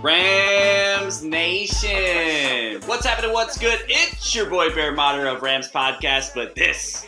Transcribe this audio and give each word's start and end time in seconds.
Rams 0.00 1.24
Nation! 1.24 2.80
What's 2.86 3.04
happening? 3.04 3.32
What's 3.32 3.58
good? 3.58 3.80
It's 3.88 4.32
your 4.32 4.48
boy 4.48 4.72
Bear 4.72 4.92
Motter 4.92 5.26
of 5.26 5.42
Rams 5.42 5.72
Podcast, 5.72 6.36
but 6.36 6.54
this 6.54 7.04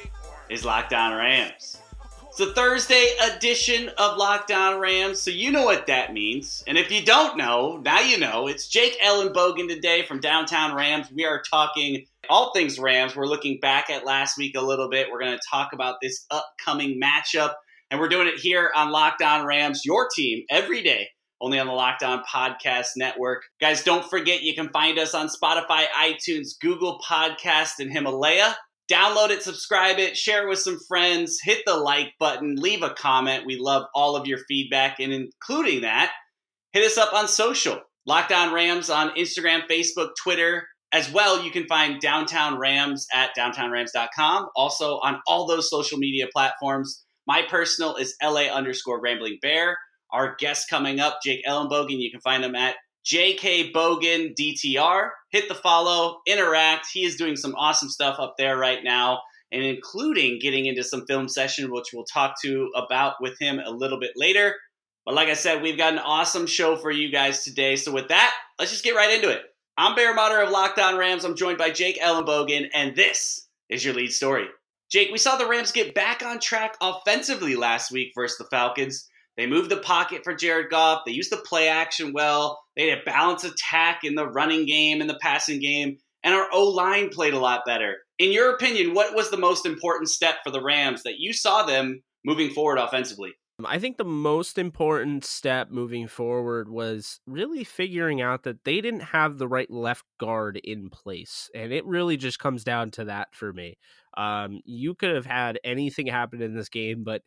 is 0.49 0.65
Locked 0.65 0.93
On 0.93 1.16
Rams. 1.16 1.79
It's 2.27 2.39
the 2.39 2.53
Thursday 2.53 3.13
edition 3.23 3.91
of 3.97 4.16
Locked 4.16 4.51
On 4.51 4.80
Rams, 4.80 5.21
so 5.21 5.30
you 5.30 5.53
know 5.53 5.65
what 5.65 5.87
that 5.87 6.13
means. 6.13 6.65
And 6.66 6.77
if 6.77 6.91
you 6.91 7.05
don't 7.05 7.37
know, 7.37 7.77
now 7.77 8.01
you 8.01 8.19
know. 8.19 8.49
It's 8.49 8.66
Jake 8.66 9.01
Ellenbogen 9.01 9.69
today 9.69 10.05
from 10.05 10.19
Downtown 10.19 10.75
Rams. 10.75 11.13
We 11.15 11.25
are 11.25 11.41
talking 11.49 12.07
all 12.29 12.52
things 12.52 12.77
Rams. 12.80 13.15
We're 13.15 13.27
looking 13.27 13.61
back 13.61 13.88
at 13.88 14.05
last 14.05 14.37
week 14.37 14.57
a 14.57 14.63
little 14.63 14.91
bit. 14.91 15.13
We're 15.13 15.21
going 15.21 15.38
to 15.38 15.49
talk 15.49 15.73
about 15.73 15.99
this 16.02 16.27
upcoming 16.33 17.01
matchup, 17.01 17.52
and 17.88 18.01
we're 18.01 18.09
doing 18.09 18.27
it 18.27 18.41
here 18.41 18.73
on 18.75 18.91
Locked 18.91 19.23
On 19.23 19.47
Rams, 19.47 19.85
your 19.85 20.09
team, 20.13 20.45
every 20.51 20.83
day 20.83 21.11
only 21.41 21.59
on 21.59 21.67
the 21.67 21.73
Locked 21.73 22.03
On 22.03 22.23
Podcast 22.23 22.91
Network. 22.97 23.43
Guys, 23.60 23.83
don't 23.83 24.09
forget 24.09 24.43
you 24.43 24.55
can 24.55 24.69
find 24.71 24.99
us 24.99 25.15
on 25.15 25.29
Spotify, 25.29 25.85
iTunes, 25.99 26.59
Google 26.60 27.01
Podcast, 27.09 27.79
and 27.79 27.93
Himalaya. 27.93 28.57
Download 28.91 29.30
it, 29.30 29.43
subscribe 29.43 29.99
it, 29.99 30.16
share 30.16 30.45
it 30.45 30.49
with 30.49 30.59
some 30.59 30.79
friends, 30.88 31.38
hit 31.43 31.63
the 31.65 31.77
like 31.77 32.13
button, 32.18 32.57
leave 32.57 32.83
a 32.83 32.91
comment. 32.91 33.46
We 33.46 33.57
love 33.57 33.85
all 33.95 34.16
of 34.16 34.27
your 34.27 34.38
feedback, 34.49 34.99
and 34.99 35.13
including 35.13 35.83
that, 35.83 36.13
hit 36.73 36.85
us 36.85 36.99
up 36.99 37.15
on 37.15 37.29
social. 37.29 37.80
Locked 38.07 38.33
On 38.33 38.52
Rams 38.52 38.91
on 38.91 39.11
Instagram, 39.11 39.63
Facebook, 39.71 40.11
Twitter. 40.21 40.66
As 40.93 41.13
well, 41.13 41.45
you 41.45 41.52
can 41.52 41.66
find 41.66 42.01
Downtown 42.01 42.59
Rams 42.59 43.07
at 43.15 43.30
downtownrams.com. 43.38 44.49
Also 44.57 44.99
on 45.05 45.21
all 45.29 45.46
those 45.46 45.71
social 45.71 45.99
media 45.99 46.27
platforms. 46.33 47.05
My 47.29 47.43
personal 47.49 47.95
is 47.95 48.16
LA 48.21 48.46
underscore 48.46 49.01
Rambling 49.01 49.38
Bear. 49.41 49.77
Our 50.13 50.37
guest 50.37 50.69
coming 50.69 51.01
up, 51.01 51.21
Jake 51.23 51.45
Ellenbogen. 51.47 52.01
You 52.01 52.11
can 52.11 52.21
find 52.21 52.45
him 52.45 52.55
at 52.55 52.77
JK 53.07 53.73
Bogan 53.73 54.35
DTR. 54.35 55.11
Hit 55.30 55.49
the 55.49 55.55
follow, 55.55 56.21
interact. 56.27 56.89
He 56.93 57.05
is 57.05 57.17
doing 57.17 57.37
some 57.37 57.55
awesome 57.55 57.89
stuff 57.89 58.17
up 58.19 58.35
there 58.37 58.57
right 58.57 58.83
now, 58.83 59.21
and 59.52 59.63
including 59.63 60.39
getting 60.41 60.67
into 60.67 60.83
some 60.83 61.07
film 61.07 61.29
session, 61.29 61.71
which 61.71 61.89
we'll 61.93 62.05
talk 62.05 62.35
to 62.43 62.71
about 62.77 63.15
with 63.21 63.39
him 63.39 63.61
a 63.65 63.71
little 63.71 63.99
bit 63.99 64.12
later. 64.17 64.56
But 65.05 65.15
like 65.15 65.28
I 65.28 65.34
said, 65.34 65.62
we've 65.62 65.78
got 65.78 65.94
an 65.94 65.99
awesome 65.99 66.47
show 66.47 66.77
for 66.77 66.91
you 66.91 67.11
guys 67.11 67.43
today. 67.43 67.77
So 67.77 67.93
with 67.93 68.09
that, 68.09 68.34
let's 68.59 68.71
just 68.71 68.84
get 68.84 68.95
right 68.95 69.15
into 69.15 69.31
it. 69.31 69.43
I'm 69.78 69.95
Bear 69.95 70.15
Motter 70.15 70.43
of 70.43 70.50
Locked 70.50 70.78
On 70.78 70.99
Rams. 70.99 71.25
I'm 71.25 71.37
joined 71.37 71.56
by 71.56 71.71
Jake 71.71 71.99
Ellenbogen, 72.00 72.69
and 72.75 72.95
this 72.95 73.49
is 73.71 73.84
your 73.84 73.95
lead 73.95 74.12
story. 74.12 74.47
Jake, 74.91 75.11
we 75.11 75.19
saw 75.19 75.37
the 75.37 75.47
Rams 75.47 75.72
get 75.72 75.95
back 75.95 76.22
on 76.22 76.39
track 76.39 76.77
offensively 76.83 77.56
last 77.56 77.91
week 77.91 78.12
versus 78.15 78.37
the 78.37 78.45
Falcons. 78.45 79.09
They 79.37 79.47
moved 79.47 79.71
the 79.71 79.78
pocket 79.78 80.23
for 80.25 80.34
Jared 80.34 80.71
Goff. 80.71 81.03
They 81.06 81.12
used 81.12 81.33
the 81.33 81.39
play 81.39 81.69
action 81.69 82.12
well. 82.12 82.61
They 82.77 82.89
had 82.89 82.99
a 82.99 83.05
balanced 83.05 83.45
attack 83.45 84.00
in 84.05 84.15
the 84.15 84.28
running 84.28 84.67
game 84.67 85.00
and 85.00 85.09
the 85.09 85.19
passing 85.21 85.61
game. 85.61 85.99
And 86.23 86.34
our 86.34 86.49
O 86.53 86.69
line 86.69 87.09
played 87.09 87.34
a 87.34 87.39
lot 87.39 87.63
better. 87.65 87.97
In 88.19 88.33
your 88.33 88.55
opinion, 88.55 88.93
what 88.93 89.15
was 89.15 89.31
the 89.31 89.39
most 89.39 89.65
important 89.65 90.11
step 90.11 90.37
for 90.45 90.51
the 90.51 90.63
Rams 90.63 91.03
that 91.05 91.19
you 91.19 91.33
saw 91.33 91.65
them 91.65 92.03
moving 92.25 92.51
forward 92.51 92.79
offensively? 92.79 93.33
I 93.67 93.79
think 93.79 93.97
the 93.97 94.05
most 94.05 94.59
important 94.59 95.25
step 95.25 95.71
moving 95.71 96.07
forward 96.09 96.69
was 96.69 97.21
really 97.27 97.65
figuring 97.65 98.21
out 98.21 98.45
that 98.45 98.65
they 98.65 98.81
didn't 98.81 99.01
have 99.01 99.39
the 99.39 99.49
right 99.49 99.71
left 99.71 100.05
guard 100.19 100.61
in 100.63 100.91
place. 100.91 101.51
And 101.55 101.73
it 101.73 101.85
really 101.85 102.17
just 102.17 102.39
comes 102.39 102.65
down 102.65 102.91
to 102.93 103.05
that 103.07 103.29
for 103.33 103.53
me. 103.53 103.79
Um, 104.17 104.61
you 104.65 104.95
could 104.95 105.15
have 105.15 105.27
had 105.27 105.59
anything 105.65 106.07
happen 106.07 106.43
in 106.43 106.55
this 106.55 106.69
game, 106.69 107.05
but 107.05 107.23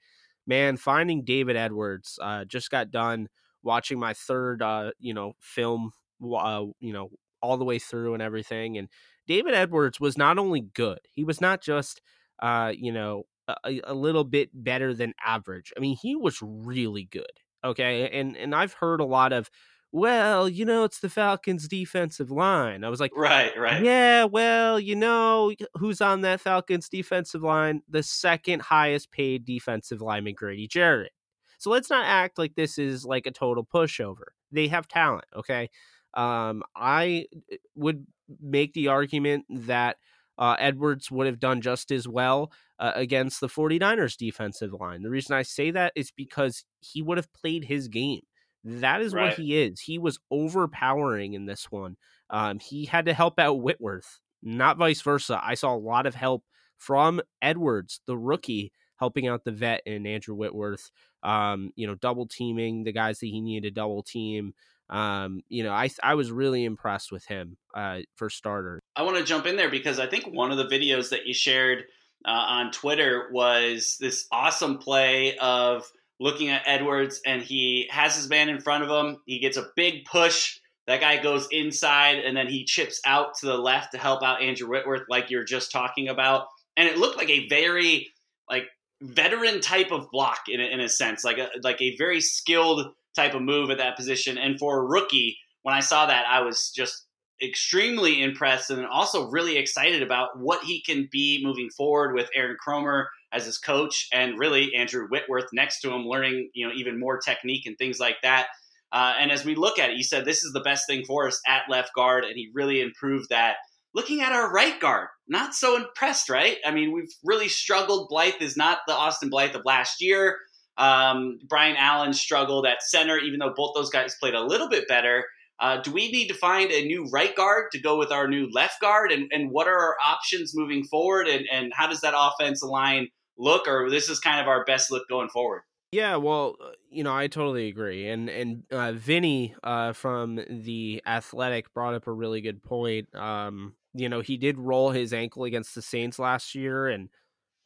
man, 0.48 0.78
finding 0.78 1.24
David 1.24 1.56
Edwards 1.56 2.20
uh, 2.22 2.46
just 2.46 2.70
got 2.72 2.92
done 2.92 3.28
watching 3.64 4.00
my 4.00 4.14
third, 4.14 4.62
uh, 4.62 4.92
you 5.00 5.14
know, 5.14 5.34
film, 5.40 5.92
uh, 6.24 6.66
you 6.80 6.94
know, 6.94 7.10
all 7.42 7.58
the 7.58 7.66
way 7.66 7.80
through 7.80 8.14
and 8.14 8.24
everything. 8.24 8.78
And 8.78 8.90
David 9.28 9.54
Edwards 9.54 10.00
was 10.00 10.18
not 10.18 10.38
only 10.38 10.62
good; 10.62 11.00
he 11.12 11.24
was 11.24 11.42
not 11.42 11.62
just, 11.62 12.02
uh, 12.42 12.72
you 12.76 12.92
know, 12.92 13.24
a, 13.48 13.82
a 13.86 13.94
little 13.94 14.24
bit 14.24 14.50
better 14.54 14.94
than 14.94 15.14
average. 15.26 15.72
I 15.78 15.80
mean, 15.80 15.98
he 16.02 16.16
was 16.16 16.40
really 16.42 17.06
good. 17.06 17.32
Okay, 17.64 18.10
and 18.20 18.36
and 18.36 18.54
I've 18.54 18.74
heard 18.74 19.00
a 19.00 19.06
lot 19.06 19.32
of 19.34 19.50
well, 19.94 20.50
you 20.50 20.66
know, 20.66 20.84
it's 20.86 21.00
the 21.00 21.10
Falcons' 21.10 21.68
defensive 21.68 22.32
line. 22.32 22.84
I 22.84 22.90
was 22.90 23.00
like, 23.00 23.16
right, 23.16 23.56
right. 23.56 23.84
Yeah, 23.84 24.24
well, 24.24 24.80
you 24.80 24.96
know, 24.96 25.54
who's 25.76 26.02
on 26.02 26.22
that 26.22 26.42
Falcons 26.42 26.90
defensive 26.90 27.44
line? 27.44 27.84
The 27.88 28.02
second 28.02 28.64
highest 28.64 29.12
paid 29.12 29.46
defensive 29.46 30.02
lineman, 30.02 30.34
Grady 30.34 30.68
Jarrett. 30.68 31.12
So 31.60 31.70
let's 31.70 31.92
not 31.92 32.08
act 32.08 32.40
like 32.40 32.56
this 32.56 32.80
is 32.80 33.06
like 33.06 33.28
a 33.28 33.32
total 33.32 33.64
pushover. 33.64 34.34
They 34.52 34.68
have 34.68 34.88
talent, 34.88 35.26
okay? 35.36 35.70
Um, 36.16 36.64
I 36.76 37.28
eh, 37.52 37.58
would 37.76 38.08
make 38.42 38.74
the 38.74 38.88
argument 38.88 39.46
that 39.48 39.98
uh, 40.40 40.56
Edwards 40.58 41.12
would 41.12 41.28
have 41.28 41.40
done 41.40 41.62
just 41.62 41.92
as 41.92 42.08
well 42.08 42.52
uh, 42.80 42.94
against 42.96 43.42
the 43.42 43.48
49ers 43.48 44.18
defensive 44.18 44.74
line. 44.74 45.04
The 45.04 45.12
reason 45.12 45.36
I 45.36 45.44
say 45.44 45.70
that 45.70 45.94
is 45.96 46.10
because 46.10 46.66
he 46.80 47.04
would 47.04 47.20
have 47.20 47.32
played 47.32 47.66
his 47.66 47.88
game. 47.88 48.24
That 48.64 49.02
is 49.02 49.14
right. 49.14 49.26
what 49.26 49.34
he 49.34 49.62
is. 49.62 49.82
He 49.82 50.00
was 50.00 50.20
overpowering 50.32 51.34
in 51.34 51.46
this 51.46 51.72
one. 51.72 51.98
Um, 52.30 52.60
he 52.60 52.86
had 52.86 53.06
to 53.06 53.14
help 53.14 53.40
out 53.40 53.62
Whitworth, 53.62 54.20
not 54.42 54.78
vice 54.78 55.02
versa. 55.02 55.40
I 55.44 55.56
saw 55.56 55.76
a 55.76 55.78
lot 55.78 56.06
of 56.06 56.16
help 56.16 56.44
from 56.78 57.22
Edwards, 57.42 58.02
the 58.08 58.18
rookie, 58.18 58.72
helping 58.98 59.28
out 59.28 59.44
the 59.44 59.52
vet 59.52 59.82
and 59.86 60.08
Andrew 60.08 60.36
Whitworth. 60.36 60.92
Um, 61.24 61.72
you 61.76 61.88
know, 61.88 61.96
double 61.96 62.28
teaming 62.28 62.84
the 62.84 62.92
guys 62.92 63.20
that 63.20 63.28
he 63.28 63.42
needed 63.42 63.70
to 63.70 63.80
double 63.82 64.04
team. 64.04 64.54
Um, 64.90 65.42
you 65.50 65.64
know, 65.64 65.72
I 65.72 65.90
I 66.02 66.16
was 66.16 66.32
really 66.32 66.66
impressed 66.66 67.12
with 67.12 67.26
him 67.26 67.58
uh, 67.74 68.00
for 68.16 68.30
starter. 68.30 68.80
I 68.96 69.04
want 69.04 69.18
to 69.18 69.24
jump 69.24 69.46
in 69.46 69.56
there 69.56 69.72
because 69.72 70.00
I 70.00 70.08
think 70.08 70.26
one 70.26 70.52
of 70.52 70.58
the 70.58 70.68
videos 70.68 71.10
that 71.10 71.26
you 71.26 71.34
shared 71.34 71.86
uh, 72.26 72.32
on 72.32 72.72
Twitter 72.72 73.30
was 73.32 73.98
this 74.00 74.28
awesome 74.32 74.78
play 74.78 75.38
of 75.38 75.90
looking 76.24 76.48
at 76.50 76.64
Edwards, 76.66 77.20
and 77.26 77.42
he 77.42 77.86
has 77.92 78.16
his 78.16 78.30
man 78.30 78.48
in 78.48 78.62
front 78.62 78.82
of 78.82 78.90
him. 78.90 79.18
He 79.26 79.40
gets 79.40 79.58
a 79.58 79.68
big 79.76 80.06
push. 80.06 80.58
That 80.88 81.02
guy 81.02 81.22
goes 81.22 81.50
inside, 81.52 82.20
and 82.20 82.36
then 82.36 82.48
he 82.48 82.64
chips 82.64 83.02
out 83.06 83.36
to 83.42 83.46
the 83.46 83.58
left 83.58 83.92
to 83.92 83.98
help 83.98 84.24
out 84.24 84.42
Andrew 84.42 84.70
Whitworth, 84.70 85.04
like 85.10 85.30
you're 85.30 85.44
just 85.44 85.70
talking 85.70 86.08
about. 86.08 86.48
And 86.78 86.88
it 86.88 86.98
looked 86.98 87.18
like 87.18 87.30
a 87.30 87.48
very 87.50 88.08
like 88.50 88.68
veteran 89.02 89.60
type 89.60 89.92
of 89.92 90.10
block 90.12 90.40
in 90.48 90.62
a, 90.62 90.64
in 90.64 90.80
a 90.80 90.88
sense, 90.88 91.26
like 91.26 91.38
a 91.38 91.50
like 91.62 91.82
a 91.82 91.98
very 91.98 92.22
skilled 92.22 92.94
type 93.18 93.34
of 93.34 93.42
move 93.42 93.70
at 93.70 93.78
that 93.80 93.98
position. 93.98 94.38
And 94.38 94.58
for 94.58 94.80
a 94.80 94.86
rookie, 94.86 95.38
when 95.64 95.76
I 95.76 95.82
saw 95.82 96.06
that, 96.06 96.26
I 96.30 96.40
was 96.40 96.72
just 96.74 97.06
extremely 97.44 98.22
impressed 98.22 98.70
and 98.70 98.86
also 98.86 99.30
really 99.30 99.58
excited 99.58 100.02
about 100.02 100.40
what 100.40 100.64
he 100.64 100.82
can 100.82 101.10
be 101.12 101.42
moving 101.44 101.70
forward 101.70 102.16
with 102.16 102.30
Aaron 102.34 102.56
Kromer 102.66 103.08
as 103.34 103.46
his 103.46 103.58
coach 103.58 104.08
and 104.14 104.38
really 104.38 104.76
Andrew 104.76 105.08
Whitworth 105.08 105.48
next 105.54 105.82
to 105.82 105.92
him, 105.92 106.06
learning 106.06 106.50
you 106.54 106.68
know 106.68 106.74
even 106.74 107.00
more 107.00 107.18
technique 107.18 107.66
and 107.66 107.78
things 107.78 108.00
like 108.00 108.18
that. 108.24 108.48
Uh, 108.92 109.14
and 109.20 109.32
as 109.32 109.44
we 109.44 109.56
look 109.56 109.80
at 109.80 109.90
it, 109.90 109.98
he 109.98 110.04
said 110.04 110.24
this 110.24 110.44
is 110.44 110.54
the 110.54 110.62
best 110.62 110.86
thing 110.88 111.04
for 111.06 111.28
us 111.28 111.42
at 111.48 111.64
left 111.70 111.94
guard, 111.96 112.24
and 112.24 112.36
he 112.36 112.52
really 112.54 112.80
improved 112.80 113.30
that. 113.30 113.56
Looking 113.96 114.22
at 114.22 114.32
our 114.32 114.52
right 114.52 114.80
guard, 114.80 115.10
not 115.28 115.54
so 115.54 115.76
impressed, 115.76 116.30
right? 116.30 116.58
I 116.66 116.72
mean, 116.72 116.92
we've 116.92 117.12
really 117.24 117.48
struggled. 117.48 118.10
Blythe 118.10 118.42
is 118.42 118.58
not 118.58 118.80
the 118.88 118.94
Austin 118.94 119.30
Blythe 119.30 119.56
of 119.56 119.66
last 119.66 120.02
year. 120.02 120.38
Um, 120.78 121.40
Brian 121.48 121.76
Allen 121.78 122.14
struggled 122.14 122.66
at 122.66 122.82
center, 122.82 123.18
even 123.18 123.40
though 123.40 123.54
both 123.56 123.74
those 123.76 123.92
guys 123.92 124.16
played 124.20 124.34
a 124.34 124.44
little 124.44 124.70
bit 124.70 124.88
better. 124.88 125.26
Uh, 125.60 125.82
do 125.82 125.92
we 125.92 126.12
need 126.12 126.28
to 126.28 126.34
find 126.34 126.72
a 126.72 126.86
new 126.86 127.08
right 127.12 127.36
guard 127.36 127.72
to 127.72 127.80
go 127.80 127.98
with 127.98 128.12
our 128.12 128.28
new 128.28 128.50
left 128.52 128.82
guard? 128.82 129.12
And, 129.12 129.32
and 129.32 129.52
what 129.52 129.68
are 129.68 129.78
our 129.78 129.96
options 130.04 130.56
moving 130.56 130.84
forward? 130.86 131.28
And, 131.28 131.46
and 131.52 131.72
how 131.76 131.88
does 131.88 132.02
that 132.02 132.16
offense 132.18 132.64
align 132.64 133.10
look, 133.38 133.68
or 133.68 133.90
this 133.90 134.10
is 134.10 134.20
kind 134.20 134.40
of 134.40 134.48
our 134.48 134.64
best 134.66 134.92
look 134.92 135.08
going 135.10 135.30
forward? 135.30 135.62
Yeah, 135.92 136.16
well, 136.16 136.56
uh, 136.60 136.72
you 136.90 137.04
know, 137.04 137.16
I 137.16 137.28
totally 137.28 137.68
agree. 137.68 138.10
And 138.10 138.30
and 138.30 138.64
uh, 138.72 138.94
Vinny 138.94 139.56
uh, 139.64 139.94
from 139.94 140.40
the 140.50 141.02
Athletic 141.06 141.74
brought 141.74 141.94
up 141.94 142.08
a 142.08 142.12
really 142.12 142.42
good 142.42 142.64
point. 142.64 143.14
Um, 143.16 143.76
you 143.94 144.10
know, 144.10 144.22
he 144.22 144.38
did 144.38 144.58
roll 144.58 144.90
his 144.90 145.14
ankle 145.14 145.44
against 145.44 145.76
the 145.76 145.82
Saints 145.82 146.18
last 146.18 146.56
year, 146.56 146.88
and 146.88 147.10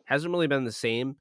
hasn't 0.06 0.32
really 0.32 0.48
been 0.48 0.66
the 0.66 0.72
same. 0.72 1.16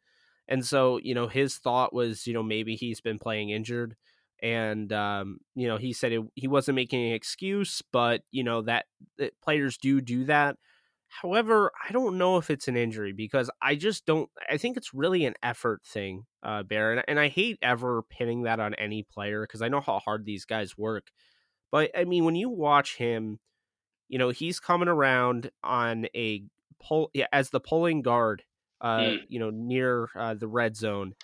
And 0.48 0.64
so, 0.64 0.98
you 1.02 1.14
know, 1.14 1.26
his 1.26 1.56
thought 1.56 1.92
was, 1.92 2.26
you 2.26 2.32
know, 2.32 2.42
maybe 2.42 2.76
he's 2.76 3.00
been 3.00 3.18
playing 3.18 3.50
injured. 3.50 3.96
And, 4.42 4.92
um, 4.92 5.38
you 5.54 5.66
know, 5.66 5.76
he 5.76 5.92
said 5.92 6.12
it, 6.12 6.22
he 6.34 6.46
wasn't 6.46 6.76
making 6.76 7.04
an 7.04 7.14
excuse, 7.14 7.82
but, 7.92 8.22
you 8.30 8.44
know, 8.44 8.62
that, 8.62 8.86
that 9.18 9.40
players 9.40 9.76
do 9.76 10.00
do 10.00 10.24
that. 10.26 10.56
However, 11.08 11.70
I 11.88 11.92
don't 11.92 12.18
know 12.18 12.36
if 12.36 12.50
it's 12.50 12.68
an 12.68 12.76
injury 12.76 13.12
because 13.12 13.50
I 13.62 13.74
just 13.76 14.04
don't. 14.06 14.28
I 14.50 14.56
think 14.58 14.76
it's 14.76 14.92
really 14.92 15.24
an 15.24 15.34
effort 15.42 15.82
thing, 15.84 16.26
uh, 16.42 16.62
Bear, 16.62 16.92
and, 16.92 17.04
and 17.08 17.18
I 17.20 17.28
hate 17.28 17.58
ever 17.62 18.02
pinning 18.02 18.42
that 18.42 18.60
on 18.60 18.74
any 18.74 19.02
player 19.02 19.42
because 19.46 19.62
I 19.62 19.68
know 19.68 19.80
how 19.80 19.98
hard 20.00 20.24
these 20.24 20.44
guys 20.44 20.76
work. 20.76 21.06
But 21.72 21.90
I 21.96 22.04
mean, 22.04 22.24
when 22.24 22.36
you 22.36 22.50
watch 22.50 22.96
him, 22.96 23.38
you 24.08 24.18
know 24.18 24.30
he's 24.30 24.60
coming 24.60 24.88
around 24.88 25.50
on 25.62 26.06
a 26.14 26.44
pull 26.82 27.10
yeah, 27.14 27.26
as 27.32 27.50
the 27.50 27.60
pulling 27.60 28.02
guard, 28.02 28.44
uh, 28.80 28.98
Mm. 28.98 29.26
you 29.28 29.38
know, 29.38 29.50
near 29.50 30.08
uh, 30.16 30.34
the 30.34 30.48
red 30.48 30.76
zone, 30.76 31.14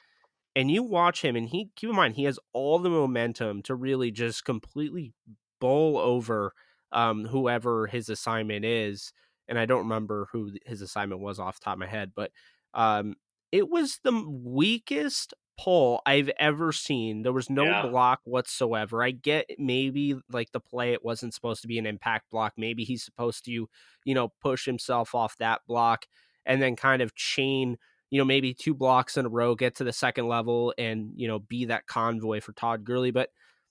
and 0.56 0.70
you 0.70 0.82
watch 0.82 1.22
him, 1.22 1.36
and 1.36 1.48
he 1.48 1.70
keep 1.76 1.90
in 1.90 1.96
mind 1.96 2.14
he 2.16 2.24
has 2.24 2.38
all 2.52 2.78
the 2.78 2.90
momentum 2.90 3.62
to 3.62 3.74
really 3.74 4.10
just 4.10 4.44
completely 4.44 5.12
bowl 5.60 5.98
over 5.98 6.52
um, 6.92 7.26
whoever 7.26 7.86
his 7.86 8.08
assignment 8.08 8.64
is 8.64 9.12
and 9.48 9.58
I 9.58 9.66
don't 9.66 9.80
remember 9.80 10.28
who 10.32 10.52
his 10.66 10.82
assignment 10.82 11.20
was 11.20 11.38
off 11.38 11.58
the 11.60 11.64
top 11.64 11.74
of 11.74 11.80
my 11.80 11.86
head, 11.86 12.12
but 12.14 12.30
um, 12.74 13.16
it 13.50 13.68
was 13.68 13.98
the 14.02 14.12
weakest 14.28 15.34
pull 15.58 16.00
I've 16.06 16.30
ever 16.38 16.72
seen. 16.72 17.22
There 17.22 17.32
was 17.32 17.50
no 17.50 17.64
Yeah. 17.66 17.82
block 17.82 18.20
whatsoever. 18.24 19.02
I 19.02 19.10
get 19.10 19.50
maybe 19.58 20.18
like 20.30 20.52
the 20.52 20.60
play, 20.60 20.92
it 20.92 21.04
wasn't 21.04 21.34
supposed 21.34 21.60
to 21.62 21.68
be 21.68 21.78
an 21.78 21.86
impact 21.86 22.30
block. 22.30 22.54
Maybe 22.56 22.84
he's 22.84 23.04
supposed 23.04 23.44
to, 23.44 23.68
you 24.04 24.14
know, 24.14 24.28
push 24.40 24.64
himself 24.64 25.14
off 25.14 25.36
that 25.38 25.60
block 25.66 26.06
and 26.46 26.60
then 26.62 26.74
kind 26.74 27.02
of 27.02 27.14
chain, 27.14 27.76
you 28.10 28.18
know, 28.18 28.24
maybe 28.24 28.54
two 28.54 28.74
blocks 28.74 29.16
in 29.16 29.26
a 29.26 29.28
row, 29.28 29.54
get 29.54 29.76
to 29.76 29.84
the 29.84 29.92
second 29.92 30.26
level 30.26 30.74
and, 30.78 31.12
you 31.16 31.28
know, 31.28 31.38
be 31.38 31.66
that 31.66 31.86
convoy 31.86 32.40
for 32.40 32.52
Todd 32.52 32.84
Gurley. 32.84 33.10
But 33.10 33.30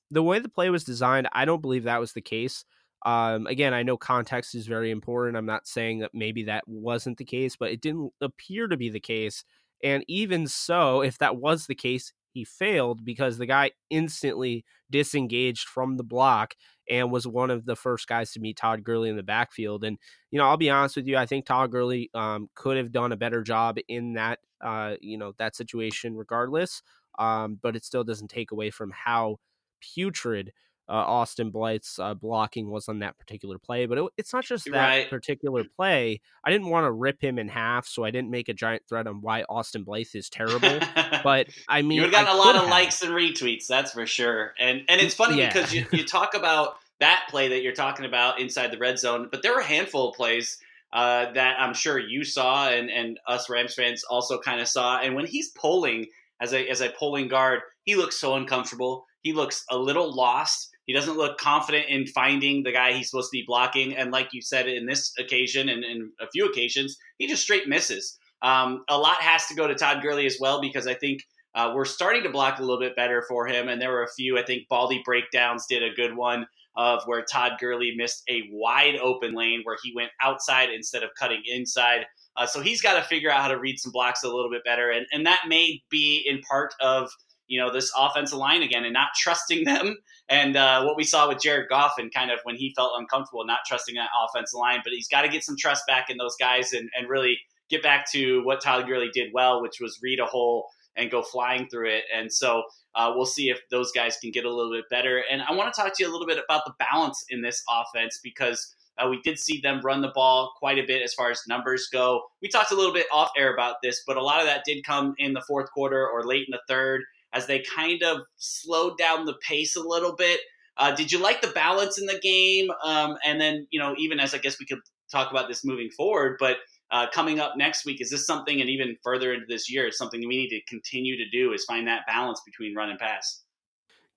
the 0.09 0.23
way 0.23 0.39
the 0.39 0.49
play 0.49 0.69
was 0.69 0.83
designed, 0.83 1.27
I 1.33 1.45
don't 1.45 1.61
believe 1.61 1.83
that 1.83 1.99
was 1.99 2.13
the 2.13 2.21
case. 2.21 2.63
Um, 3.03 3.47
again, 3.47 3.73
I 3.73 3.83
know 3.83 3.97
context 3.97 4.53
is 4.55 4.67
very 4.67 4.91
important. 4.91 5.37
I'm 5.37 5.45
not 5.45 5.67
saying 5.67 5.99
that 5.99 6.11
maybe 6.13 6.43
that 6.43 6.67
wasn't 6.67 7.17
the 7.17 7.25
case, 7.25 7.55
but 7.55 7.71
it 7.71 7.81
didn't 7.81 8.11
appear 8.21 8.67
to 8.67 8.77
be 8.77 8.89
the 8.89 8.99
case. 8.99 9.43
And 9.83 10.03
even 10.07 10.47
so, 10.47 11.01
if 11.01 11.17
that 11.17 11.37
was 11.37 11.65
the 11.65 11.75
case, 11.75 12.13
he 12.33 12.45
failed 12.45 13.03
because 13.03 13.37
the 13.37 13.45
guy 13.45 13.71
instantly 13.89 14.63
disengaged 14.89 15.67
from 15.67 15.97
the 15.97 16.03
block 16.03 16.53
and 16.89 17.11
was 17.11 17.27
one 17.27 17.49
of 17.49 17.65
the 17.65 17.75
first 17.75 18.07
guys 18.07 18.31
to 18.31 18.39
meet 18.39 18.57
Todd 18.57 18.83
Gurley 18.83 19.09
in 19.09 19.17
the 19.17 19.23
backfield. 19.23 19.83
And, 19.83 19.97
you 20.29 20.37
know, 20.37 20.45
I'll 20.45 20.57
be 20.57 20.69
honest 20.69 20.95
with 20.95 21.07
you, 21.07 21.17
I 21.17 21.25
think 21.25 21.45
Todd 21.45 21.71
Gurley 21.71 22.09
um, 22.13 22.49
could 22.55 22.77
have 22.77 22.91
done 22.91 23.11
a 23.11 23.17
better 23.17 23.41
job 23.41 23.77
in 23.87 24.13
that, 24.13 24.39
uh, 24.63 24.95
you 25.01 25.17
know, 25.17 25.33
that 25.39 25.55
situation 25.55 26.15
regardless. 26.15 26.83
Um, 27.19 27.59
but 27.61 27.75
it 27.75 27.83
still 27.83 28.03
doesn't 28.03 28.29
take 28.29 28.51
away 28.51 28.69
from 28.69 28.91
how 28.91 29.37
putrid 29.81 30.53
uh, 30.89 30.93
Austin 30.93 31.51
Blythe's 31.51 31.99
uh, 31.99 32.13
blocking 32.13 32.69
was 32.69 32.89
on 32.89 32.99
that 32.99 33.17
particular 33.17 33.57
play. 33.57 33.85
But 33.85 33.97
it, 33.97 34.05
it's 34.17 34.33
not 34.33 34.43
just 34.43 34.65
that 34.65 34.71
Right. 34.73 35.09
particular 35.09 35.63
play. 35.63 36.19
I 36.43 36.51
didn't 36.51 36.67
want 36.69 36.85
to 36.85 36.91
rip 36.91 37.21
him 37.21 37.39
in 37.39 37.47
half, 37.47 37.87
so 37.87 38.03
I 38.03 38.11
didn't 38.11 38.29
make 38.29 38.49
a 38.49 38.53
giant 38.53 38.83
thread 38.89 39.07
on 39.07 39.21
why 39.21 39.43
Austin 39.43 39.83
Blythe 39.83 40.13
is 40.15 40.29
terrible. 40.29 40.79
but 41.23 41.47
I 41.69 41.81
mean, 41.81 42.01
you've 42.01 42.09
I 42.09 42.23
gotten 42.23 42.35
a 42.35 42.37
lot 42.37 42.55
of 42.55 42.61
have. 42.63 42.69
likes 42.69 43.01
and 43.01 43.13
retweets, 43.13 43.67
that's 43.67 43.91
for 43.91 44.05
sure. 44.05 44.53
And 44.59 44.81
and 44.89 44.99
it's 44.99 45.13
funny 45.15 45.37
Yeah. 45.39 45.53
because 45.53 45.73
you, 45.73 45.85
you 45.93 46.05
talk 46.05 46.33
about 46.33 46.75
that 46.99 47.25
play 47.29 47.47
that 47.49 47.61
you're 47.63 47.73
talking 47.73 48.05
about 48.05 48.39
inside 48.39 48.71
the 48.71 48.77
red 48.77 48.99
zone, 48.99 49.27
but 49.31 49.41
there 49.41 49.53
were 49.53 49.61
a 49.61 49.65
handful 49.65 50.09
of 50.09 50.15
plays 50.15 50.57
uh, 50.93 51.31
that 51.33 51.55
I'm 51.59 51.73
sure 51.73 51.97
you 51.97 52.23
saw 52.25 52.67
and, 52.69 52.89
and 52.91 53.17
us 53.25 53.49
Rams 53.49 53.73
fans 53.75 54.03
also 54.03 54.37
kind 54.39 54.59
of 54.59 54.67
saw. 54.67 54.99
And 54.99 55.15
when 55.15 55.25
he's 55.25 55.49
pulling 55.49 56.07
as 56.41 56.53
a 56.53 56.67
as 56.67 56.81
a 56.81 56.89
pulling 56.89 57.27
guard, 57.29 57.61
he 57.83 57.95
looks 57.95 58.19
so 58.19 58.35
uncomfortable. 58.35 59.05
He 59.23 59.31
looks 59.33 59.63
a 59.69 59.77
little 59.77 60.13
lost. 60.13 60.69
He 60.91 60.97
doesn't 60.97 61.15
look 61.15 61.37
confident 61.37 61.85
in 61.87 62.05
finding 62.05 62.63
the 62.63 62.73
guy 62.73 62.91
he's 62.91 63.09
supposed 63.09 63.31
to 63.31 63.37
be 63.37 63.45
blocking. 63.47 63.95
And 63.95 64.11
like 64.11 64.27
you 64.33 64.41
said, 64.41 64.67
in 64.67 64.85
this 64.85 65.13
occasion 65.17 65.69
and 65.69 65.85
in 65.85 66.11
a 66.19 66.27
few 66.27 66.45
occasions, 66.45 66.97
he 67.17 67.27
just 67.27 67.43
straight 67.43 67.65
misses. 67.65 68.19
Um, 68.41 68.83
a 68.89 68.97
lot 68.97 69.21
has 69.21 69.47
to 69.47 69.55
go 69.55 69.67
to 69.69 69.73
Todd 69.73 70.01
Gurley 70.01 70.25
as 70.25 70.35
well 70.37 70.59
because 70.59 70.87
I 70.87 70.93
think 70.95 71.21
uh, 71.55 71.71
we're 71.73 71.85
starting 71.85 72.23
to 72.23 72.29
block 72.29 72.59
a 72.59 72.61
little 72.61 72.77
bit 72.77 72.97
better 72.97 73.23
for 73.29 73.47
him. 73.47 73.69
And 73.69 73.81
there 73.81 73.89
were 73.89 74.03
a 74.03 74.11
few, 74.11 74.37
I 74.37 74.43
think 74.43 74.67
Baldy 74.67 75.01
Breakdowns 75.05 75.65
did 75.65 75.81
a 75.81 75.95
good 75.95 76.13
one 76.13 76.45
of 76.75 77.03
where 77.05 77.23
Todd 77.23 77.53
Gurley 77.57 77.93
missed 77.95 78.23
a 78.29 78.49
wide 78.51 78.97
open 78.97 79.33
lane 79.33 79.61
where 79.63 79.77
he 79.81 79.93
went 79.95 80.11
outside 80.21 80.71
instead 80.71 81.03
of 81.03 81.11
cutting 81.17 81.43
inside. 81.45 82.05
Uh, 82.35 82.45
so 82.45 82.59
he's 82.59 82.81
got 82.81 82.95
to 82.95 83.07
figure 83.07 83.31
out 83.31 83.43
how 83.43 83.47
to 83.47 83.59
read 83.59 83.79
some 83.79 83.93
blocks 83.93 84.23
a 84.23 84.27
little 84.27 84.51
bit 84.51 84.65
better. 84.65 84.91
And, 84.91 85.05
and 85.13 85.25
that 85.25 85.43
may 85.47 85.81
be 85.89 86.21
in 86.27 86.41
part 86.41 86.73
of, 86.81 87.09
you 87.51 87.59
know, 87.59 87.69
this 87.69 87.91
offensive 87.97 88.37
line 88.37 88.63
again 88.63 88.85
and 88.85 88.93
not 88.93 89.09
trusting 89.15 89.65
them. 89.65 89.97
And 90.29 90.55
uh, 90.55 90.83
what 90.83 90.95
we 90.95 91.03
saw 91.03 91.27
with 91.27 91.41
Jared 91.41 91.67
Goff 91.67 91.95
and 91.97 92.11
kind 92.13 92.31
of 92.31 92.39
when 92.43 92.55
he 92.55 92.73
felt 92.77 92.93
uncomfortable, 92.97 93.45
not 93.45 93.59
trusting 93.67 93.95
that 93.95 94.07
offensive 94.25 94.57
line. 94.57 94.79
But 94.83 94.93
he's 94.93 95.09
got 95.09 95.23
to 95.23 95.27
get 95.27 95.43
some 95.43 95.57
trust 95.57 95.85
back 95.85 96.09
in 96.09 96.15
those 96.15 96.37
guys 96.39 96.71
and, 96.71 96.89
and 96.97 97.09
really 97.09 97.37
get 97.69 97.83
back 97.83 98.09
to 98.13 98.41
what 98.45 98.61
Todd 98.61 98.87
Gurley 98.87 99.09
did 99.13 99.31
well, 99.33 99.61
which 99.61 99.81
was 99.81 99.99
read 100.01 100.21
a 100.21 100.25
hole 100.25 100.69
and 100.95 101.11
go 101.11 101.21
flying 101.21 101.67
through 101.67 101.89
it. 101.89 102.03
And 102.15 102.31
so 102.31 102.63
uh, 102.95 103.11
we'll 103.13 103.25
see 103.25 103.49
if 103.49 103.59
those 103.69 103.91
guys 103.91 104.17
can 104.21 104.31
get 104.31 104.45
a 104.45 104.53
little 104.53 104.71
bit 104.71 104.85
better. 104.89 105.23
And 105.29 105.41
I 105.41 105.53
want 105.53 105.73
to 105.73 105.81
talk 105.81 105.93
to 105.93 106.03
you 106.03 106.09
a 106.09 106.11
little 106.11 106.27
bit 106.27 106.41
about 106.41 106.63
the 106.65 106.73
balance 106.79 107.25
in 107.29 107.41
this 107.41 107.61
offense 107.69 108.19
because 108.23 108.75
uh, 108.97 109.09
we 109.09 109.21
did 109.21 109.39
see 109.39 109.59
them 109.61 109.81
run 109.83 110.01
the 110.01 110.11
ball 110.13 110.53
quite 110.59 110.77
a 110.77 110.85
bit 110.85 111.01
as 111.01 111.13
far 111.13 111.31
as 111.31 111.41
numbers 111.47 111.89
go. 111.91 112.21
We 112.41 112.47
talked 112.47 112.71
a 112.71 112.75
little 112.75 112.93
bit 112.93 113.07
off 113.11 113.31
air 113.37 113.53
about 113.53 113.77
this, 113.83 114.03
but 114.07 114.17
a 114.17 114.23
lot 114.23 114.39
of 114.39 114.47
that 114.47 114.63
did 114.65 114.85
come 114.85 115.15
in 115.17 115.33
the 115.33 115.43
fourth 115.47 115.69
quarter 115.71 116.07
or 116.07 116.23
late 116.23 116.47
in 116.47 116.51
the 116.51 116.61
third 116.67 117.01
as 117.33 117.47
they 117.47 117.59
kind 117.75 118.01
of 118.03 118.21
slowed 118.37 118.97
down 118.97 119.25
the 119.25 119.37
pace 119.47 119.75
a 119.75 119.81
little 119.81 120.15
bit. 120.15 120.41
Uh, 120.77 120.95
did 120.95 121.11
you 121.11 121.19
like 121.19 121.41
the 121.41 121.49
balance 121.49 121.99
in 121.99 122.05
the 122.07 122.19
game? 122.19 122.69
Um, 122.83 123.17
and 123.25 123.39
then, 123.39 123.67
you 123.71 123.79
know, 123.79 123.93
even 123.97 124.19
as 124.19 124.33
I 124.33 124.37
guess 124.37 124.59
we 124.59 124.65
could 124.65 124.79
talk 125.11 125.29
about 125.31 125.47
this 125.47 125.65
moving 125.65 125.89
forward, 125.91 126.37
but 126.39 126.57
uh, 126.91 127.07
coming 127.13 127.39
up 127.39 127.55
next 127.57 127.85
week, 127.85 128.01
is 128.01 128.09
this 128.09 128.25
something, 128.25 128.59
and 128.59 128.69
even 128.69 128.97
further 129.03 129.33
into 129.33 129.45
this 129.47 129.71
year, 129.71 129.87
is 129.87 129.97
something 129.97 130.19
we 130.21 130.37
need 130.37 130.49
to 130.49 130.61
continue 130.67 131.17
to 131.17 131.29
do 131.29 131.53
is 131.53 131.63
find 131.65 131.87
that 131.87 132.05
balance 132.07 132.41
between 132.45 132.75
run 132.75 132.89
and 132.89 132.99
pass? 132.99 133.43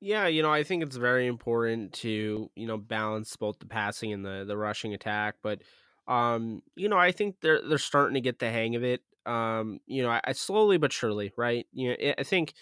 Yeah, 0.01 0.27
you 0.27 0.43
know, 0.43 0.53
I 0.53 0.65
think 0.65 0.83
it's 0.83 0.97
very 0.97 1.27
important 1.27 1.93
to, 1.95 2.51
you 2.55 2.67
know, 2.67 2.77
balance 2.77 3.37
both 3.37 3.59
the 3.59 3.67
passing 3.67 4.13
and 4.13 4.25
the 4.25 4.45
the 4.47 4.57
rushing 4.57 4.93
attack, 4.93 5.37
but 5.43 5.63
um, 6.07 6.63
you 6.77 6.89
know, 6.89 6.99
I 6.99 7.13
think 7.13 7.41
they're 7.41 7.67
they're 7.67 7.79
starting 7.79 8.15
to 8.15 8.21
get 8.21 8.39
the 8.39 8.51
hang 8.51 8.75
of 8.77 8.85
it. 8.85 9.03
Um, 9.25 9.81
you 9.87 10.03
know, 10.03 10.11
I, 10.11 10.21
I 10.25 10.33
slowly 10.33 10.77
but 10.77 10.93
surely, 10.93 11.33
right? 11.37 11.67
You 11.73 11.91
know, 11.91 11.97
I- 12.01 12.15
I 12.19 12.23
think 12.25 12.53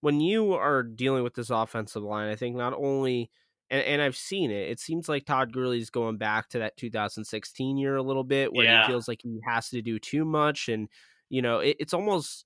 when 0.00 0.20
you 0.20 0.54
are 0.54 0.82
dealing 0.82 1.22
with 1.22 1.34
this 1.34 1.50
offensive 1.50 2.02
line, 2.02 2.30
I 2.30 2.36
think 2.36 2.56
not 2.56 2.72
only 2.74 3.30
and, 3.70 3.82
and 3.84 4.02
I've 4.02 4.16
seen 4.16 4.50
it, 4.50 4.68
it 4.70 4.80
seems 4.80 5.08
like 5.08 5.24
Todd 5.26 5.52
Gurley's 5.52 5.90
going 5.90 6.16
back 6.18 6.48
to 6.50 6.58
that 6.60 6.76
2016 6.76 7.76
year 7.78 7.96
a 7.96 8.02
little 8.02 8.24
bit 8.24 8.52
where 8.52 8.64
Yeah. 8.64 8.82
he 8.82 8.88
feels 8.92 9.08
like 9.08 9.20
he 9.22 9.40
has 9.46 9.68
to 9.70 9.82
do 9.82 9.98
too 9.98 10.24
much 10.24 10.68
and 10.68 10.88
you 11.28 11.42
know, 11.42 11.60
it, 11.60 11.76
it's 11.78 11.94
almost 11.94 12.44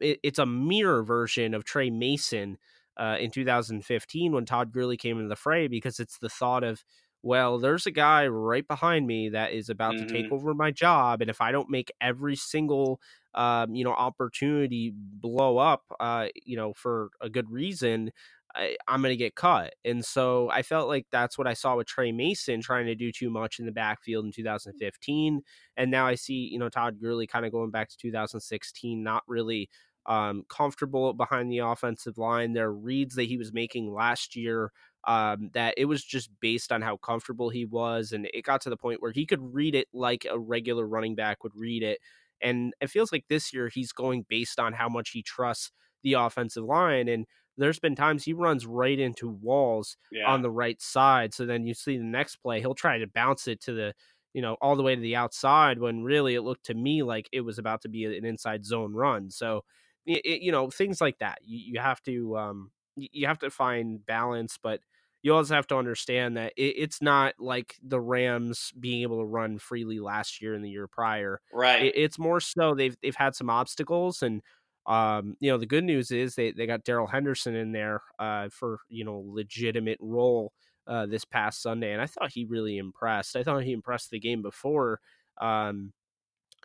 it, 0.00 0.18
it's 0.22 0.38
a 0.38 0.46
mirror 0.46 1.04
version 1.04 1.54
of 1.54 1.64
Tre 1.64 1.90
Mason 1.90 2.58
uh, 2.96 3.16
in 3.20 3.30
2015 3.30 4.32
when 4.32 4.44
Todd 4.46 4.72
Gurley 4.72 4.96
came 4.96 5.18
into 5.18 5.28
the 5.28 5.36
fray 5.36 5.68
because 5.68 6.00
it's 6.00 6.18
the 6.18 6.28
thought 6.28 6.64
of, 6.64 6.82
well, 7.26 7.58
there's 7.58 7.86
a 7.86 7.90
guy 7.90 8.28
right 8.28 8.66
behind 8.68 9.04
me 9.04 9.30
that 9.30 9.52
is 9.52 9.68
about 9.68 9.94
to 9.94 10.06
take 10.06 10.30
over 10.30 10.54
my 10.54 10.70
job, 10.70 11.20
and 11.20 11.28
if 11.28 11.40
I 11.40 11.50
don't 11.50 11.68
make 11.68 11.90
every 12.00 12.36
single 12.36 13.00
um, 13.34 13.74
you 13.74 13.84
know 13.84 13.90
opportunity 13.90 14.92
blow 14.94 15.58
up, 15.58 15.82
uh, 15.98 16.28
you 16.44 16.56
know, 16.56 16.72
for 16.72 17.08
a 17.20 17.28
good 17.28 17.50
reason. 17.50 18.12
I, 18.54 18.76
I'm 18.88 19.02
going 19.02 19.12
to 19.12 19.16
get 19.18 19.34
cut. 19.34 19.74
And 19.84 20.02
so 20.02 20.48
I 20.50 20.62
felt 20.62 20.88
like 20.88 21.06
that's 21.12 21.36
what 21.36 21.46
I 21.46 21.52
saw 21.52 21.76
with 21.76 21.88
Tre 21.88 22.10
Mason 22.10 22.62
trying 22.62 22.86
to 22.86 22.94
do 22.94 23.12
too 23.12 23.28
much 23.28 23.58
in 23.58 23.66
the 23.66 23.72
backfield 23.72 24.24
in 24.24 24.32
2015. 24.32 25.42
And 25.76 25.90
now 25.90 26.06
I 26.06 26.14
see, 26.14 26.48
you 26.50 26.58
know, 26.58 26.70
Todd 26.70 26.98
Gurley 26.98 27.26
kind 27.26 27.44
of 27.44 27.52
going 27.52 27.70
back 27.70 27.90
to 27.90 27.98
2016, 27.98 29.02
not 29.02 29.24
really 29.28 29.68
um, 30.06 30.44
comfortable 30.48 31.12
behind 31.12 31.52
the 31.52 31.58
offensive 31.58 32.16
line. 32.16 32.54
There 32.54 32.68
are 32.68 32.72
reads 32.72 33.16
that 33.16 33.24
he 33.24 33.36
was 33.36 33.52
making 33.52 33.92
last 33.92 34.36
year 34.36 34.72
um, 35.06 35.50
that 35.54 35.74
it 35.76 35.84
was 35.86 36.04
just 36.04 36.30
based 36.40 36.72
on 36.72 36.82
how 36.82 36.96
comfortable 36.96 37.50
he 37.50 37.64
was. 37.64 38.12
And 38.12 38.28
it 38.34 38.42
got 38.42 38.60
to 38.62 38.70
the 38.70 38.76
point 38.76 39.00
where 39.02 39.12
he 39.12 39.26
could 39.26 39.40
read 39.54 39.74
it 39.74 39.88
like 39.92 40.26
a 40.28 40.38
regular 40.38 40.86
running 40.86 41.14
back 41.14 41.44
would 41.44 41.54
read 41.54 41.82
it. 41.82 42.00
And 42.40 42.74
it 42.80 42.90
feels 42.90 43.12
like 43.12 43.24
this 43.28 43.52
year 43.52 43.68
he's 43.68 43.92
going 43.92 44.26
based 44.28 44.58
on 44.58 44.72
how 44.74 44.88
much 44.88 45.10
he 45.10 45.22
trusts 45.22 45.70
the 46.02 46.14
offensive 46.14 46.64
line. 46.64 47.08
And 47.08 47.26
there's 47.56 47.78
been 47.78 47.94
times 47.94 48.24
he 48.24 48.32
runs 48.34 48.66
right 48.66 48.98
into 48.98 49.28
walls 49.28 49.96
Yeah. 50.10 50.26
on 50.26 50.42
the 50.42 50.50
right 50.50 50.80
side. 50.82 51.32
So 51.32 51.46
then 51.46 51.66
you 51.66 51.72
see 51.74 51.96
the 51.96 52.04
next 52.04 52.36
play, 52.36 52.60
he'll 52.60 52.74
try 52.74 52.98
to 52.98 53.06
bounce 53.06 53.48
it 53.48 53.60
to 53.62 53.72
the, 53.72 53.94
you 54.34 54.42
know, 54.42 54.54
all 54.60 54.76
the 54.76 54.82
way 54.82 54.94
to 54.94 55.00
the 55.00 55.16
outside 55.16 55.78
when 55.78 56.02
really 56.02 56.34
it 56.34 56.42
looked 56.42 56.66
to 56.66 56.74
me 56.74 57.02
like 57.02 57.28
it 57.32 57.40
was 57.40 57.58
about 57.58 57.80
to 57.82 57.88
be 57.88 58.04
an 58.04 58.24
inside 58.26 58.66
zone 58.66 58.92
run. 58.92 59.30
So, 59.30 59.62
it, 60.04 60.42
you 60.42 60.52
know, 60.52 60.70
things 60.70 61.00
like 61.00 61.18
that. 61.18 61.38
You, 61.42 61.58
you 61.74 61.80
have 61.80 62.02
to, 62.02 62.36
um, 62.36 62.70
you 62.96 63.26
have 63.26 63.38
to 63.40 63.50
find 63.50 64.04
balance, 64.04 64.58
but 64.62 64.80
you 65.26 65.34
also 65.34 65.54
have 65.54 65.66
to 65.68 65.76
understand 65.76 66.36
that 66.36 66.52
it, 66.56 66.74
it's 66.78 67.02
not 67.02 67.34
like 67.38 67.76
the 67.82 68.00
Rams 68.00 68.72
being 68.78 69.02
able 69.02 69.18
to 69.20 69.26
run 69.26 69.58
freely 69.58 70.00
last 70.00 70.40
year 70.40 70.54
and 70.54 70.64
the 70.64 70.70
year 70.70 70.88
prior 70.88 71.40
right. 71.52 71.82
it, 71.82 71.94
it's 71.96 72.18
more 72.18 72.40
so 72.40 72.74
they've 72.74 72.96
they've 73.02 73.16
had 73.16 73.34
some 73.34 73.50
obstacles 73.50 74.22
and 74.22 74.42
Um, 74.86 75.34
you 75.40 75.50
know, 75.50 75.58
the 75.58 75.66
good 75.66 75.82
news 75.82 76.12
is 76.12 76.36
they, 76.36 76.52
they 76.52 76.64
got 76.66 76.84
Darrell 76.84 77.08
Henderson 77.08 77.56
in 77.56 77.72
there 77.72 78.02
uh, 78.20 78.48
for, 78.50 78.78
you 78.88 79.04
know, 79.04 79.20
legitimate 79.26 79.98
role 80.00 80.52
uh, 80.86 81.06
this 81.06 81.24
past 81.24 81.60
Sunday. 81.60 81.92
And 81.92 82.00
I 82.00 82.06
thought 82.06 82.30
he 82.32 82.44
really 82.44 82.78
impressed. 82.78 83.34
I 83.34 83.42
thought 83.42 83.64
he 83.64 83.72
impressed 83.72 84.10
the 84.10 84.20
game 84.20 84.42
before. 84.42 85.00
Um, 85.40 85.92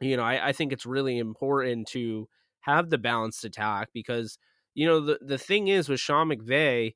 you 0.02 0.18
know, 0.18 0.24
I, 0.24 0.50
I 0.50 0.54
think 0.54 0.72
it's 0.74 0.86
really 0.86 1.18
important 1.18 1.88
to 1.90 2.30
have 2.62 2.90
the 2.92 3.00
balanced 3.00 3.44
attack 3.46 3.90
because, 3.94 4.38
you 4.76 4.86
know, 4.88 5.00
the, 5.00 5.20
the 5.22 5.38
thing 5.40 5.68
is 5.68 5.90
with 5.90 6.00
Sean 6.00 6.30
McVay 6.30 6.94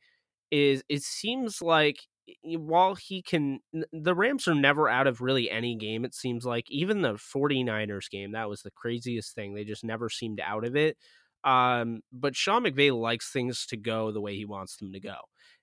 is 0.52 0.84
it 0.90 1.02
seems 1.02 1.62
like 1.62 1.98
while 2.44 2.96
he 2.96 3.22
can 3.22 3.60
the 3.92 4.16
Rams 4.16 4.48
are 4.48 4.56
never 4.56 4.90
out 4.90 5.08
of 5.08 5.22
really 5.22 5.50
any 5.50 5.76
game 5.76 6.06
it 6.06 6.16
seems 6.16 6.46
like 6.46 6.66
even 6.70 7.02
the 7.02 7.14
49ers 7.14 8.10
game 8.10 8.32
that 8.32 8.50
was 8.50 8.62
the 8.62 8.72
craziest 8.72 9.36
thing 9.36 9.54
they 9.54 9.64
just 9.64 9.84
never 9.84 10.10
seemed 10.10 10.40
out 10.40 10.66
of 10.66 10.76
it 10.76 10.98
um, 11.44 12.02
but 12.12 12.36
Sean 12.36 12.64
McVay 12.64 12.92
likes 13.00 13.32
things 13.32 13.68
to 13.68 13.78
go 13.78 14.12
the 14.12 14.22
way 14.22 14.36
he 14.36 14.46
wants 14.46 14.78
them 14.78 14.92
to 14.94 15.00
go 15.00 15.16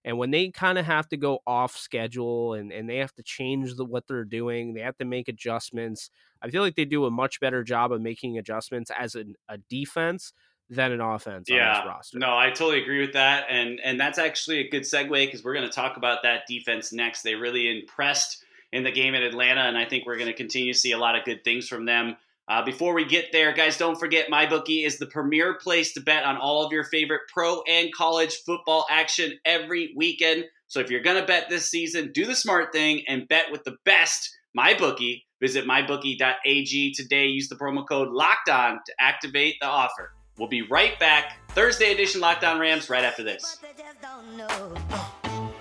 and 0.05 0.19
when 0.19 0.31
they 0.31 0.51
kind 0.51 0.79
of 0.79 0.85
have 0.87 1.09
to 1.09 1.17
go 1.17 1.41
off 1.47 1.77
schedule 1.77 2.55
and, 2.55 2.73
and 2.73 2.89
they 2.89 2.99
have 2.99 3.15
to 3.15 3.23
change 3.25 3.75
the, 3.75 3.85
what 3.85 4.07
they're 4.07 4.25
doing 4.25 4.75
they 4.75 4.81
have 4.81 4.97
to 4.99 5.05
make 5.05 5.27
adjustments 5.29 6.11
I 6.41 6.51
feel 6.51 6.63
like 6.63 6.77
they 6.77 6.85
do 6.85 7.05
a 7.07 7.11
much 7.11 7.41
better 7.41 7.65
job 7.65 7.93
of 7.93 8.01
making 8.01 8.39
adjustments 8.39 8.91
as 8.97 9.17
an, 9.17 9.35
a 9.49 9.59
defense 9.59 10.33
than 10.73 10.93
an 10.93 11.01
offense 11.01 11.49
yeah, 11.49 11.69
on 11.69 11.75
this 11.75 11.87
roster. 11.87 12.19
No, 12.19 12.37
I 12.37 12.49
totally 12.49 12.83
agree 12.83 13.01
with 13.01 13.13
that, 13.13 13.47
and 13.49 13.81
and 13.85 14.01
that's 14.01 14.19
actually 14.19 14.59
a 14.59 14.69
good 14.69 14.83
segue 14.83 15.09
because 15.11 15.45
we're 15.45 15.55
going 15.55 15.69
to 15.69 15.73
talk 15.73 15.97
about 15.97 16.23
that 16.23 16.47
defense 16.49 16.93
next. 16.93 17.23
They 17.23 17.35
really 17.35 17.71
impressed 17.71 18.45
in 18.73 18.83
the 18.83 18.91
game 18.91 19.15
at 19.15 19.23
Atlanta, 19.23 19.63
and 19.63 19.77
I 19.77 19.85
think 19.85 20.07
we're 20.07 20.17
going 20.17 20.29
to 20.29 20.37
continue 20.37 20.73
to 20.73 20.79
see 20.79 20.93
a 20.93 20.99
lot 20.99 21.17
of 21.17 21.25
good 21.25 21.45
things 21.45 21.69
from 21.69 21.85
them. 21.85 22.17
Uh, 22.49 22.65
before 22.65 22.95
we 22.95 23.05
get 23.05 23.31
there, 23.33 23.53
guys, 23.53 23.79
don't 23.79 23.99
forget 23.99 24.29
MyBookie 24.29 24.85
is 24.85 24.99
the 24.99 25.07
premier 25.07 25.55
place 25.55 25.93
to 25.93 26.01
bet 26.01 26.25
on 26.25 26.37
all 26.37 26.65
of 26.65 26.73
your 26.73 26.85
favorite 26.85 27.23
pro 27.33 27.63
and 27.63 27.95
college 27.95 28.35
football 28.45 28.85
action 28.91 29.39
every 29.45 29.93
weekend. 29.97 30.45
So 30.67 30.81
if 30.81 30.91
you're 30.91 31.03
going 31.03 31.21
to 31.21 31.27
bet 31.27 31.49
this 31.49 31.71
season, 31.71 32.11
do 32.13 32.25
the 32.25 32.35
smart 32.35 32.73
thing 32.73 33.03
and 33.07 33.29
bet 33.29 33.53
with 33.53 33.63
the 33.65 33.77
best 33.85 34.37
MyBookie. 34.59 35.23
Visit 35.41 35.67
mybookie.ag 35.67 36.95
today. 36.95 37.27
Use 37.27 37.49
the 37.49 37.57
promo 37.57 37.87
code 37.87 38.11
Locked 38.11 38.49
On 38.49 38.81
to 38.87 38.93
activate 38.99 39.57
the 39.61 39.67
offer. 39.67 40.13
We'll 40.43 40.49
be 40.49 40.63
right 40.63 40.99
back. 40.99 41.39
Thursday 41.51 41.93
edition 41.93 42.21
Locked 42.21 42.43
On 42.43 42.59
Rams 42.59 42.91
right 42.91 43.05
after 43.05 43.23
this. 43.23 43.61
But 43.63 43.77
they 43.77 43.85
just 43.85 44.03
don't 44.03 44.37
know. 44.37 44.75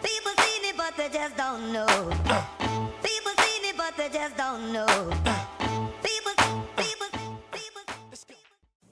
People 0.02 0.32
seen 0.44 0.66
it, 0.66 0.76
but 0.76 0.98
they 0.98 1.08
just 1.08 1.38
don't 1.38 1.72
know. 1.72 1.86
People 3.04 3.32
seen 3.44 3.64
it, 3.64 3.78
but 3.78 3.96
they 3.96 4.10
just 4.10 4.36
don't 4.36 4.74
know. 4.74 4.88
People, 6.02 6.34
people, 6.76 7.08
people. 7.52 7.94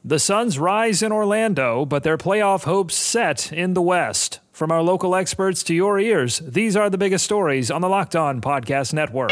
The 0.05 0.19
Suns 0.19 0.59
rise 0.59 1.01
in 1.01 1.11
Orlando, 1.11 1.85
but 1.85 2.03
their 2.03 2.19
playoff 2.19 2.65
hopes 2.65 2.93
set 2.93 3.51
in 3.51 3.73
the 3.73 3.81
West. 3.81 4.41
From 4.51 4.71
our 4.71 4.83
local 4.83 5.15
experts 5.15 5.63
to 5.63 5.73
your 5.73 5.97
ears, 5.99 6.37
these 6.45 6.75
are 6.75 6.91
the 6.91 6.99
biggest 6.99 7.25
stories 7.25 7.71
on 7.71 7.81
the 7.81 7.89
Locked 7.89 8.15
On 8.15 8.41
Podcast 8.41 8.93
Network. 8.93 9.31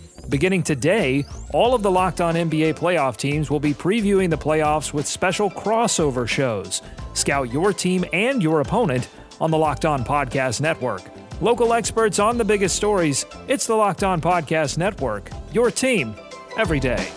Beginning 0.31 0.63
today, 0.63 1.25
all 1.53 1.75
of 1.75 1.83
the 1.83 1.91
Locked 1.91 2.21
On 2.21 2.35
NBA 2.35 2.75
playoff 2.75 3.17
teams 3.17 3.51
will 3.51 3.59
be 3.59 3.73
previewing 3.73 4.29
the 4.29 4.37
playoffs 4.37 4.93
with 4.93 5.05
special 5.05 5.51
crossover 5.51 6.25
shows. 6.25 6.81
Scout 7.13 7.51
your 7.51 7.73
team 7.73 8.05
and 8.13 8.41
your 8.41 8.61
opponent 8.61 9.09
on 9.41 9.51
the 9.51 9.57
Locked 9.57 9.83
On 9.83 10.05
Podcast 10.05 10.61
Network. 10.61 11.01
Local 11.41 11.73
experts 11.73 12.17
on 12.17 12.37
the 12.37 12.45
biggest 12.45 12.77
stories. 12.77 13.25
It's 13.49 13.67
the 13.67 13.75
Locked 13.75 14.05
On 14.05 14.21
Podcast 14.21 14.77
Network. 14.77 15.29
Your 15.51 15.69
team 15.69 16.15
every 16.57 16.79
day. 16.79 17.11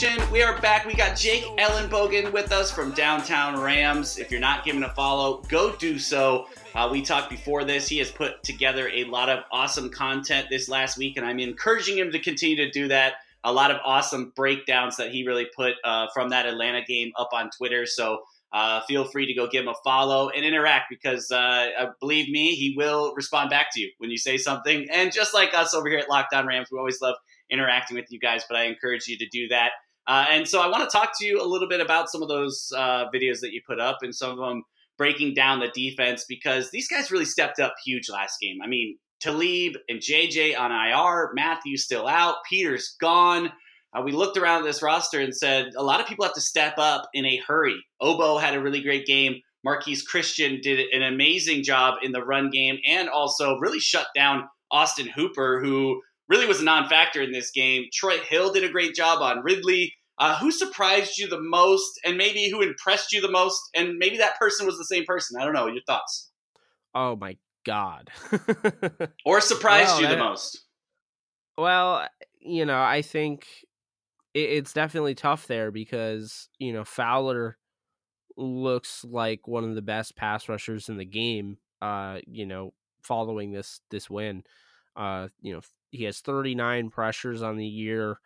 Nation, 0.00 0.32
we 0.32 0.42
are 0.42 0.58
back. 0.62 0.86
We 0.86 0.94
got 0.94 1.14
Jake 1.14 1.44
Ellenbogen 1.58 2.32
with 2.32 2.52
us 2.52 2.70
from 2.70 2.92
Downtown 2.92 3.60
Rams. 3.60 4.18
If 4.18 4.30
you're 4.30 4.40
not 4.40 4.64
giving 4.64 4.82
a 4.82 4.88
follow, 4.94 5.42
go 5.48 5.76
do 5.76 5.98
so. 5.98 6.46
Uh, 6.74 6.88
we 6.90 7.02
talked 7.02 7.28
before 7.28 7.64
this. 7.64 7.86
He 7.86 7.98
has 7.98 8.10
put 8.10 8.42
together 8.42 8.88
a 8.88 9.04
lot 9.04 9.28
of 9.28 9.44
awesome 9.52 9.90
content 9.90 10.46
this 10.48 10.70
last 10.70 10.96
week, 10.96 11.18
and 11.18 11.26
I'm 11.26 11.38
encouraging 11.38 11.98
him 11.98 12.12
to 12.12 12.18
continue 12.18 12.56
to 12.56 12.70
do 12.70 12.88
that. 12.88 13.14
A 13.44 13.52
lot 13.52 13.70
of 13.70 13.76
awesome 13.84 14.32
breakdowns 14.34 14.96
that 14.96 15.10
he 15.10 15.26
really 15.26 15.48
put 15.54 15.74
uh, 15.84 16.06
from 16.14 16.30
that 16.30 16.46
Atlanta 16.46 16.82
game 16.82 17.12
up 17.18 17.28
on 17.34 17.50
Twitter. 17.50 17.84
So 17.84 18.20
uh, 18.52 18.80
feel 18.88 19.04
free 19.04 19.26
to 19.26 19.34
go 19.34 19.48
give 19.48 19.64
him 19.64 19.68
a 19.68 19.74
follow 19.84 20.30
and 20.30 20.46
interact 20.46 20.86
because 20.88 21.30
uh, 21.30 21.68
uh, 21.78 21.90
believe 22.00 22.30
me, 22.30 22.54
he 22.54 22.74
will 22.74 23.12
respond 23.16 23.50
back 23.50 23.66
to 23.74 23.80
you 23.80 23.90
when 23.98 24.10
you 24.10 24.18
say 24.18 24.38
something. 24.38 24.86
And 24.90 25.12
just 25.12 25.34
like 25.34 25.52
us 25.52 25.74
over 25.74 25.90
here 25.90 25.98
at 25.98 26.08
Locked 26.08 26.32
On 26.32 26.46
Rams, 26.46 26.68
we 26.72 26.78
always 26.78 27.02
love 27.02 27.16
interacting 27.50 27.96
with 27.96 28.06
you 28.10 28.18
guys, 28.18 28.44
but 28.48 28.56
I 28.56 28.64
encourage 28.64 29.06
you 29.06 29.18
to 29.18 29.28
do 29.28 29.48
that. 29.48 29.72
Uh, 30.06 30.26
and 30.30 30.48
so 30.48 30.60
I 30.60 30.68
want 30.68 30.88
to 30.88 30.96
talk 30.96 31.12
to 31.18 31.26
you 31.26 31.40
a 31.40 31.46
little 31.46 31.68
bit 31.68 31.80
about 31.80 32.10
some 32.10 32.22
of 32.22 32.28
those 32.28 32.72
uh, 32.76 33.06
videos 33.14 33.40
that 33.40 33.52
you 33.52 33.60
put 33.66 33.80
up 33.80 33.98
and 34.02 34.14
some 34.14 34.30
of 34.30 34.38
them 34.38 34.62
breaking 34.98 35.34
down 35.34 35.60
the 35.60 35.68
defense 35.68 36.24
because 36.28 36.70
these 36.70 36.88
guys 36.88 37.10
really 37.10 37.24
stepped 37.24 37.60
up 37.60 37.74
huge 37.84 38.10
last 38.10 38.38
game. 38.40 38.58
I 38.62 38.66
mean, 38.66 38.98
Talib 39.20 39.76
and 39.88 40.00
JJ 40.00 40.58
on 40.58 40.72
IR, 40.72 41.32
Matthew's 41.34 41.84
still 41.84 42.06
out, 42.06 42.36
Peter's 42.48 42.96
gone. 43.00 43.52
Uh, 43.92 44.02
we 44.02 44.12
looked 44.12 44.36
around 44.36 44.64
this 44.64 44.82
roster 44.82 45.20
and 45.20 45.34
said 45.34 45.72
a 45.76 45.82
lot 45.82 46.00
of 46.00 46.06
people 46.06 46.24
have 46.24 46.34
to 46.34 46.40
step 46.40 46.74
up 46.78 47.08
in 47.12 47.26
a 47.26 47.40
hurry. 47.46 47.76
Obo 48.00 48.38
had 48.38 48.54
a 48.54 48.60
really 48.60 48.82
great 48.82 49.06
game. 49.06 49.40
Marqui 49.66 49.96
Christian 50.06 50.60
did 50.62 50.80
an 50.92 51.02
amazing 51.02 51.62
job 51.62 51.96
in 52.02 52.12
the 52.12 52.24
run 52.24 52.50
game 52.50 52.78
and 52.86 53.08
also 53.08 53.58
really 53.58 53.80
shut 53.80 54.06
down 54.14 54.48
Austin 54.70 55.06
Hooper, 55.06 55.60
who 55.62 56.00
really 56.30 56.46
was 56.46 56.60
a 56.60 56.64
non 56.64 56.88
factor 56.88 57.20
in 57.20 57.32
this 57.32 57.50
game. 57.50 57.84
Troy 57.92 58.18
Hill 58.18 58.52
did 58.52 58.64
a 58.64 58.70
great 58.70 58.94
job 58.94 59.20
on 59.20 59.42
Ridley. 59.42 59.92
Uh, 60.18 60.36
who 60.38 60.50
surprised 60.50 61.16
you 61.18 61.26
the 61.28 61.40
most 61.40 61.98
and 62.04 62.16
maybe 62.18 62.50
who 62.50 62.60
impressed 62.62 63.10
you 63.12 63.20
the 63.22 63.30
most? 63.30 63.58
And 63.74 63.96
maybe 63.96 64.18
that 64.18 64.38
person 64.38 64.66
was 64.66 64.76
the 64.78 64.84
same 64.84 65.04
person. 65.06 65.40
I 65.40 65.44
don't 65.44 65.54
know. 65.54 65.66
Your 65.66 65.82
thoughts? 65.86 66.30
Oh 66.94 67.16
my 67.16 67.36
god. 67.64 68.10
Or 69.26 69.40
surprised 69.40 69.88
Well, 69.92 70.00
you 70.02 70.08
the 70.08 70.14
that- 70.16 70.18
most? 70.24 70.60
well, 71.58 72.06
you 72.40 72.64
know, 72.64 72.80
I 72.80 73.02
think 73.02 73.46
it, 74.34 74.40
it's 74.40 74.72
definitely 74.72 75.14
tough 75.14 75.46
there 75.46 75.70
because 75.70 76.48
you 76.58 76.72
know 76.72 76.84
Fowler 76.84 77.58
looks 78.36 79.04
like 79.04 79.46
one 79.46 79.64
of 79.64 79.74
the 79.74 79.82
best 79.82 80.16
pass 80.16 80.48
rushers 80.48 80.88
in 80.88 80.96
the 80.96 81.04
game. 81.04 81.58
Uh, 81.82 82.18
you 82.26 82.46
know, 82.46 82.72
following 83.02 83.52
this 83.52 83.80
this 83.90 84.08
win, 84.10 84.44
uh, 84.96 85.28
you 85.40 85.52
know, 85.54 85.60
he 85.90 86.04
has 86.04 86.20
39 86.20 86.90
pressures 86.90 87.42
on 87.42 87.56
the 87.56 87.66
year. 87.66 88.18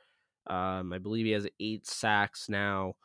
Um, 0.46 0.92
I 0.92 0.98
believe 0.98 1.26
he 1.26 1.32
has 1.32 1.46
eight 1.60 1.86
sacks 1.86 2.48
now. 2.48 2.96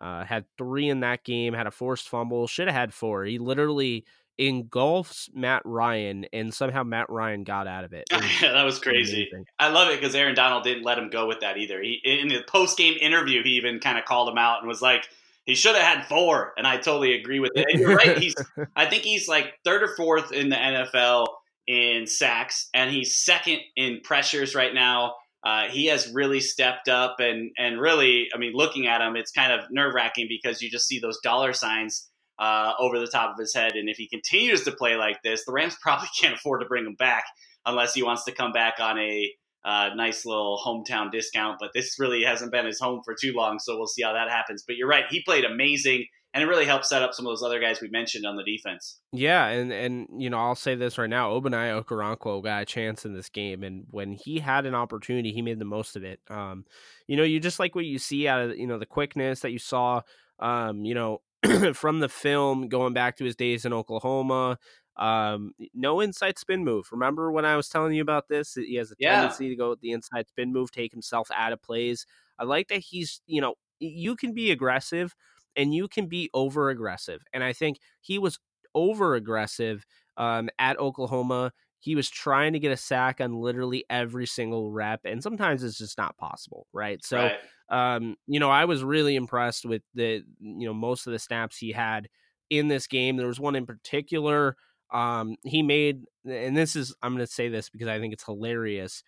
Uh, 0.00 0.24
had 0.24 0.44
three 0.58 0.88
in 0.88 1.00
that 1.00 1.24
game. 1.24 1.54
Had 1.54 1.66
a 1.66 1.70
forced 1.70 2.08
fumble. 2.08 2.46
Should 2.46 2.68
have 2.68 2.74
had 2.74 2.94
four. 2.94 3.24
He 3.24 3.38
literally 3.38 4.04
engulfs 4.38 5.30
Matt 5.34 5.62
Ryan, 5.64 6.26
and 6.32 6.52
somehow 6.52 6.82
Matt 6.82 7.08
Ryan 7.08 7.44
got 7.44 7.66
out 7.66 7.84
of 7.84 7.92
it. 7.92 8.04
It 8.10 8.16
was 8.22 8.40
that 8.40 8.62
was 8.64 8.78
crazy. 8.78 9.22
amazing. 9.22 9.46
I 9.58 9.68
love 9.68 9.90
it 9.90 10.00
because 10.00 10.14
Aaron 10.14 10.34
Donald 10.34 10.64
didn't 10.64 10.84
let 10.84 10.98
him 10.98 11.08
go 11.10 11.26
with 11.26 11.40
that 11.40 11.56
either. 11.56 11.80
He 11.82 12.00
in 12.04 12.28
the 12.28 12.42
post 12.46 12.76
game 12.76 12.96
interview, 13.00 13.42
he 13.42 13.50
even 13.50 13.80
kind 13.80 13.98
of 13.98 14.04
called 14.04 14.28
him 14.28 14.38
out 14.38 14.60
and 14.60 14.68
was 14.68 14.82
like, 14.82 15.08
he 15.44 15.54
should 15.54 15.76
have 15.76 15.84
had 15.84 16.06
four. 16.06 16.52
And 16.58 16.66
I 16.66 16.76
totally 16.76 17.14
agree 17.14 17.40
with 17.40 17.52
it. 17.54 17.66
And 17.70 17.80
you're 17.80 17.94
right. 17.94 18.18
He's 18.18 18.34
I 18.76 18.86
think 18.86 19.02
he's 19.02 19.28
like 19.28 19.54
third 19.64 19.82
or 19.82 19.94
fourth 19.96 20.32
in 20.32 20.50
the 20.50 20.56
NFL 20.56 21.26
in 21.66 22.06
sacks, 22.06 22.68
and 22.74 22.90
he's 22.90 23.16
second 23.16 23.60
in 23.76 24.00
pressures 24.02 24.54
right 24.54 24.74
now. 24.74 25.14
Uh, 25.44 25.68
he 25.68 25.86
has 25.86 26.12
really 26.12 26.40
stepped 26.40 26.88
up, 26.88 27.16
and 27.18 27.50
and 27.58 27.80
really, 27.80 28.28
I 28.34 28.38
mean, 28.38 28.52
looking 28.54 28.86
at 28.86 29.00
him, 29.00 29.16
it's 29.16 29.30
kind 29.30 29.52
of 29.52 29.70
nerve 29.70 29.94
wracking 29.94 30.26
because 30.28 30.62
you 30.62 30.70
just 30.70 30.86
see 30.86 30.98
those 30.98 31.18
dollar 31.22 31.52
signs 31.52 32.08
uh, 32.38 32.72
over 32.78 32.98
the 32.98 33.06
top 33.06 33.30
of 33.30 33.38
his 33.38 33.54
head. 33.54 33.72
And 33.76 33.88
if 33.88 33.96
he 33.96 34.08
continues 34.08 34.64
to 34.64 34.72
play 34.72 34.96
like 34.96 35.22
this, 35.22 35.44
the 35.44 35.52
Rams 35.52 35.76
probably 35.82 36.08
can't 36.20 36.34
afford 36.34 36.60
to 36.60 36.66
bring 36.66 36.84
him 36.84 36.96
back 36.98 37.24
unless 37.64 37.94
he 37.94 38.02
wants 38.02 38.24
to 38.24 38.32
come 38.32 38.52
back 38.52 38.74
on 38.80 38.98
a 38.98 39.32
uh, 39.64 39.90
nice 39.96 40.24
little 40.24 40.60
hometown 40.64 41.10
discount. 41.10 41.58
But 41.58 41.72
this 41.74 41.98
really 41.98 42.22
hasn't 42.22 42.52
been 42.52 42.66
his 42.66 42.80
home 42.80 43.02
for 43.04 43.14
too 43.20 43.32
long, 43.34 43.58
so 43.58 43.76
we'll 43.76 43.86
see 43.86 44.02
how 44.02 44.12
that 44.12 44.30
happens. 44.30 44.64
But 44.66 44.76
you're 44.76 44.88
right, 44.88 45.04
he 45.10 45.22
played 45.22 45.44
amazing. 45.44 46.06
And 46.36 46.44
it 46.44 46.46
really 46.46 46.66
helps 46.66 46.88
set 46.88 47.02
up 47.02 47.14
some 47.14 47.26
of 47.26 47.30
those 47.32 47.42
other 47.42 47.58
guys 47.58 47.80
we 47.80 47.88
mentioned 47.88 48.26
on 48.26 48.36
the 48.36 48.44
defense. 48.44 49.00
Yeah, 49.12 49.46
and 49.46 49.72
and 49.72 50.08
you 50.22 50.28
know 50.28 50.38
I'll 50.38 50.54
say 50.56 50.74
this 50.74 50.98
right 50.98 51.08
now, 51.08 51.30
Ogbonnia 51.30 51.82
Okoronkwo 51.82 52.42
got 52.42 52.62
a 52.62 52.66
chance 52.66 53.06
in 53.06 53.14
this 53.14 53.28
game, 53.30 53.62
and 53.62 53.86
when 53.90 54.12
he 54.12 54.40
had 54.40 54.66
an 54.66 54.74
opportunity, 54.74 55.32
he 55.32 55.42
made 55.42 55.58
the 55.58 55.64
most 55.64 55.96
of 55.96 56.04
it. 56.04 56.20
Um, 56.28 56.66
you 57.06 57.16
know, 57.16 57.22
you 57.22 57.40
just 57.40 57.58
like 57.58 57.74
what 57.74 57.86
you 57.86 57.98
see 57.98 58.28
out 58.28 58.42
of 58.42 58.58
you 58.58 58.66
know 58.66 58.78
the 58.78 58.84
quickness 58.86 59.40
that 59.40 59.52
you 59.52 59.58
saw, 59.58 60.02
um, 60.40 60.84
you 60.84 60.94
know, 60.94 61.22
from 61.72 62.00
the 62.00 62.08
film 62.08 62.68
going 62.68 62.92
back 62.92 63.16
to 63.16 63.24
his 63.24 63.36
days 63.36 63.64
in 63.64 63.72
Oklahoma. 63.72 64.58
Um, 64.96 65.52
no 65.74 66.00
inside 66.00 66.38
spin 66.38 66.64
move. 66.64 66.88
Remember 66.90 67.30
when 67.30 67.44
I 67.44 67.56
was 67.56 67.68
telling 67.68 67.92
you 67.92 68.00
about 68.02 68.28
this? 68.28 68.54
He 68.54 68.76
has 68.76 68.90
a 68.90 68.96
Yeah. 68.98 69.10
tendency 69.10 69.48
to 69.50 69.56
go 69.56 69.70
with 69.70 69.80
the 69.80 69.92
inside 69.92 70.28
spin 70.28 70.52
move, 70.52 70.70
take 70.72 70.90
himself 70.90 71.28
out 71.34 71.52
of 71.52 71.60
plays. 71.62 72.06
I 72.38 72.44
like 72.44 72.68
that 72.68 72.78
he's, 72.78 73.20
you 73.26 73.42
know, 73.42 73.54
you 73.78 74.16
can 74.16 74.32
be 74.32 74.50
aggressive 74.50 75.14
and 75.56 75.74
you 75.74 75.88
can 75.88 76.06
be 76.08 76.30
over 76.34 76.70
aggressive. 76.70 77.22
And 77.32 77.42
I 77.44 77.52
think 77.52 77.78
he 78.00 78.18
was 78.18 78.38
over 78.74 79.14
aggressive 79.14 79.86
um, 80.16 80.48
at 80.58 80.78
Oklahoma. 80.78 81.52
He 81.78 81.94
was 81.94 82.10
trying 82.10 82.52
to 82.54 82.58
get 82.58 82.72
a 82.72 82.76
sack 82.76 83.20
on 83.20 83.34
literally 83.34 83.84
every 83.90 84.26
single 84.26 84.72
rep, 84.72 85.00
and 85.04 85.22
sometimes 85.22 85.62
it's 85.62 85.78
just 85.78 85.98
not 85.98 86.16
possible, 86.18 86.66
right? 86.72 87.04
So, 87.04 87.30
Right. 87.30 87.40
um, 87.68 88.16
you 88.26 88.40
know, 88.40 88.50
I 88.50 88.64
was 88.64 88.82
really 88.82 89.16
impressed 89.16 89.64
with 89.64 89.82
the, 89.94 90.24
you 90.40 90.66
know, 90.66 90.74
most 90.74 91.06
of 91.06 91.12
the 91.12 91.18
snaps 91.18 91.58
he 91.58 91.72
had 91.72 92.08
in 92.50 92.68
this 92.68 92.86
game. 92.86 93.16
There 93.16 93.26
was 93.26 93.40
one 93.40 93.56
in 93.56 93.66
particular. 93.66 94.56
Um, 94.92 95.36
he 95.44 95.62
made, 95.62 96.04
and 96.24 96.56
this 96.56 96.76
is, 96.76 96.94
I'm 97.02 97.14
going 97.14 97.26
to 97.26 97.32
say 97.32 97.48
this 97.48 97.68
because 97.68 97.88
I 97.88 97.98
think 97.98 98.12
it's 98.12 98.24
hilarious. 98.24 99.02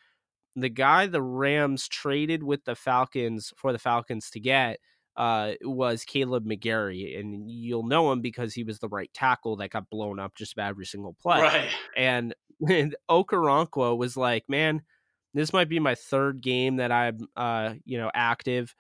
The 0.56 0.68
guy 0.68 1.06
the 1.06 1.22
Rams 1.22 1.88
traded 1.88 2.42
with 2.42 2.64
the 2.64 2.74
Falcons 2.74 3.52
for 3.56 3.72
the 3.72 3.78
Falcons 3.78 4.30
to 4.30 4.40
get 4.40 4.80
uh, 5.18 5.54
was 5.62 6.04
Kaleb 6.04 6.46
McGary, 6.46 7.18
and 7.18 7.50
you'll 7.50 7.86
know 7.86 8.12
him 8.12 8.20
because 8.20 8.54
he 8.54 8.62
was 8.62 8.78
the 8.78 8.88
right 8.88 9.12
tackle 9.12 9.56
that 9.56 9.70
got 9.70 9.90
blown 9.90 10.20
up 10.20 10.36
just 10.36 10.52
about 10.52 10.70
every 10.70 10.86
single 10.86 11.16
play. 11.20 11.40
Right. 11.42 11.68
And, 11.96 12.34
and 12.68 12.96
Okoronkwo 13.10 13.98
was 13.98 14.16
like, 14.16 14.44
man, 14.48 14.80
this 15.34 15.52
might 15.52 15.68
be 15.68 15.80
my 15.80 15.96
third 15.96 16.40
game 16.40 16.76
that 16.76 16.92
I'm, 16.92 17.18
uh, 17.36 17.74
you 17.84 17.98
know, 17.98 18.10
active, 18.14 18.74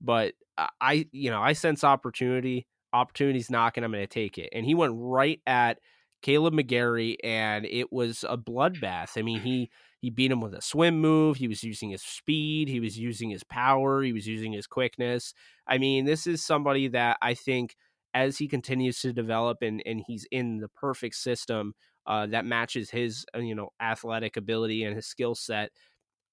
but 0.00 0.34
I- 0.58 0.68
I, 0.80 1.06
you 1.12 1.30
know, 1.30 1.40
I 1.40 1.52
sense 1.52 1.84
opportunity. 1.84 2.66
Opportunity's 2.92 3.50
knocking. 3.50 3.84
I'm 3.84 3.92
going 3.92 4.02
to 4.02 4.08
take 4.08 4.36
it. 4.36 4.50
And 4.52 4.66
he 4.66 4.74
went 4.74 4.94
right 4.96 5.40
at 5.46 5.78
Kaleb 6.22 6.58
McGary, 6.60 7.16
and 7.22 7.66
it 7.66 7.92
was 7.92 8.24
a 8.28 8.36
bloodbath. 8.36 9.16
I 9.16 9.22
mean, 9.22 9.40
he 9.40 9.70
he 10.04 10.10
beat 10.10 10.30
him 10.30 10.42
with 10.42 10.52
a 10.52 10.60
swim 10.60 11.00
move. 11.00 11.38
He 11.38 11.48
was 11.48 11.64
using 11.64 11.88
his 11.88 12.02
speed. 12.02 12.68
He 12.68 12.78
was 12.78 12.98
using 12.98 13.30
his 13.30 13.42
power. 13.42 14.02
He 14.02 14.12
was 14.12 14.26
using 14.26 14.52
his 14.52 14.66
quickness. 14.66 15.32
I 15.66 15.78
mean, 15.78 16.04
this 16.04 16.26
is 16.26 16.44
somebody 16.44 16.88
that 16.88 17.16
I 17.22 17.32
think 17.32 17.74
as 18.12 18.36
he 18.36 18.46
continues 18.46 19.00
to 19.00 19.14
develop 19.14 19.62
and 19.62 19.82
and 19.86 20.02
he's 20.06 20.26
in 20.30 20.58
the 20.58 20.68
perfect 20.68 21.14
system 21.14 21.72
uh, 22.06 22.26
that 22.26 22.44
matches 22.44 22.90
his 22.90 23.24
uh, 23.34 23.38
you 23.38 23.54
know 23.54 23.70
athletic 23.80 24.36
ability 24.36 24.84
and 24.84 24.94
his 24.94 25.06
skill 25.06 25.34
set. 25.34 25.70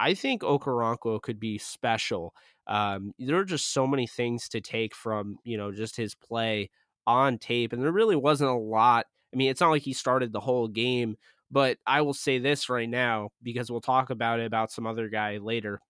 I 0.02 0.16
think 0.16 0.42
Okoronkwo 0.42 1.22
could 1.22 1.40
be 1.40 1.58
special. 1.58 2.34
Um, 2.68 3.14
there 3.20 3.38
are 3.38 3.46
just 3.46 3.72
so 3.72 3.88
many 3.88 4.06
things 4.06 4.50
to 4.50 4.60
take 4.60 4.94
from 4.94 5.38
you 5.46 5.56
know 5.56 5.72
just 5.72 5.96
his 5.96 6.14
play 6.14 6.72
on 7.08 7.38
tape, 7.38 7.72
and 7.72 7.82
there 7.82 7.94
really 7.94 8.18
wasn't 8.18 8.50
a 8.50 8.54
lot. 8.54 9.06
I 9.34 9.38
mean, 9.38 9.50
it's 9.50 9.62
not 9.62 9.70
like 9.70 9.84
he 9.84 9.94
started 9.94 10.34
the 10.34 10.42
whole 10.42 10.68
game, 10.68 11.16
but 11.52 11.78
I 11.86 12.02
will 12.02 12.14
say 12.14 12.40
this 12.40 12.70
right 12.70 12.90
now 12.90 13.30
because 13.44 13.72
we'll 13.72 13.82
talk 13.82 14.10
about 14.10 14.40
it 14.40 14.46
about 14.46 14.72
some 14.72 14.88
other 14.88 15.10
guy 15.10 15.38
later. 15.38 15.82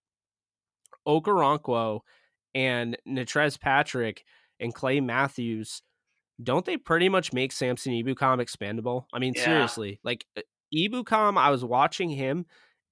Okoronkwo 1.08 2.02
and 2.54 2.98
Natrez 3.08 3.60
Patrick 3.60 4.24
and 4.60 4.74
Clay 4.74 5.00
Matthews, 5.00 5.82
don't 6.44 6.66
they 6.66 6.78
pretty 6.78 7.10
much 7.10 7.34
make 7.34 7.52
Samson 7.52 7.94
Ebukam 7.94 8.42
expandable? 8.42 9.06
I 9.14 9.20
mean, 9.20 9.34
Yeah. 9.36 9.44
seriously, 9.46 10.00
like 10.04 10.26
uh, 10.38 10.42
Ebukam, 10.76 11.38
I 11.38 11.52
was 11.52 11.66
watching 11.66 12.10
him 12.10 12.46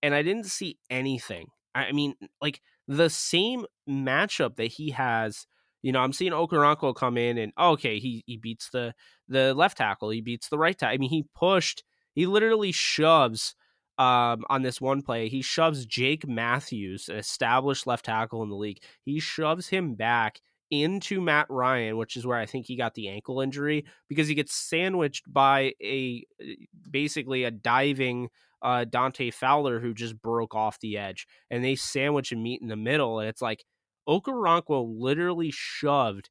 and 0.03 0.15
I 0.15 0.21
didn't 0.21 0.45
see 0.45 0.79
anything. 0.89 1.47
I 1.75 1.87
I 1.87 1.91
mean, 1.91 2.15
like 2.41 2.61
the 2.87 3.09
same 3.09 3.65
matchup 3.89 4.55
that 4.57 4.67
he 4.67 4.91
has. 4.91 5.47
You 5.81 5.93
know, 5.93 6.01
I'm 6.01 6.13
seeing 6.13 6.33
Okoronkwo 6.33 6.95
come 6.95 7.17
in 7.17 7.37
and 7.37 7.53
oh, 7.57 7.71
okay, 7.73 7.99
he 7.99 8.23
he 8.27 8.37
beats 8.37 8.69
the 8.71 8.93
the 9.27 9.53
left 9.53 9.77
tackle, 9.77 10.09
he 10.09 10.21
beats 10.21 10.49
the 10.49 10.57
right 10.57 10.77
tackle. 10.77 10.93
I 10.95 10.97
mean, 10.97 11.09
he 11.09 11.25
pushed, 11.35 11.83
he 12.15 12.25
literally 12.25 12.71
shoves 12.71 13.55
um, 13.97 14.45
on 14.49 14.61
this 14.61 14.79
one 14.79 15.01
play. 15.01 15.27
He 15.27 15.41
shoves 15.41 15.85
Jake 15.85 16.27
Matthews, 16.27 17.09
an 17.09 17.17
established 17.17 17.85
left 17.85 18.05
tackle 18.05 18.43
in 18.43 18.49
the 18.49 18.55
league. 18.55 18.81
He 19.03 19.19
shoves 19.19 19.67
him 19.67 19.95
back 19.95 20.39
into 20.71 21.19
Matt 21.19 21.47
Ryan, 21.49 21.97
which 21.97 22.15
is 22.15 22.25
where 22.25 22.37
I 22.37 22.45
think 22.45 22.65
he 22.65 22.75
got 22.75 22.93
the 22.93 23.09
ankle 23.09 23.41
injury 23.41 23.85
because 24.07 24.27
he 24.27 24.35
gets 24.35 24.53
sandwiched 24.53 25.23
by 25.31 25.73
a 25.81 26.23
basically 26.89 27.43
a 27.43 27.51
diving 27.51 28.29
uh, 28.61 28.85
Dante 28.85 29.31
Fowler 29.31 29.79
who 29.79 29.93
just 29.93 30.21
broke 30.21 30.55
off 30.55 30.79
the 30.79 30.97
edge, 30.97 31.27
and 31.49 31.63
they 31.63 31.75
sandwich 31.75 32.31
and 32.31 32.43
meet 32.43 32.61
in 32.61 32.67
the 32.67 32.75
middle, 32.75 33.19
and 33.19 33.27
it's 33.27 33.41
like 33.41 33.63
Okoronkwo 34.07 34.95
literally 34.97 35.51
shoved. 35.51 36.29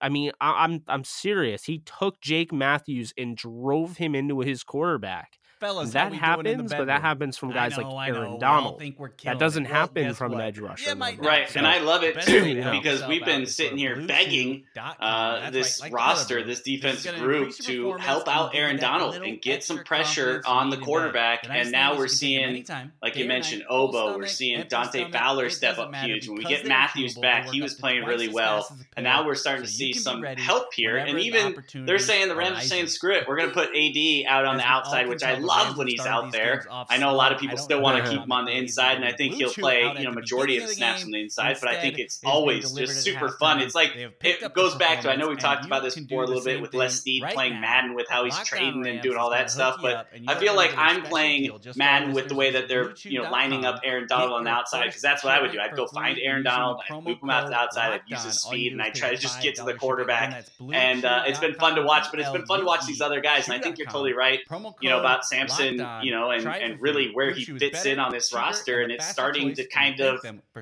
I 0.00 0.08
mean, 0.08 0.32
I, 0.40 0.64
I'm 0.64 0.82
I'm 0.88 1.04
serious. 1.04 1.64
He 1.64 1.78
took 1.80 2.20
Jake 2.20 2.52
Matthews 2.52 3.12
and 3.16 3.36
drove 3.36 3.96
him 3.96 4.14
into 4.14 4.40
his 4.40 4.62
quarterback. 4.62 5.38
Fellas, 5.60 5.92
that 5.92 6.12
how 6.12 6.36
we 6.38 6.42
doing 6.44 6.60
in 6.60 6.66
the 6.66 6.74
happens, 6.74 6.74
but 6.78 6.86
that 6.86 7.00
happens 7.02 7.36
from 7.36 7.52
guys 7.52 7.76
know, 7.76 7.94
like 7.94 8.08
Aaron 8.08 8.22
know. 8.22 8.28
We 8.28 8.32
all 8.32 8.38
Donald. 8.38 8.78
think 8.78 8.98
we're 8.98 9.10
That 9.22 9.38
doesn't. 9.38 9.64
Well, 9.64 9.72
happen 9.72 10.04
guess 10.04 10.16
from 10.16 10.34
an 10.34 10.40
edge 10.40 10.58
rusher. 10.58 10.88
Yeah, 10.88 10.94
might 10.94 11.20
not. 11.20 11.26
Right, 11.26 11.48
NFL. 11.48 11.56
and 11.56 11.66
I 11.66 11.80
love 11.80 12.02
it 12.02 12.20
too 12.22 12.42
way 12.42 12.54
to 12.54 12.62
help 12.62 12.82
because 12.82 13.06
we've 13.06 13.24
been 13.24 13.46
sitting 13.46 13.78
here 13.78 13.96
begging 14.06 14.64
uh, 14.76 15.50
this 15.50 15.80
right, 15.80 15.90
like 15.90 15.94
roster, 15.94 16.34
color 16.34 16.44
blue. 16.44 16.54
this 16.54 16.58
This 16.58 16.58
is 16.58 16.80
defensive 16.80 17.16
group 17.16 17.54
to 17.56 17.92
help 17.94 18.28
out 18.28 18.54
Aaron 18.54 18.76
Donald 18.78 19.14
and 19.14 19.40
get 19.40 19.64
some 19.64 19.84
pressure 19.84 20.42
on 20.46 20.70
the 20.70 20.76
need 20.76 20.80
in 20.80 20.80
bed. 20.80 20.86
quarterback. 20.86 21.42
The 21.42 21.52
And 21.52 21.72
now 21.72 21.96
we're 21.96 22.06
you 22.06 22.08
can 22.08 22.18
take 22.18 22.66
them 22.66 22.66
seeing, 22.66 22.90
like 23.02 23.16
you 23.16 23.26
mentioned, 23.26 23.62
night, 23.62 23.68
full 23.68 23.88
Obo. 23.88 24.18
We're 24.18 24.26
seeing 24.26 24.64
Dante 24.68 25.10
Fowler 25.10 25.50
step 25.50 25.78
up 25.78 25.94
huge. 25.94 26.28
When 26.28 26.38
we 26.38 26.44
get 26.44 26.66
Matthews 26.66 27.14
back, 27.14 27.48
he 27.50 27.62
was 27.62 27.74
playing 27.74 28.04
really 28.04 28.28
well. 28.28 28.62
fast 28.62 28.72
as 28.72 28.80
a 28.80 28.84
And 28.96 29.04
now 29.04 29.26
we're 29.26 29.34
starting 29.34 29.64
to 29.64 29.70
see 29.70 29.92
some 29.92 30.22
help 30.22 30.72
here. 30.74 30.96
And 30.96 31.18
even 31.18 31.56
they're 31.86 31.98
saying 31.98 32.28
the 32.28 32.36
Rams 32.36 32.58
are 32.58 32.62
saying 32.62 32.82
arises. 32.82 32.94
screw 32.94 33.14
it. 33.16 33.28
We're 33.28 33.36
going 33.36 33.48
to 33.48 33.54
put 33.54 33.70
AD 33.74 34.26
out 34.28 34.44
on 34.44 34.56
the 34.56 34.64
outside, 34.64 35.08
which 35.08 35.22
I 35.22 35.36
the 35.36 35.45
love 35.46 35.76
when 35.78 35.88
he's 35.88 36.04
out 36.04 36.32
there. 36.32 36.66
I 36.70 36.98
know 36.98 37.10
a 37.10 37.16
lot 37.16 37.32
of 37.32 37.38
people 37.38 37.56
still 37.58 37.80
want 37.80 38.04
to 38.04 38.10
keep 38.10 38.20
him 38.20 38.32
on 38.32 38.44
the 38.44 38.52
inside, 38.52 38.96
and 38.96 39.04
I 39.04 39.12
think 39.12 39.34
he'll 39.34 39.50
play, 39.50 39.92
you 39.98 40.04
know, 40.04 40.12
majority 40.12 40.56
of 40.56 40.66
the 40.68 40.74
snaps 40.74 41.04
on 41.04 41.10
the 41.10 41.20
inside. 41.20 41.56
But 41.60 41.70
I 41.70 41.80
think 41.80 41.98
it's 41.98 42.20
always 42.24 42.72
just 42.72 43.02
super 43.02 43.30
fun. 43.30 43.60
It's 43.60 43.74
like 43.74 43.94
They 43.94 44.02
have 44.02 44.18
picked 44.18 44.42
it 44.42 44.54
goes 44.54 44.74
back 44.74 45.02
to 45.02 45.10
I 45.10 45.16
know 45.16 45.28
we 45.28 45.36
talked 45.36 45.64
about 45.64 45.82
this 45.82 45.94
before 45.94 46.24
a 46.24 46.26
little 46.26 46.44
bit 46.44 46.60
with 46.60 46.74
Les 46.74 47.00
Snead 47.00 47.24
playing. 47.32 47.60
Madden 47.60 47.94
with 47.94 48.08
how 48.08 48.24
he's 48.24 48.38
trading 48.40 48.86
and 48.86 49.00
doing 49.00 49.16
all 49.16 49.30
that 49.30 49.50
stuff. 49.50 49.78
But 49.80 49.94
up, 49.94 50.06
and 50.12 50.24
you 50.24 50.30
I 50.30 50.34
feel 50.36 50.54
like 50.54 50.76
I'm 50.76 51.02
playing 51.02 51.50
Madden 51.76 52.12
with 52.12 52.28
the 52.28 52.34
way 52.34 52.52
that 52.52 52.68
they're 52.68 52.94
you 53.02 53.22
know 53.22 53.30
lining 53.30 53.64
up 53.64 53.80
Aaron 53.84 54.06
Donald 54.08 54.32
on 54.32 54.44
the 54.44 54.50
outside 54.50 54.86
because 54.86 55.02
that's 55.02 55.24
what 55.24 55.32
I 55.32 55.40
would 55.40 55.52
do. 55.52 55.60
I'd 55.60 55.76
go 55.76 55.86
find 55.86 56.18
Aaron 56.20 56.42
Donald, 56.42 56.80
I'd 56.88 57.04
loop 57.04 57.22
him 57.22 57.30
out 57.30 57.44
to 57.44 57.48
the 57.50 57.56
outside, 57.56 57.92
I'd 57.92 58.02
use 58.06 58.24
his 58.24 58.44
LOCKEDON. 58.44 58.46
All 58.46 58.52
you 58.54 58.56
speed, 58.56 58.72
and 58.72 58.82
I'd 58.82 58.94
try 58.94 59.10
to 59.10 59.16
just 59.16 59.40
get 59.40 59.56
to 59.56 59.64
the 59.64 59.74
quarterback. 59.74 60.46
And 60.72 61.04
uh, 61.04 61.24
it's 61.26 61.38
been 61.38 61.54
fun 61.54 61.76
to 61.76 61.82
watch, 61.82 62.06
but 62.10 62.20
it's 62.20 62.30
been 62.30 62.46
fun 62.46 62.60
to 62.60 62.66
watch 62.66 62.86
these 62.86 63.00
other 63.00 63.20
guys. 63.20 63.46
And 63.46 63.54
I 63.54 63.60
think 63.60 63.78
you're 63.78 63.86
totally 63.86 64.12
right 64.12 64.40
you 64.80 64.88
know 64.90 64.98
about 65.00 65.24
LOCKEDON. 65.36 66.04
you 66.04 66.10
know, 66.10 66.30
and, 66.30 66.46
and 66.46 66.80
really 66.80 67.10
where 67.12 67.32
he 67.32 67.44
fits 67.44 67.78
better, 67.78 67.90
in 67.90 67.98
on 67.98 68.12
this 68.12 68.32
roster, 68.32 68.80
and 68.80 68.92
a 68.92 68.96
it's 68.96 69.08
starting 69.08 69.54
to 69.54 69.66
kind 69.68 70.00
of 70.00 70.20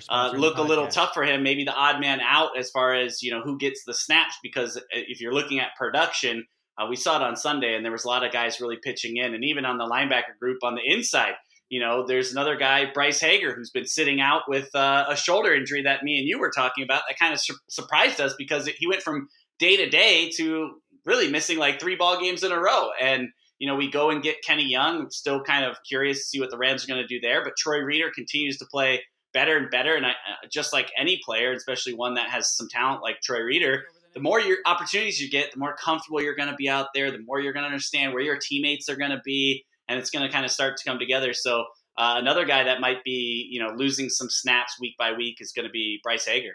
uh, 0.09 0.33
look 0.37 0.59
a 0.59 0.63
little 0.63 0.89
tough 0.89 1.15
for 1.15 1.25
him, 1.25 1.43
maybe 1.43 1.65
the 1.65 1.75
odd 1.75 2.01
man 2.01 2.21
out 2.21 2.59
as 2.59 2.71
far 2.71 2.95
as 2.95 3.23
you 3.23 3.31
know 3.31 3.41
who 3.43 3.59
gets 3.59 3.85
the 3.85 3.95
snaps. 3.95 4.39
Because 4.43 4.77
uh, 4.77 4.81
if 4.93 5.21
you're 5.21 5.33
looking 5.33 5.61
at 5.61 5.69
production, 5.79 6.47
uh, 6.79 6.87
we 6.89 6.97
saw 6.97 7.17
it 7.17 7.23
on 7.23 7.37
Sunday, 7.37 7.75
and 7.75 7.85
there 7.85 7.93
was 7.93 8.05
a 8.05 8.09
lot 8.09 8.25
of 8.25 8.33
guys 8.33 8.61
really 8.61 8.79
pitching 8.83 9.17
in, 9.17 9.35
and 9.35 9.45
even 9.45 9.65
on 9.65 9.79
the 9.79 9.85
linebacker 9.85 10.39
group 10.41 10.59
on 10.63 10.75
the 10.75 10.83
inside. 10.85 11.35
You 11.71 11.81
know, 11.81 12.07
there's 12.07 12.31
another 12.31 12.57
guy, 12.57 12.93
Bryce 12.93 13.21
Hager, 13.21 13.55
who's 13.55 13.71
been 13.71 13.87
sitting 13.87 14.21
out 14.21 14.43
with 14.49 14.73
uh, 14.75 15.07
a 15.09 15.17
shoulder 15.17 15.55
injury 15.55 15.83
that 15.83 16.03
me 16.03 16.19
and 16.19 16.29
you 16.29 16.39
were 16.39 16.53
talking 16.55 16.85
about. 16.85 17.03
That 17.09 17.19
kind 17.19 17.33
of 17.33 17.41
sur- 17.41 17.55
surprised 17.69 18.21
us 18.21 18.35
because 18.37 18.69
he 18.77 18.87
went 18.87 19.03
from 19.03 19.29
day 19.59 19.77
to 19.79 19.89
day 19.89 20.31
to 20.37 20.81
really 21.05 21.31
missing 21.31 21.59
like 21.59 21.81
three 21.81 21.97
ball 21.97 22.21
games 22.21 22.43
in 22.43 22.53
a 22.53 22.61
row. 22.61 22.91
And 23.01 23.29
you 23.59 23.69
know, 23.69 23.77
we 23.77 23.91
go 23.91 24.11
and 24.11 24.23
get 24.23 24.43
Kenny 24.43 24.69
Young. 24.69 25.03
I'm 25.03 25.11
still 25.11 25.43
kind 25.43 25.65
of 25.65 25.77
curious 25.87 26.19
to 26.19 26.25
see 26.25 26.41
what 26.41 26.51
the 26.51 26.59
Rams 26.59 26.85
are 26.85 26.89
going 26.89 27.01
to 27.01 27.07
do 27.07 27.21
there. 27.21 27.45
But 27.45 27.57
Troy 27.57 27.79
Reeder 27.79 28.11
continues 28.15 28.59
to 28.59 28.67
play 28.67 29.03
better 29.33 29.57
and 29.57 29.71
better. 29.71 29.95
And 29.95 30.07
I, 30.07 30.11
uh, 30.11 30.47
just 30.51 30.73
like 30.73 30.91
any 30.99 31.21
player, 31.25 31.53
especially 31.53 31.95
one 31.95 32.15
that 32.15 32.31
has 32.31 32.55
some 32.57 32.69
talent 32.69 33.03
like 33.03 33.21
Troy 33.21 33.41
Reeder, 33.41 33.85
the 34.15 34.21
more 34.21 34.41
your 34.41 34.59
opportunities 34.65 35.21
you 35.21 35.29
get, 35.29 35.53
the 35.53 35.59
more 35.59 35.77
comfortable 35.77 36.23
you're 36.23 36.37
going 36.37 36.49
to 36.49 36.55
be 36.55 36.69
out 36.69 36.89
there, 36.95 37.11
the 37.11 37.23
more 37.27 37.41
you're 37.41 37.53
going 37.53 37.65
to 37.65 37.69
understand 37.69 38.13
where 38.13 38.23
your 38.23 38.39
teammates 38.39 38.89
are 38.89 38.97
going 38.97 39.11
to 39.11 39.21
be, 39.25 39.65
and 39.89 39.99
it's 39.99 40.11
going 40.11 40.25
to 40.25 40.33
kind 40.33 40.45
of 40.45 40.51
start 40.51 40.77
to 40.77 40.85
come 40.89 40.99
together. 40.99 41.33
So 41.33 41.65
uh, 41.97 42.15
another 42.17 42.45
guy 42.45 42.65
that 42.65 42.81
might 42.81 43.03
be, 43.05 43.49
you 43.51 43.61
know, 43.61 43.71
losing 43.75 44.09
some 44.09 44.31
snaps 44.31 44.81
week 44.81 44.95
by 44.99 45.13
week 45.13 45.39
is 45.41 45.53
going 45.53 45.67
to 45.67 45.73
be 45.73 46.01
Bryce 46.03 46.27
Hager. 46.27 46.55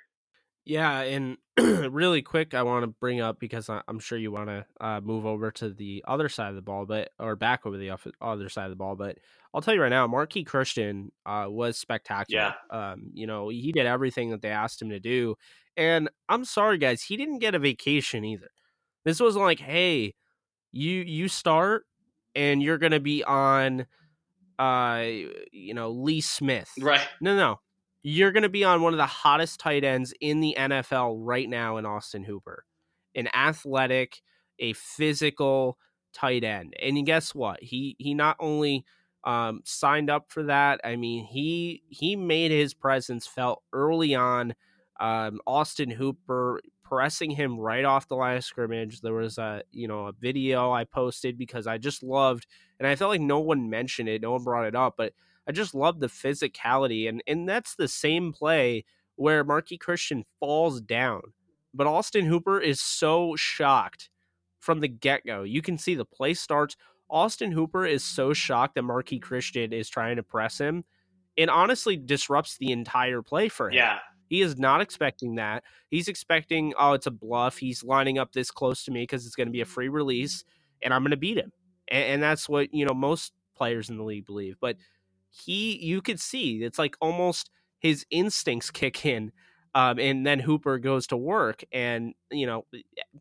Yeah, 0.69 0.99
and 1.01 1.37
really 1.57 2.21
quick, 2.21 2.53
I 2.53 2.61
want 2.61 2.83
to 2.83 2.87
bring 2.87 3.21
up 3.21 3.39
because 3.39 3.69
I'm 3.69 3.97
sure 3.97 4.19
you 4.19 4.31
want 4.31 4.49
to 4.49 4.65
uh, 4.79 5.01
move 5.01 5.25
over 5.25 5.49
to 5.49 5.71
the 5.71 6.05
other 6.07 6.29
side 6.29 6.49
of 6.49 6.55
the 6.55 6.61
ball, 6.61 6.85
but 6.85 7.09
or 7.17 7.35
back 7.35 7.65
over 7.65 7.75
the 7.75 7.97
other 8.21 8.49
side 8.49 8.65
of 8.65 8.69
the 8.69 8.75
ball. 8.75 8.95
But 8.95 9.17
I'll 9.51 9.61
tell 9.61 9.73
you 9.73 9.81
right 9.81 9.89
now, 9.89 10.07
Marqui 10.07 10.45
Christian 10.45 11.11
uh, 11.25 11.47
was 11.49 11.79
spectacular. 11.79 12.53
Yeah. 12.71 12.91
Um, 12.91 13.09
you 13.15 13.25
know, 13.25 13.49
he 13.49 13.71
did 13.71 13.87
everything 13.87 14.29
that 14.29 14.43
they 14.43 14.51
asked 14.51 14.79
him 14.79 14.91
to 14.91 14.99
do, 14.99 15.37
and 15.75 16.07
I'm 16.29 16.45
sorry, 16.45 16.77
guys, 16.77 17.01
he 17.01 17.17
didn't 17.17 17.39
get 17.39 17.55
a 17.55 17.59
vacation 17.59 18.23
either. 18.23 18.51
This 19.05 19.19
wasn't 19.19 19.45
like, 19.45 19.59
hey, 19.59 20.13
you 20.71 21.01
you 21.01 21.29
start 21.29 21.85
and 22.35 22.61
you're 22.61 22.77
gonna 22.77 22.99
be 22.99 23.23
on, 23.23 23.87
uh, 24.59 25.03
you 25.51 25.73
know, 25.73 25.89
Lee 25.89 26.21
Smith. 26.21 26.69
Right. 26.79 27.01
No, 27.21 27.35
no. 27.35 27.59
You're 28.01 28.31
going 28.31 28.43
to 28.43 28.49
be 28.49 28.63
on 28.63 28.81
one 28.81 28.93
of 28.93 28.97
the 28.97 29.05
hottest 29.05 29.59
tight 29.59 29.83
ends 29.83 30.13
in 30.21 30.39
the 30.39 30.55
NFL 30.57 31.17
right 31.19 31.49
now 31.49 31.77
in 31.77 31.85
Austin 31.85 32.23
Hooper. 32.23 32.65
An 33.15 33.27
athletic, 33.35 34.21
a 34.59 34.73
physical 34.73 35.77
tight 36.13 36.43
end. 36.43 36.73
And 36.81 37.05
guess 37.05 37.35
what? 37.35 37.61
He 37.61 37.95
he 37.99 38.13
not 38.13 38.37
only 38.39 38.85
um, 39.23 39.61
signed 39.65 40.09
up 40.09 40.31
for 40.31 40.43
that, 40.43 40.79
I 40.83 40.95
mean, 40.95 41.25
he 41.25 41.83
he 41.89 42.15
made 42.15 42.51
his 42.51 42.73
presence 42.73 43.27
felt 43.27 43.63
early 43.73 44.15
on. 44.15 44.55
Um, 44.99 45.39
Austin 45.47 45.89
Hooper 45.89 46.61
pressing 46.83 47.31
him 47.31 47.59
right 47.59 47.85
off 47.85 48.07
the 48.07 48.15
line 48.15 48.37
of 48.37 48.43
scrimmage. 48.43 49.01
There 49.01 49.13
was 49.13 49.37
a 49.37 49.63
you 49.71 49.87
know 49.87 50.07
a 50.07 50.13
video 50.13 50.71
I 50.71 50.85
posted 50.85 51.37
because 51.37 51.67
I 51.67 51.77
just 51.77 52.03
loved, 52.03 52.47
and 52.79 52.87
I 52.87 52.95
felt 52.95 53.11
like 53.11 53.21
no 53.21 53.39
one 53.39 53.69
mentioned 53.69 54.09
it, 54.09 54.21
no 54.21 54.31
one 54.31 54.43
brought 54.43 54.67
it 54.67 54.75
up, 54.75 54.95
but 54.97 55.13
I 55.47 55.51
just 55.51 55.73
love 55.73 55.99
the 55.99 56.07
physicality, 56.07 57.09
and 57.09 57.23
and 57.27 57.47
that's 57.47 57.75
the 57.75 57.87
same 57.87 58.31
play 58.33 58.85
where 59.15 59.43
Marqui 59.43 59.79
Christian 59.79 60.23
falls 60.39 60.79
down, 60.79 61.21
but 61.73 61.87
Austin 61.87 62.25
Hooper 62.25 62.59
is 62.59 62.79
so 62.79 63.35
shocked 63.35 64.09
from 64.59 64.79
the 64.79 64.87
get 64.87 65.25
go. 65.25 65.43
You 65.43 65.61
can 65.61 65.77
see 65.77 65.95
the 65.95 66.05
play 66.05 66.33
starts. 66.33 66.75
Austin 67.09 67.51
Hooper 67.51 67.85
is 67.85 68.03
so 68.03 68.33
shocked 68.33 68.75
that 68.75 68.83
Marqui 68.83 69.21
Christian 69.21 69.73
is 69.73 69.89
trying 69.89 70.17
to 70.17 70.23
press 70.23 70.57
him. 70.59 70.83
It 71.35 71.49
honestly 71.49 71.97
disrupts 71.97 72.57
the 72.57 72.71
entire 72.71 73.21
play 73.21 73.49
for 73.49 73.69
him. 73.69 73.75
Yeah. 73.75 73.99
He 74.29 74.41
is 74.41 74.59
not 74.59 74.79
expecting 74.79 75.35
that. 75.35 75.63
He's 75.89 76.07
expecting, 76.07 76.73
oh, 76.77 76.93
it's 76.93 77.07
a 77.07 77.11
bluff. 77.11 77.57
He's 77.57 77.83
lining 77.83 78.19
up 78.19 78.31
this 78.31 78.51
close 78.51 78.83
to 78.83 78.91
me 78.91 79.01
because 79.01 79.25
it's 79.25 79.35
going 79.35 79.47
to 79.47 79.51
be 79.51 79.61
a 79.61 79.65
free 79.65 79.89
release, 79.89 80.43
and 80.83 80.93
I'm 80.93 81.01
going 81.01 81.11
to 81.11 81.17
beat 81.17 81.37
him. 81.37 81.51
And, 81.89 82.03
and 82.03 82.23
that's 82.23 82.47
what 82.47 82.73
you 82.73 82.85
know 82.85 82.93
most 82.93 83.33
players 83.55 83.89
in 83.89 83.97
the 83.97 84.03
league 84.03 84.25
believe. 84.25 84.55
But 84.61 84.77
he, 85.29 85.77
you 85.83 86.01
could 86.01 86.19
see, 86.19 86.63
it's 86.63 86.79
like 86.79 86.95
almost 87.01 87.49
his 87.79 88.05
instincts 88.09 88.71
kick 88.71 89.05
in, 89.05 89.31
um, 89.75 89.99
and 89.99 90.25
then 90.25 90.39
Hooper 90.39 90.79
goes 90.79 91.07
to 91.07 91.17
work. 91.17 91.63
And 91.71 92.13
you 92.31 92.45
know, 92.45 92.65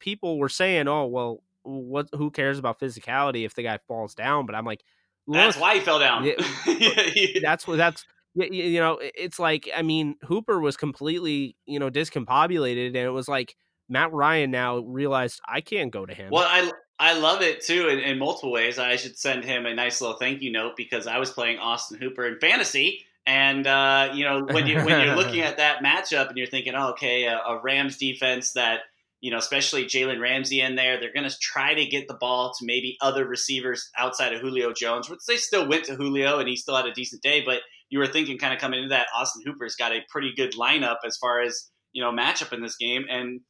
people 0.00 0.38
were 0.38 0.48
saying, 0.48 0.88
oh, 0.88 1.06
well, 1.06 1.42
what? 1.62 2.08
Who 2.14 2.30
cares 2.30 2.58
about 2.58 2.80
physicality 2.80 3.44
if 3.44 3.54
the 3.54 3.62
guy 3.62 3.78
falls 3.86 4.14
down? 4.14 4.46
But 4.46 4.54
I'm 4.54 4.64
like, 4.64 4.82
That's 5.26 5.56
why 5.56 5.74
he 5.74 5.80
fell 5.80 5.98
down. 5.98 6.24
That's 7.42 7.66
what 7.66 7.76
that's 7.76 8.04
you 8.34 8.78
know 8.78 8.98
it's 9.00 9.38
like 9.38 9.68
i 9.74 9.82
mean 9.82 10.14
hooper 10.22 10.60
was 10.60 10.76
completely 10.76 11.56
you 11.66 11.78
know 11.78 11.90
discombobulated 11.90 12.88
and 12.88 12.96
it 12.96 13.10
was 13.10 13.26
like 13.26 13.56
matt 13.88 14.12
ryan 14.12 14.50
now 14.50 14.78
realized 14.78 15.40
i 15.48 15.60
can't 15.60 15.90
go 15.90 16.06
to 16.06 16.14
him 16.14 16.30
Well, 16.30 16.46
I 16.46 16.70
I 17.00 17.18
love 17.18 17.42
it 17.42 17.62
too 17.62 17.88
in, 17.88 17.98
in 18.00 18.18
multiple 18.18 18.50
ways. 18.50 18.78
I 18.78 18.96
should 18.96 19.16
send 19.16 19.44
him 19.44 19.66
a 19.66 19.74
nice 19.74 20.00
little 20.00 20.16
thank 20.16 20.42
you 20.42 20.50
note 20.50 20.76
because 20.76 21.06
I 21.06 21.18
was 21.18 21.30
playing 21.30 21.58
Austin 21.58 21.98
Hooper 22.00 22.26
in 22.26 22.38
fantasy, 22.40 23.04
and 23.26 23.66
uh, 23.66 24.10
you 24.14 24.24
know 24.24 24.44
when 24.44 24.66
you 24.66 24.76
when 24.84 25.00
you're 25.00 25.16
looking 25.16 25.40
at 25.40 25.58
that 25.58 25.82
matchup 25.82 26.28
and 26.28 26.36
you're 26.36 26.46
thinking, 26.46 26.74
oh, 26.74 26.90
okay, 26.90 27.24
a, 27.24 27.38
a 27.38 27.60
Rams 27.62 27.96
defense 27.98 28.52
that 28.52 28.80
you 29.20 29.32
know, 29.32 29.38
especially 29.38 29.84
Jalen 29.84 30.20
Ramsey 30.20 30.60
in 30.60 30.76
there, 30.76 31.00
they're 31.00 31.12
going 31.12 31.28
to 31.28 31.38
try 31.40 31.74
to 31.74 31.86
get 31.86 32.06
the 32.06 32.14
ball 32.14 32.52
to 32.56 32.64
maybe 32.64 32.96
other 33.00 33.26
receivers 33.26 33.90
outside 33.98 34.32
of 34.32 34.40
Julio 34.40 34.72
Jones, 34.72 35.10
which 35.10 35.26
they 35.26 35.36
still 35.36 35.68
went 35.68 35.86
to 35.86 35.96
Julio 35.96 36.38
and 36.38 36.48
he 36.48 36.54
still 36.54 36.76
had 36.76 36.86
a 36.86 36.92
decent 36.92 37.20
day, 37.20 37.42
but 37.44 37.62
you 37.90 37.98
were 37.98 38.06
thinking 38.06 38.38
kind 38.38 38.54
of 38.54 38.60
coming 38.60 38.78
into 38.78 38.90
that 38.90 39.08
Austin 39.16 39.42
Hooper's 39.44 39.74
got 39.74 39.92
a 39.92 40.00
pretty 40.08 40.32
good 40.36 40.52
lineup 40.52 40.98
as 41.04 41.16
far 41.16 41.40
as 41.40 41.70
you 41.92 42.02
know 42.02 42.12
matchup 42.12 42.52
in 42.52 42.62
this 42.62 42.76
game, 42.76 43.06
and 43.10 43.40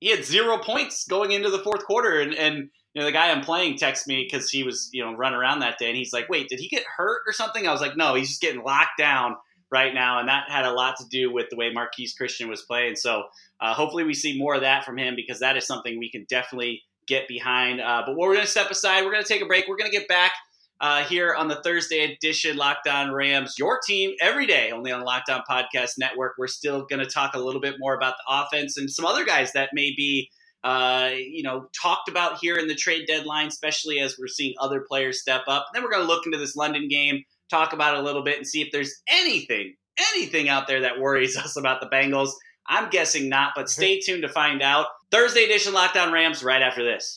he 0.00 0.10
had 0.10 0.24
zero 0.24 0.58
points 0.58 1.06
going 1.06 1.32
into 1.32 1.50
the 1.50 1.60
fourth 1.60 1.84
quarter, 1.84 2.20
and 2.20 2.34
and 2.34 2.70
you 2.94 3.00
know 3.00 3.06
the 3.06 3.12
guy 3.12 3.30
I'm 3.30 3.42
playing 3.42 3.76
texted 3.76 4.06
me 4.06 4.26
because 4.28 4.50
he 4.50 4.62
was 4.62 4.90
you 4.92 5.04
know 5.04 5.14
running 5.14 5.38
around 5.38 5.60
that 5.60 5.78
day, 5.78 5.88
and 5.88 5.96
he's 5.96 6.12
like, 6.12 6.28
wait, 6.28 6.48
did 6.48 6.60
he 6.60 6.68
get 6.68 6.84
hurt 6.96 7.22
or 7.26 7.32
something? 7.32 7.66
I 7.66 7.72
was 7.72 7.80
like, 7.80 7.96
no, 7.96 8.14
he's 8.14 8.28
just 8.28 8.40
getting 8.40 8.62
locked 8.62 8.98
down 8.98 9.36
right 9.70 9.92
now, 9.94 10.18
and 10.18 10.28
that 10.28 10.44
had 10.48 10.64
a 10.64 10.72
lot 10.72 10.96
to 10.98 11.04
do 11.10 11.32
with 11.32 11.46
the 11.50 11.56
way 11.56 11.72
Marqui 11.72 12.06
Christian 12.16 12.48
was 12.48 12.62
playing. 12.62 12.96
So 12.96 13.24
uh, 13.60 13.74
hopefully 13.74 14.04
we 14.04 14.14
see 14.14 14.38
more 14.38 14.54
of 14.54 14.62
that 14.62 14.84
from 14.84 14.98
him 14.98 15.14
because 15.16 15.40
that 15.40 15.56
is 15.56 15.66
something 15.66 15.98
we 15.98 16.10
can 16.10 16.26
definitely 16.28 16.82
get 17.06 17.28
behind. 17.28 17.80
Uh, 17.80 18.02
but 18.06 18.16
we're 18.16 18.32
going 18.34 18.44
to 18.44 18.50
step 18.50 18.70
aside. 18.70 19.04
We're 19.04 19.12
going 19.12 19.24
to 19.24 19.28
take 19.28 19.42
a 19.42 19.46
break. 19.46 19.66
We're 19.68 19.76
going 19.76 19.90
to 19.90 19.96
get 19.96 20.08
back 20.08 20.32
uh, 20.80 21.02
here 21.04 21.34
on 21.34 21.48
the 21.48 21.56
Thursday 21.56 22.12
edition 22.12 22.56
Locked 22.56 22.86
Lockdown 22.86 23.12
Rams, 23.12 23.56
your 23.58 23.80
team 23.84 24.12
every 24.20 24.46
day, 24.46 24.70
only 24.70 24.92
on 24.92 25.00
the 25.00 25.06
Locked 25.06 25.30
On 25.30 25.42
Podcast 25.48 25.92
Network. 25.98 26.34
We're 26.38 26.46
still 26.46 26.86
going 26.86 27.04
to 27.04 27.10
talk 27.10 27.34
a 27.34 27.38
little 27.38 27.60
bit 27.60 27.76
more 27.78 27.94
about 27.94 28.14
the 28.16 28.32
offense 28.32 28.76
and 28.76 28.90
some 28.90 29.04
other 29.04 29.24
guys 29.24 29.52
that 29.52 29.70
may 29.72 29.92
be, 29.96 30.30
uh, 30.64 31.10
you 31.14 31.42
know, 31.42 31.68
talked 31.80 32.08
about 32.08 32.38
here 32.38 32.56
in 32.56 32.68
the 32.68 32.74
trade 32.74 33.06
deadline, 33.06 33.46
especially 33.46 34.00
as 34.00 34.16
we're 34.18 34.26
seeing 34.26 34.54
other 34.60 34.84
players 34.86 35.20
step 35.20 35.42
up. 35.46 35.66
And 35.68 35.76
then 35.76 35.82
we're 35.82 35.94
going 35.94 36.06
to 36.06 36.12
look 36.12 36.26
into 36.26 36.38
this 36.38 36.56
London 36.56 36.88
game, 36.88 37.22
talk 37.50 37.72
about 37.72 37.94
it 37.94 38.00
a 38.00 38.02
little 38.02 38.22
bit, 38.22 38.38
and 38.38 38.46
see 38.46 38.60
if 38.60 38.68
there's 38.72 38.94
anything, 39.08 39.74
anything 40.12 40.48
out 40.48 40.66
there 40.66 40.80
that 40.80 41.00
worries 41.00 41.36
us 41.36 41.56
about 41.56 41.80
the 41.80 41.88
Bengals. 41.88 42.32
I'm 42.68 42.90
guessing 42.90 43.28
not, 43.28 43.52
but 43.54 43.70
stay 43.70 44.00
tuned 44.04 44.22
to 44.22 44.28
find 44.28 44.62
out. 44.62 44.86
Thursday 45.10 45.44
edition 45.44 45.72
Locked 45.72 45.96
On 45.96 46.12
Rams 46.12 46.42
right 46.42 46.62
after 46.62 46.84
this. 46.84 47.16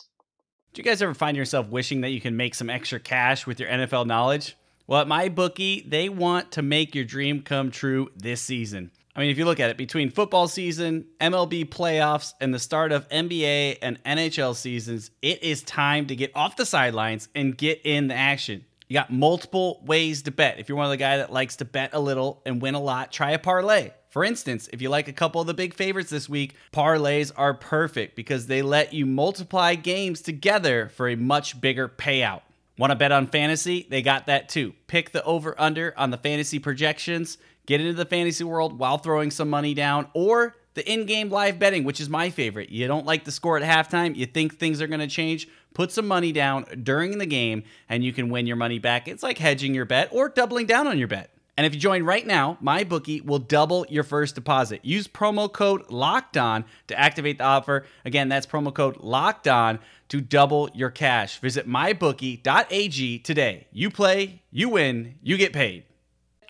Do 0.74 0.80
you 0.80 0.86
guys 0.86 1.02
ever 1.02 1.14
find 1.14 1.36
yourself 1.36 1.68
wishing 1.68 2.02
that 2.02 2.12
you 2.12 2.22
can 2.22 2.38
make 2.38 2.56
some 2.56 2.70
extra 2.70 3.00
cash 3.00 3.46
with 3.46 3.60
your 3.60 3.68
NFL 3.68 4.06
knowledge? 4.06 4.56
Well, 4.88 5.02
at 5.02 5.08
MyBookie, 5.08 5.90
they 5.90 6.08
want 6.08 6.52
to 6.52 6.62
make 6.62 6.96
your 6.96 7.04
dream 7.04 7.42
come 7.42 7.72
true 7.72 8.10
this 8.16 8.42
season. 8.42 8.92
I 9.16 9.20
mean, 9.20 9.30
if 9.30 9.38
you 9.38 9.46
look 9.46 9.60
at 9.60 9.70
it, 9.70 9.78
between 9.78 10.10
football 10.10 10.48
season, 10.48 11.06
MLB 11.20 11.66
playoffs, 11.66 12.34
and 12.40 12.54
the 12.54 12.60
start 12.60 12.94
of 12.94 13.10
NBA 13.10 13.80
and 13.82 14.02
NHL 14.04 14.56
seasons, 14.56 15.12
it 15.22 15.44
is 15.44 15.64
time 15.64 16.08
to 16.08 16.16
get 16.16 16.32
off 16.34 16.56
the 16.56 16.66
sidelines 16.66 17.28
and 17.36 17.58
get 17.58 17.82
in 17.84 18.08
the 18.08 18.16
action. 18.16 18.64
You 18.88 18.94
got 18.94 19.12
multiple 19.12 19.82
ways 19.86 20.22
to 20.24 20.32
bet. 20.32 20.60
If 20.60 20.70
you're 20.70 20.78
one 20.78 20.86
of 20.86 20.92
the 20.92 20.98
guys 20.98 21.20
that 21.20 21.32
likes 21.32 21.58
to 21.58 21.66
bet 21.66 21.92
a 21.94 22.00
little 22.00 22.42
and 22.46 22.62
win 22.62 22.76
a 22.76 22.80
lot, 22.80 23.12
try 23.12 23.32
a 23.32 23.40
parlay. 23.40 23.92
For 24.10 24.26
instance, 24.26 24.70
if 24.74 24.82
you 24.82 24.90
like 24.90 25.08
a 25.08 25.14
couple 25.14 25.40
of 25.40 25.48
the 25.48 25.54
big 25.54 25.74
favorites 25.74 26.10
this 26.10 26.28
week, 26.28 26.56
parlays 26.74 27.32
are 27.36 27.54
perfect 27.54 28.16
because 28.16 28.48
they 28.48 28.62
let 28.62 28.94
you 28.94 29.06
multiply 29.06 29.76
games 29.76 30.22
together 30.22 30.90
for 30.90 31.08
a 31.08 31.16
much 31.16 31.60
bigger 31.62 31.88
payout. 31.88 32.42
Want 32.78 32.92
to 32.92 32.96
bet 32.96 33.12
on 33.12 33.28
fantasy? 33.28 33.88
They 33.90 34.02
got 34.02 34.26
that 34.26 34.50
too. 34.50 34.74
Pick 34.88 35.12
the 35.12 35.24
over 35.24 35.54
under 35.60 35.94
on 35.98 36.10
the 36.10 36.18
fantasy 36.18 36.60
projections, 36.60 37.38
get 37.66 37.82
into 37.82 37.94
the 37.94 38.06
fantasy 38.06 38.44
world 38.44 38.78
while 38.78 38.98
throwing 38.98 39.32
some 39.32 39.50
money 39.50 39.74
down, 39.74 40.08
or 40.14 40.56
the 40.74 40.90
in 40.92 41.06
game 41.06 41.30
live 41.30 41.60
betting, 41.60 41.84
which 41.84 42.00
is 42.00 42.10
my 42.10 42.30
favorite. 42.30 42.70
You 42.70 42.88
don't 42.88 43.06
like 43.06 43.26
the 43.26 43.32
score 43.32 43.58
at 43.58 43.64
halftime, 43.64 44.16
you 44.16 44.26
think 44.26 44.58
things 44.58 44.82
are 44.82 44.88
going 44.88 45.00
to 45.02 45.08
change, 45.08 45.48
put 45.74 45.92
some 45.92 46.08
money 46.08 46.32
down 46.32 46.66
during 46.84 47.18
the 47.18 47.26
game, 47.26 47.64
and 47.90 48.04
you 48.04 48.14
can 48.14 48.30
win 48.30 48.48
your 48.48 48.56
money 48.56 48.80
back. 48.80 49.08
It's 49.08 49.24
like 49.24 49.38
hedging 49.38 49.76
your 49.76 49.86
bet 49.86 50.10
or 50.12 50.30
doubling 50.30 50.66
down 50.66 50.88
on 50.88 50.98
your 50.98 51.08
bet. 51.08 51.30
And 51.58 51.66
if 51.66 51.74
you 51.74 51.82
join 51.82 52.04
right 52.04 52.26
now, 52.26 52.58
my 52.62 52.84
bookie 52.84 53.22
will 53.22 53.40
double 53.40 53.86
your 53.90 54.04
first 54.04 54.36
deposit. 54.36 54.84
Use 54.84 55.08
promo 55.08 55.52
code 55.52 55.92
Locked 55.92 56.38
On 56.38 56.64
to 56.88 56.98
activate 56.98 57.38
the 57.38 57.44
offer. 57.44 57.86
Again, 58.06 58.30
that's 58.30 58.48
promo 58.48 58.74
code 58.74 58.98
Locked 59.02 59.48
On 59.48 59.80
to 60.10 60.22
double 60.22 60.70
your 60.74 60.90
cash. 60.90 61.40
Visit 61.40 61.68
mybookie.ag 61.68 63.20
today. 63.20 63.68
You 63.72 63.90
play, 63.90 64.42
you 64.50 64.70
win, 64.70 65.16
you 65.22 65.38
get 65.38 65.54
paid. 65.54 65.84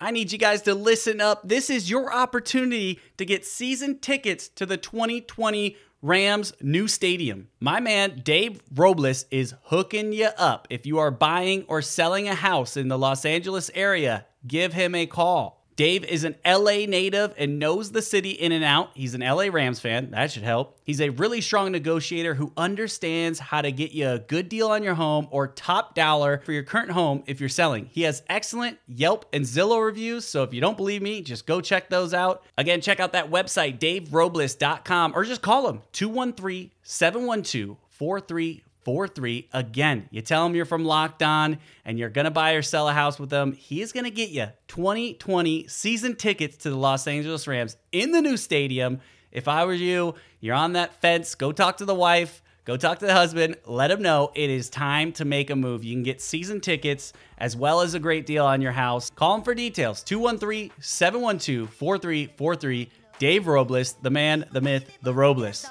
I 0.02 0.10
need 0.10 0.32
you 0.32 0.38
guys 0.38 0.62
to 0.62 0.74
listen 0.74 1.20
up. 1.20 1.42
This 1.44 1.70
is 1.70 1.88
your 1.88 2.12
opportunity 2.12 2.98
to 3.18 3.24
get 3.24 3.46
season 3.46 4.00
tickets 4.00 4.48
to 4.56 4.66
the 4.66 4.76
2020 4.76 5.76
Rams 6.02 6.52
new 6.60 6.88
stadium. 6.88 7.46
My 7.60 7.78
man 7.78 8.20
Dave 8.24 8.60
Robles 8.74 9.26
is 9.30 9.54
hooking 9.66 10.12
you 10.12 10.30
up. 10.36 10.66
If 10.70 10.86
you 10.86 10.98
are 10.98 11.12
buying 11.12 11.64
or 11.68 11.82
selling 11.82 12.26
a 12.26 12.34
house 12.34 12.76
in 12.76 12.88
the 12.88 12.98
Los 12.98 13.24
Angeles 13.24 13.70
area, 13.76 14.26
give 14.44 14.72
him 14.72 14.96
a 14.96 15.06
call. 15.06 15.61
Dave 15.76 16.04
is 16.04 16.24
an 16.24 16.36
LA 16.44 16.86
native 16.86 17.34
and 17.38 17.58
knows 17.58 17.92
the 17.92 18.02
city 18.02 18.30
in 18.30 18.52
and 18.52 18.64
out. 18.64 18.90
He's 18.94 19.14
an 19.14 19.20
LA 19.20 19.44
Rams 19.50 19.80
fan. 19.80 20.10
That 20.10 20.30
should 20.30 20.42
help. 20.42 20.78
He's 20.84 21.00
a 21.00 21.08
really 21.10 21.40
strong 21.40 21.72
negotiator 21.72 22.34
who 22.34 22.52
understands 22.56 23.38
how 23.38 23.62
to 23.62 23.72
get 23.72 23.92
you 23.92 24.08
a 24.08 24.18
good 24.18 24.48
deal 24.48 24.68
on 24.68 24.82
your 24.82 24.94
home 24.94 25.28
or 25.30 25.48
top 25.48 25.94
dollar 25.94 26.42
for 26.44 26.52
your 26.52 26.62
current 26.62 26.90
home 26.90 27.22
if 27.26 27.40
you're 27.40 27.48
selling. 27.48 27.86
He 27.86 28.02
has 28.02 28.22
excellent 28.28 28.78
Yelp 28.86 29.26
and 29.32 29.44
Zillow 29.44 29.84
reviews, 29.84 30.26
so 30.26 30.42
if 30.42 30.52
you 30.52 30.60
don't 30.60 30.76
believe 30.76 31.02
me, 31.02 31.22
just 31.22 31.46
go 31.46 31.60
check 31.60 31.88
those 31.88 32.12
out. 32.12 32.44
Again, 32.58 32.80
check 32.80 33.00
out 33.00 33.12
that 33.12 33.30
website, 33.30 33.78
daverobles.com, 33.78 35.12
or 35.14 35.24
just 35.24 35.42
call 35.42 35.68
him 35.68 35.82
213 35.92 36.70
712 36.82 38.71
4343. 38.84 39.48
Again, 39.52 40.08
you 40.10 40.22
tell 40.22 40.46
him 40.46 40.54
you're 40.54 40.64
from 40.64 40.84
Locked 40.84 41.22
On 41.22 41.58
and 41.84 41.98
you're 41.98 42.08
going 42.08 42.24
to 42.24 42.30
buy 42.30 42.52
or 42.52 42.62
sell 42.62 42.88
a 42.88 42.92
house 42.92 43.18
with 43.18 43.32
him. 43.32 43.52
He's 43.52 43.92
going 43.92 44.04
to 44.04 44.10
get 44.10 44.30
you 44.30 44.48
2020 44.68 45.66
season 45.68 46.16
tickets 46.16 46.56
to 46.58 46.70
the 46.70 46.76
Los 46.76 47.06
Angeles 47.06 47.46
Rams 47.46 47.76
in 47.92 48.12
the 48.12 48.20
new 48.20 48.36
stadium. 48.36 49.00
If 49.30 49.48
I 49.48 49.64
were 49.64 49.72
you, 49.72 50.14
you're 50.40 50.54
on 50.54 50.74
that 50.74 51.00
fence, 51.00 51.34
go 51.34 51.52
talk 51.52 51.78
to 51.78 51.84
the 51.84 51.94
wife, 51.94 52.42
go 52.64 52.76
talk 52.76 52.98
to 52.98 53.06
the 53.06 53.14
husband, 53.14 53.56
let 53.66 53.90
him 53.90 54.02
know 54.02 54.30
it 54.34 54.50
is 54.50 54.68
time 54.68 55.12
to 55.12 55.24
make 55.24 55.50
a 55.50 55.56
move. 55.56 55.84
You 55.84 55.94
can 55.94 56.02
get 56.02 56.20
season 56.20 56.60
tickets 56.60 57.12
as 57.38 57.56
well 57.56 57.80
as 57.80 57.94
a 57.94 57.98
great 57.98 58.26
deal 58.26 58.44
on 58.44 58.60
your 58.60 58.72
house. 58.72 59.10
Call 59.10 59.36
him 59.36 59.42
for 59.42 59.54
details 59.54 60.02
213 60.02 60.70
712 60.80 61.70
4343. 61.70 62.90
Dave 63.18 63.46
Robles, 63.46 63.92
the 64.02 64.10
man, 64.10 64.44
the 64.50 64.60
myth, 64.60 64.98
the 65.02 65.14
Robles. 65.14 65.64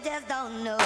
Just 0.00 0.28
don't 0.28 0.62
know. 0.62 0.78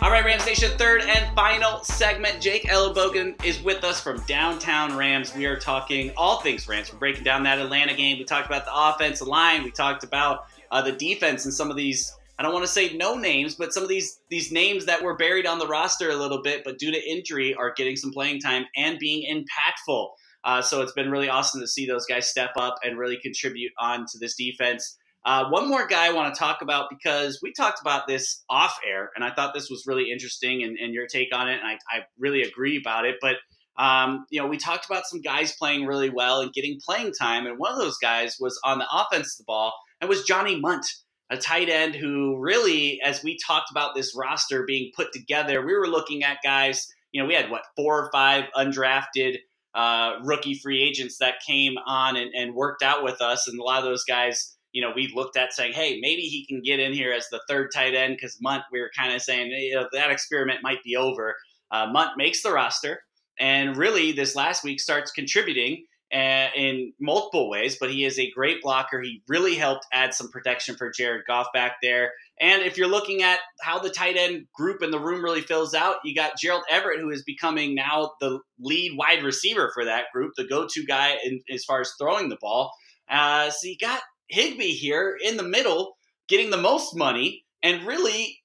All 0.00 0.12
right, 0.12 0.24
Rams 0.24 0.46
Nation, 0.46 0.70
third 0.78 1.02
and 1.02 1.34
final 1.34 1.82
segment. 1.82 2.40
Jake 2.40 2.62
Ellenbogen 2.64 3.44
is 3.44 3.60
with 3.62 3.82
us 3.82 4.00
from 4.00 4.22
downtown 4.26 4.96
Rams. 4.96 5.34
We 5.34 5.44
are 5.46 5.56
talking 5.56 6.12
all 6.16 6.40
things 6.40 6.68
Rams. 6.68 6.92
We're 6.92 7.00
breaking 7.00 7.24
down 7.24 7.42
that 7.42 7.58
Atlanta 7.58 7.94
game. 7.94 8.18
We 8.18 8.24
talked 8.24 8.46
about 8.46 8.64
the 8.64 8.74
offensive 8.74 9.26
line. 9.26 9.64
We 9.64 9.72
talked 9.72 10.04
about 10.04 10.46
uh, 10.70 10.82
the 10.82 10.92
defense 10.92 11.44
and 11.44 11.52
some 11.52 11.70
of 11.70 11.76
these. 11.76 12.14
I 12.38 12.44
don't 12.44 12.52
want 12.52 12.64
to 12.64 12.70
say 12.70 12.94
no 12.94 13.16
names, 13.16 13.56
but 13.56 13.74
some 13.74 13.82
of 13.82 13.88
these 13.88 14.20
these 14.30 14.52
names 14.52 14.86
that 14.86 15.02
were 15.02 15.16
buried 15.16 15.46
on 15.46 15.58
the 15.58 15.66
roster 15.66 16.10
a 16.10 16.16
little 16.16 16.42
bit, 16.42 16.62
but 16.64 16.78
due 16.78 16.92
to 16.92 17.10
injury, 17.10 17.54
are 17.54 17.72
getting 17.76 17.96
some 17.96 18.12
playing 18.12 18.40
time 18.40 18.64
and 18.76 18.98
being 18.98 19.26
impactful. 19.28 20.10
Uh, 20.44 20.62
so 20.62 20.80
it's 20.82 20.92
been 20.92 21.10
really 21.10 21.28
awesome 21.28 21.60
to 21.60 21.66
see 21.66 21.86
those 21.86 22.06
guys 22.06 22.28
step 22.28 22.50
up 22.56 22.76
and 22.84 22.96
really 22.96 23.18
contribute 23.20 23.72
on 23.78 24.06
to 24.12 24.18
this 24.20 24.36
defense. 24.36 24.96
Uh, 25.24 25.46
one 25.50 25.68
more 25.68 25.86
guy 25.86 26.06
I 26.06 26.12
want 26.12 26.32
to 26.32 26.38
talk 26.38 26.62
about 26.62 26.88
because 26.88 27.40
we 27.42 27.52
talked 27.52 27.80
about 27.80 28.06
this 28.06 28.44
off 28.48 28.78
air, 28.88 29.10
and 29.16 29.24
I 29.24 29.34
thought 29.34 29.52
this 29.52 29.68
was 29.68 29.84
really 29.86 30.12
interesting 30.12 30.62
and, 30.62 30.78
and 30.78 30.94
your 30.94 31.06
take 31.06 31.34
on 31.34 31.48
it, 31.48 31.58
and 31.58 31.66
I, 31.66 31.72
I 31.90 32.02
really 32.18 32.42
agree 32.42 32.78
about 32.78 33.04
it. 33.04 33.16
But 33.20 33.36
um, 33.76 34.26
you 34.30 34.40
know, 34.40 34.46
we 34.48 34.58
talked 34.58 34.86
about 34.86 35.06
some 35.06 35.20
guys 35.20 35.54
playing 35.56 35.86
really 35.86 36.10
well 36.10 36.40
and 36.40 36.52
getting 36.52 36.78
playing 36.84 37.12
time, 37.12 37.46
and 37.46 37.58
one 37.58 37.72
of 37.72 37.78
those 37.78 37.98
guys 37.98 38.36
was 38.40 38.58
on 38.64 38.78
the 38.78 38.86
offense 38.92 39.34
of 39.34 39.38
the 39.38 39.44
ball, 39.46 39.74
and 40.00 40.08
was 40.08 40.22
Johnny 40.22 40.58
Mundt, 40.58 40.86
a 41.30 41.36
tight 41.36 41.68
end 41.68 41.94
who 41.94 42.38
really, 42.38 43.00
as 43.02 43.22
we 43.22 43.38
talked 43.44 43.70
about 43.70 43.94
this 43.94 44.16
roster 44.16 44.64
being 44.64 44.90
put 44.94 45.12
together, 45.12 45.64
we 45.64 45.74
were 45.74 45.88
looking 45.88 46.22
at 46.22 46.38
guys. 46.42 46.88
You 47.12 47.22
know, 47.22 47.28
we 47.28 47.34
had 47.34 47.50
what 47.50 47.62
four 47.76 48.04
or 48.04 48.10
five 48.12 48.44
undrafted 48.56 49.38
uh, 49.74 50.14
rookie 50.22 50.54
free 50.54 50.82
agents 50.82 51.18
that 51.18 51.36
came 51.46 51.76
on 51.86 52.16
and, 52.16 52.30
and 52.34 52.54
worked 52.54 52.82
out 52.82 53.02
with 53.02 53.20
us, 53.20 53.48
and 53.48 53.58
a 53.58 53.62
lot 53.62 53.78
of 53.78 53.84
those 53.84 54.04
guys 54.04 54.56
you 54.72 54.82
know, 54.82 54.92
we 54.94 55.10
looked 55.14 55.36
at 55.36 55.52
saying, 55.52 55.72
hey, 55.72 55.98
maybe 56.00 56.22
he 56.22 56.44
can 56.46 56.60
get 56.62 56.78
in 56.78 56.92
here 56.92 57.12
as 57.12 57.26
the 57.30 57.40
third 57.48 57.70
tight 57.74 57.94
end 57.94 58.16
because 58.16 58.38
Mundt, 58.40 58.64
we 58.70 58.80
were 58.80 58.90
kind 58.96 59.14
of 59.14 59.22
saying, 59.22 59.50
you 59.50 59.74
know, 59.74 59.88
that 59.92 60.10
experiment 60.10 60.60
might 60.62 60.82
be 60.84 60.94
over. 60.94 61.34
Uh, 61.70 61.86
Mundt 61.90 62.12
makes 62.16 62.42
the 62.42 62.52
roster 62.52 63.00
and 63.38 63.76
really 63.76 64.12
this 64.12 64.34
last 64.34 64.64
week 64.64 64.80
starts 64.80 65.10
contributing 65.10 65.84
in 66.10 66.92
multiple 67.00 67.50
ways, 67.50 67.76
but 67.78 67.90
he 67.90 68.04
is 68.04 68.18
a 68.18 68.30
great 68.30 68.62
blocker. 68.62 69.00
He 69.00 69.22
really 69.28 69.54
helped 69.54 69.86
add 69.92 70.14
some 70.14 70.30
protection 70.30 70.74
for 70.76 70.90
Jared 70.90 71.26
Goff 71.26 71.48
back 71.52 71.76
there. 71.82 72.12
And 72.40 72.62
if 72.62 72.78
you're 72.78 72.88
looking 72.88 73.22
at 73.22 73.40
how 73.60 73.78
the 73.78 73.90
tight 73.90 74.16
end 74.16 74.46
group 74.54 74.82
in 74.82 74.90
the 74.90 75.00
room 75.00 75.22
really 75.22 75.42
fills 75.42 75.74
out, 75.74 75.96
you 76.04 76.14
got 76.14 76.38
Gerald 76.38 76.64
Everett, 76.70 77.00
who 77.00 77.10
is 77.10 77.22
becoming 77.24 77.74
now 77.74 78.12
the 78.20 78.40
lead 78.60 78.96
wide 78.96 79.22
receiver 79.22 79.70
for 79.74 79.84
that 79.84 80.06
group, 80.12 80.32
the 80.36 80.44
go 80.44 80.66
to 80.66 80.84
guy 80.84 81.18
in, 81.24 81.40
as 81.50 81.64
far 81.64 81.80
as 81.80 81.92
throwing 82.00 82.28
the 82.28 82.38
ball. 82.40 82.72
Uh, 83.10 83.50
so 83.50 83.66
you 83.66 83.76
got 83.78 84.00
Higbee 84.28 84.72
here 84.72 85.16
in 85.22 85.36
the 85.36 85.42
middle 85.42 85.96
getting 86.28 86.50
the 86.50 86.56
most 86.56 86.96
money 86.96 87.44
and 87.62 87.86
really 87.86 88.37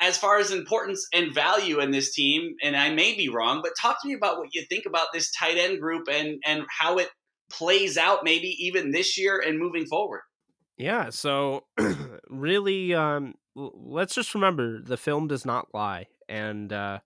as 0.00 0.18
far 0.18 0.38
as 0.38 0.50
importance 0.50 1.06
and 1.14 1.34
value 1.34 1.80
in 1.80 1.90
this 1.90 2.12
team 2.12 2.54
and 2.62 2.76
I 2.76 2.90
may 2.90 3.14
be 3.14 3.28
wrong 3.28 3.60
but 3.62 3.72
talk 3.80 4.00
to 4.02 4.08
me 4.08 4.14
about 4.14 4.38
what 4.38 4.54
you 4.54 4.64
think 4.68 4.84
about 4.86 5.08
this 5.12 5.30
tight 5.32 5.56
end 5.56 5.80
group 5.80 6.08
and 6.10 6.38
and 6.44 6.64
how 6.78 6.98
it 6.98 7.08
plays 7.50 7.96
out 7.96 8.24
maybe 8.24 8.48
even 8.58 8.90
this 8.90 9.16
year 9.16 9.40
and 9.44 9.58
moving 9.58 9.86
forward. 9.86 10.22
Yeah, 10.76 11.10
so 11.10 11.64
really 12.28 12.94
um 12.94 13.34
let's 13.54 14.14
just 14.14 14.34
remember 14.34 14.82
the 14.82 14.96
film 14.96 15.28
does 15.28 15.46
not 15.46 15.68
lie 15.72 16.06
and 16.28 16.72
uh 16.72 16.98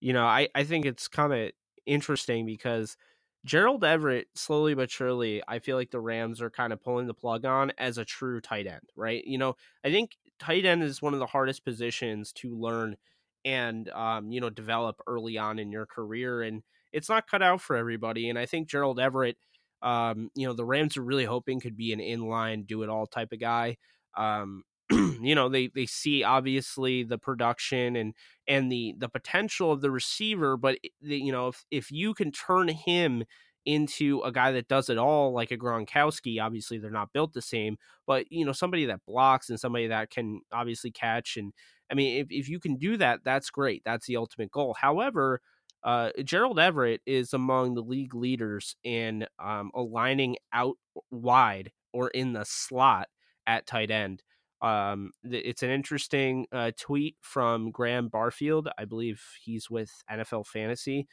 you 0.00 0.12
know, 0.12 0.24
I 0.24 0.48
I 0.54 0.64
think 0.64 0.84
it's 0.84 1.08
kind 1.08 1.32
of 1.32 1.50
interesting 1.86 2.46
because 2.46 2.96
Gerald 3.44 3.84
Everett, 3.84 4.28
slowly 4.34 4.74
but 4.74 4.90
surely, 4.90 5.42
I 5.46 5.60
feel 5.60 5.76
like 5.76 5.90
the 5.90 6.00
Rams 6.00 6.42
are 6.42 6.50
kind 6.50 6.72
of 6.72 6.82
pulling 6.82 7.06
the 7.06 7.14
plug 7.14 7.44
on 7.44 7.72
as 7.78 7.96
a 7.96 8.04
true 8.04 8.40
tight 8.40 8.66
end, 8.66 8.90
right? 8.96 9.24
You 9.24 9.38
know, 9.38 9.56
I 9.84 9.90
think 9.90 10.16
tight 10.38 10.64
end 10.64 10.82
is 10.82 11.02
one 11.02 11.14
of 11.14 11.20
the 11.20 11.26
hardest 11.26 11.64
positions 11.64 12.32
to 12.34 12.54
learn 12.58 12.96
and, 13.44 13.88
um, 13.90 14.30
you 14.32 14.40
know, 14.40 14.50
develop 14.50 15.00
early 15.06 15.38
on 15.38 15.58
in 15.58 15.70
your 15.70 15.86
career. 15.86 16.42
And 16.42 16.62
it's 16.92 17.08
not 17.08 17.28
cut 17.28 17.42
out 17.42 17.60
for 17.60 17.76
everybody. 17.76 18.28
And 18.28 18.38
I 18.38 18.46
think 18.46 18.68
Gerald 18.68 18.98
Everett, 18.98 19.36
um, 19.82 20.30
you 20.34 20.46
know, 20.46 20.52
the 20.54 20.64
Rams 20.64 20.96
are 20.96 21.02
really 21.02 21.24
hoping 21.24 21.60
could 21.60 21.76
be 21.76 21.92
an 21.92 22.00
inline, 22.00 22.66
do 22.66 22.82
it 22.82 22.88
all 22.88 23.06
type 23.06 23.32
of 23.32 23.40
guy. 23.40 23.76
Um, 24.16 24.64
you 24.90 25.34
know 25.34 25.48
they 25.48 25.66
they 25.74 25.84
see 25.84 26.22
obviously 26.22 27.02
the 27.02 27.18
production 27.18 27.96
and 27.96 28.14
and 28.46 28.70
the 28.70 28.94
the 28.96 29.08
potential 29.08 29.72
of 29.72 29.80
the 29.80 29.90
receiver 29.90 30.56
but 30.56 30.78
the, 31.02 31.16
you 31.18 31.32
know 31.32 31.48
if 31.48 31.64
if 31.72 31.90
you 31.90 32.14
can 32.14 32.30
turn 32.30 32.68
him 32.68 33.24
into 33.66 34.20
a 34.20 34.32
guy 34.32 34.52
that 34.52 34.68
does 34.68 34.88
it 34.88 34.98
all 34.98 35.32
like 35.32 35.50
a 35.50 35.58
Gronkowski 35.58 36.40
obviously 36.40 36.78
they're 36.78 36.90
not 36.90 37.12
built 37.12 37.32
the 37.34 37.42
same 37.42 37.76
but 38.06 38.30
you 38.30 38.44
know 38.44 38.52
somebody 38.52 38.86
that 38.86 39.04
blocks 39.06 39.50
and 39.50 39.60
somebody 39.60 39.88
that 39.88 40.10
can 40.10 40.40
obviously 40.52 40.90
catch 40.90 41.36
and 41.36 41.52
I 41.90 41.94
mean 41.94 42.20
if 42.20 42.28
if 42.30 42.48
you 42.48 42.60
can 42.60 42.76
do 42.76 42.96
that 42.96 43.20
that's 43.24 43.50
great 43.50 43.82
that's 43.84 44.06
the 44.06 44.16
ultimate 44.16 44.50
goal 44.50 44.74
however 44.80 45.40
uh, 45.84 46.10
Gerald 46.24 46.58
Everett 46.58 47.00
is 47.06 47.32
among 47.32 47.74
the 47.74 47.82
league 47.82 48.14
leaders 48.14 48.74
in 48.82 49.24
um, 49.38 49.70
aligning 49.72 50.36
out 50.52 50.76
wide 51.12 51.70
or 51.92 52.08
in 52.08 52.32
the 52.32 52.44
slot 52.44 53.06
at 53.46 53.66
tight 53.66 53.92
end. 53.92 54.22
Um, 54.62 55.12
it's 55.22 55.62
an 55.62 55.70
interesting 55.70 56.46
uh, 56.50 56.72
tweet 56.76 57.16
from 57.20 57.70
Graham 57.70 58.08
Barfield. 58.08 58.68
I 58.76 58.84
believe 58.84 59.22
he's 59.44 59.70
with 59.70 59.90
NFL 60.10 60.46
Fantasy, 60.46 61.06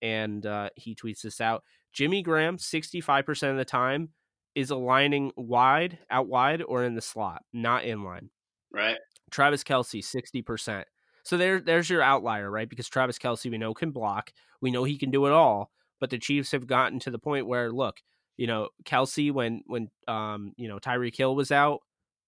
and 0.00 0.46
uh, 0.46 0.68
he 0.76 0.94
tweets 0.94 1.22
this 1.22 1.40
out. 1.40 1.64
Jimmy 1.92 2.22
Graham, 2.22 2.56
65% 2.56 3.50
of 3.50 3.56
the 3.56 3.64
time, 3.64 4.10
is 4.54 4.70
aligning 4.70 5.32
wide, 5.36 5.98
out 6.10 6.28
wide, 6.28 6.62
or 6.62 6.84
in 6.84 6.94
the 6.94 7.02
slot, 7.02 7.42
not 7.52 7.84
in 7.84 8.04
line. 8.04 8.30
Right. 8.72 8.98
Travis 9.30 9.64
Kelce, 9.64 10.04
60%. 10.04 10.84
So 11.24 11.36
there, 11.36 11.60
there's 11.60 11.90
your 11.90 12.02
outlier, 12.02 12.50
right? 12.50 12.68
Because 12.68 12.88
Travis 12.88 13.18
Kelce, 13.18 13.50
we 13.50 13.58
know, 13.58 13.74
can 13.74 13.90
block. 13.90 14.32
We 14.60 14.70
know 14.70 14.84
he 14.84 14.98
can 14.98 15.10
do 15.10 15.26
it 15.26 15.32
all. 15.32 15.70
But 16.00 16.10
the 16.10 16.18
Chiefs 16.18 16.52
have 16.52 16.66
gotten 16.66 16.98
to 17.00 17.10
the 17.10 17.18
point 17.18 17.46
where, 17.46 17.70
look, 17.70 18.00
you 18.36 18.46
know, 18.46 18.70
Kelce, 18.84 19.30
when 19.30 19.60
when 19.66 19.90
um, 20.08 20.52
you 20.56 20.66
know, 20.66 20.78
Tyreek 20.78 21.14
Hill 21.14 21.36
was 21.36 21.52
out, 21.52 21.80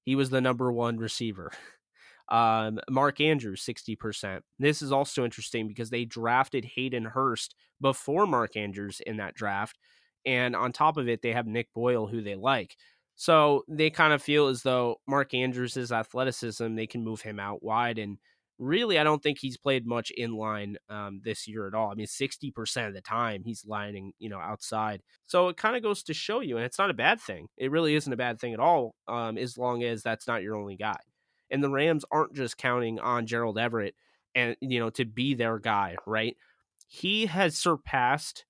he 0.05 0.15
was 0.15 0.29
the 0.29 0.43
number 0.43 0.71
one 0.71 0.99
receiver. 0.99 1.53
Um, 2.29 2.79
Mark 2.89 3.21
Andrews, 3.21 3.63
60%. 3.63 4.41
This 4.59 4.81
is 4.81 4.91
also 4.91 5.23
interesting 5.23 5.69
because 5.69 5.91
they 5.91 6.07
drafted 6.07 6.65
Hayden 6.65 7.05
Hurst 7.05 7.55
before 7.83 8.27
Mark 8.27 8.57
Andrews 8.57 9.03
in 9.07 9.19
that 9.19 9.35
draft. 9.35 9.79
And 10.25 10.57
on 10.57 10.73
top 10.73 10.97
of 10.97 11.09
it, 11.09 11.21
they 11.21 11.33
have 11.33 11.47
Nick 11.47 11.69
Boyle, 11.75 12.07
who 12.07 12.23
they 12.23 12.37
like. 12.37 12.77
So 13.17 13.65
they 13.69 13.91
kind 13.91 14.13
of 14.13 14.23
feel 14.23 14.47
as 14.47 14.63
though 14.63 14.97
Mark 15.07 15.35
Andrews' 15.35 15.93
athleticism, 15.93 16.75
they 16.75 16.87
can 16.87 17.05
move 17.05 17.21
him 17.21 17.39
out 17.39 17.63
wide. 17.63 17.99
And 17.99 18.19
really, 18.59 18.99
I 18.99 19.05
don't 19.05 19.23
think 19.23 19.39
he's 19.39 19.57
played 19.57 19.87
much 19.87 20.11
in 20.13 20.35
line 20.35 20.77
um, 20.89 21.21
this 21.25 21.47
year 21.47 21.67
at 21.67 21.75
all. 21.75 21.91
I 21.91 21.95
mean, 21.95 22.07
60% 22.07 22.89
of 22.89 22.95
the 22.95 23.01
time 23.01 23.43
he's 23.45 23.67
lining, 23.67 24.13
you 24.19 24.29
know, 24.29 24.39
outside. 24.39 25.03
So 25.27 25.49
it 25.49 25.57
kind 25.57 25.77
of 25.77 25.83
goes 25.83 26.03
to 26.05 26.15
show 26.15 26.41
you, 26.41 26.57
and 26.57 26.65
it's 26.65 26.79
not 26.79 26.91
a 26.91 26.95
bad 26.95 27.21
thing. 27.21 27.49
It 27.57 27.71
really 27.71 27.95
isn't 27.95 28.13
a 28.13 28.17
bad 28.17 28.41
thing 28.41 28.55
at 28.55 28.61
all, 28.61 28.95
um, 29.09 29.37
as 29.37 29.59
long 29.59 29.83
as 29.83 30.03
that's 30.03 30.27
not 30.27 30.43
your 30.43 30.57
only 30.57 30.77
guy. 30.77 30.99
And 31.51 31.63
the 31.63 31.71
Rams 31.71 32.05
aren't 32.11 32.35
just 32.35 32.57
counting 32.57 32.99
on 32.99 33.27
Gerald 33.27 33.59
Everett 33.59 33.95
and, 34.35 34.57
you 34.61 34.81
know, 34.81 34.91
to 34.91 35.05
be 35.05 35.35
their 35.35 35.59
guy, 35.59 35.97
right? 36.07 36.37
He 36.95 37.25
has 37.25 37.57
surpassed 37.57 38.45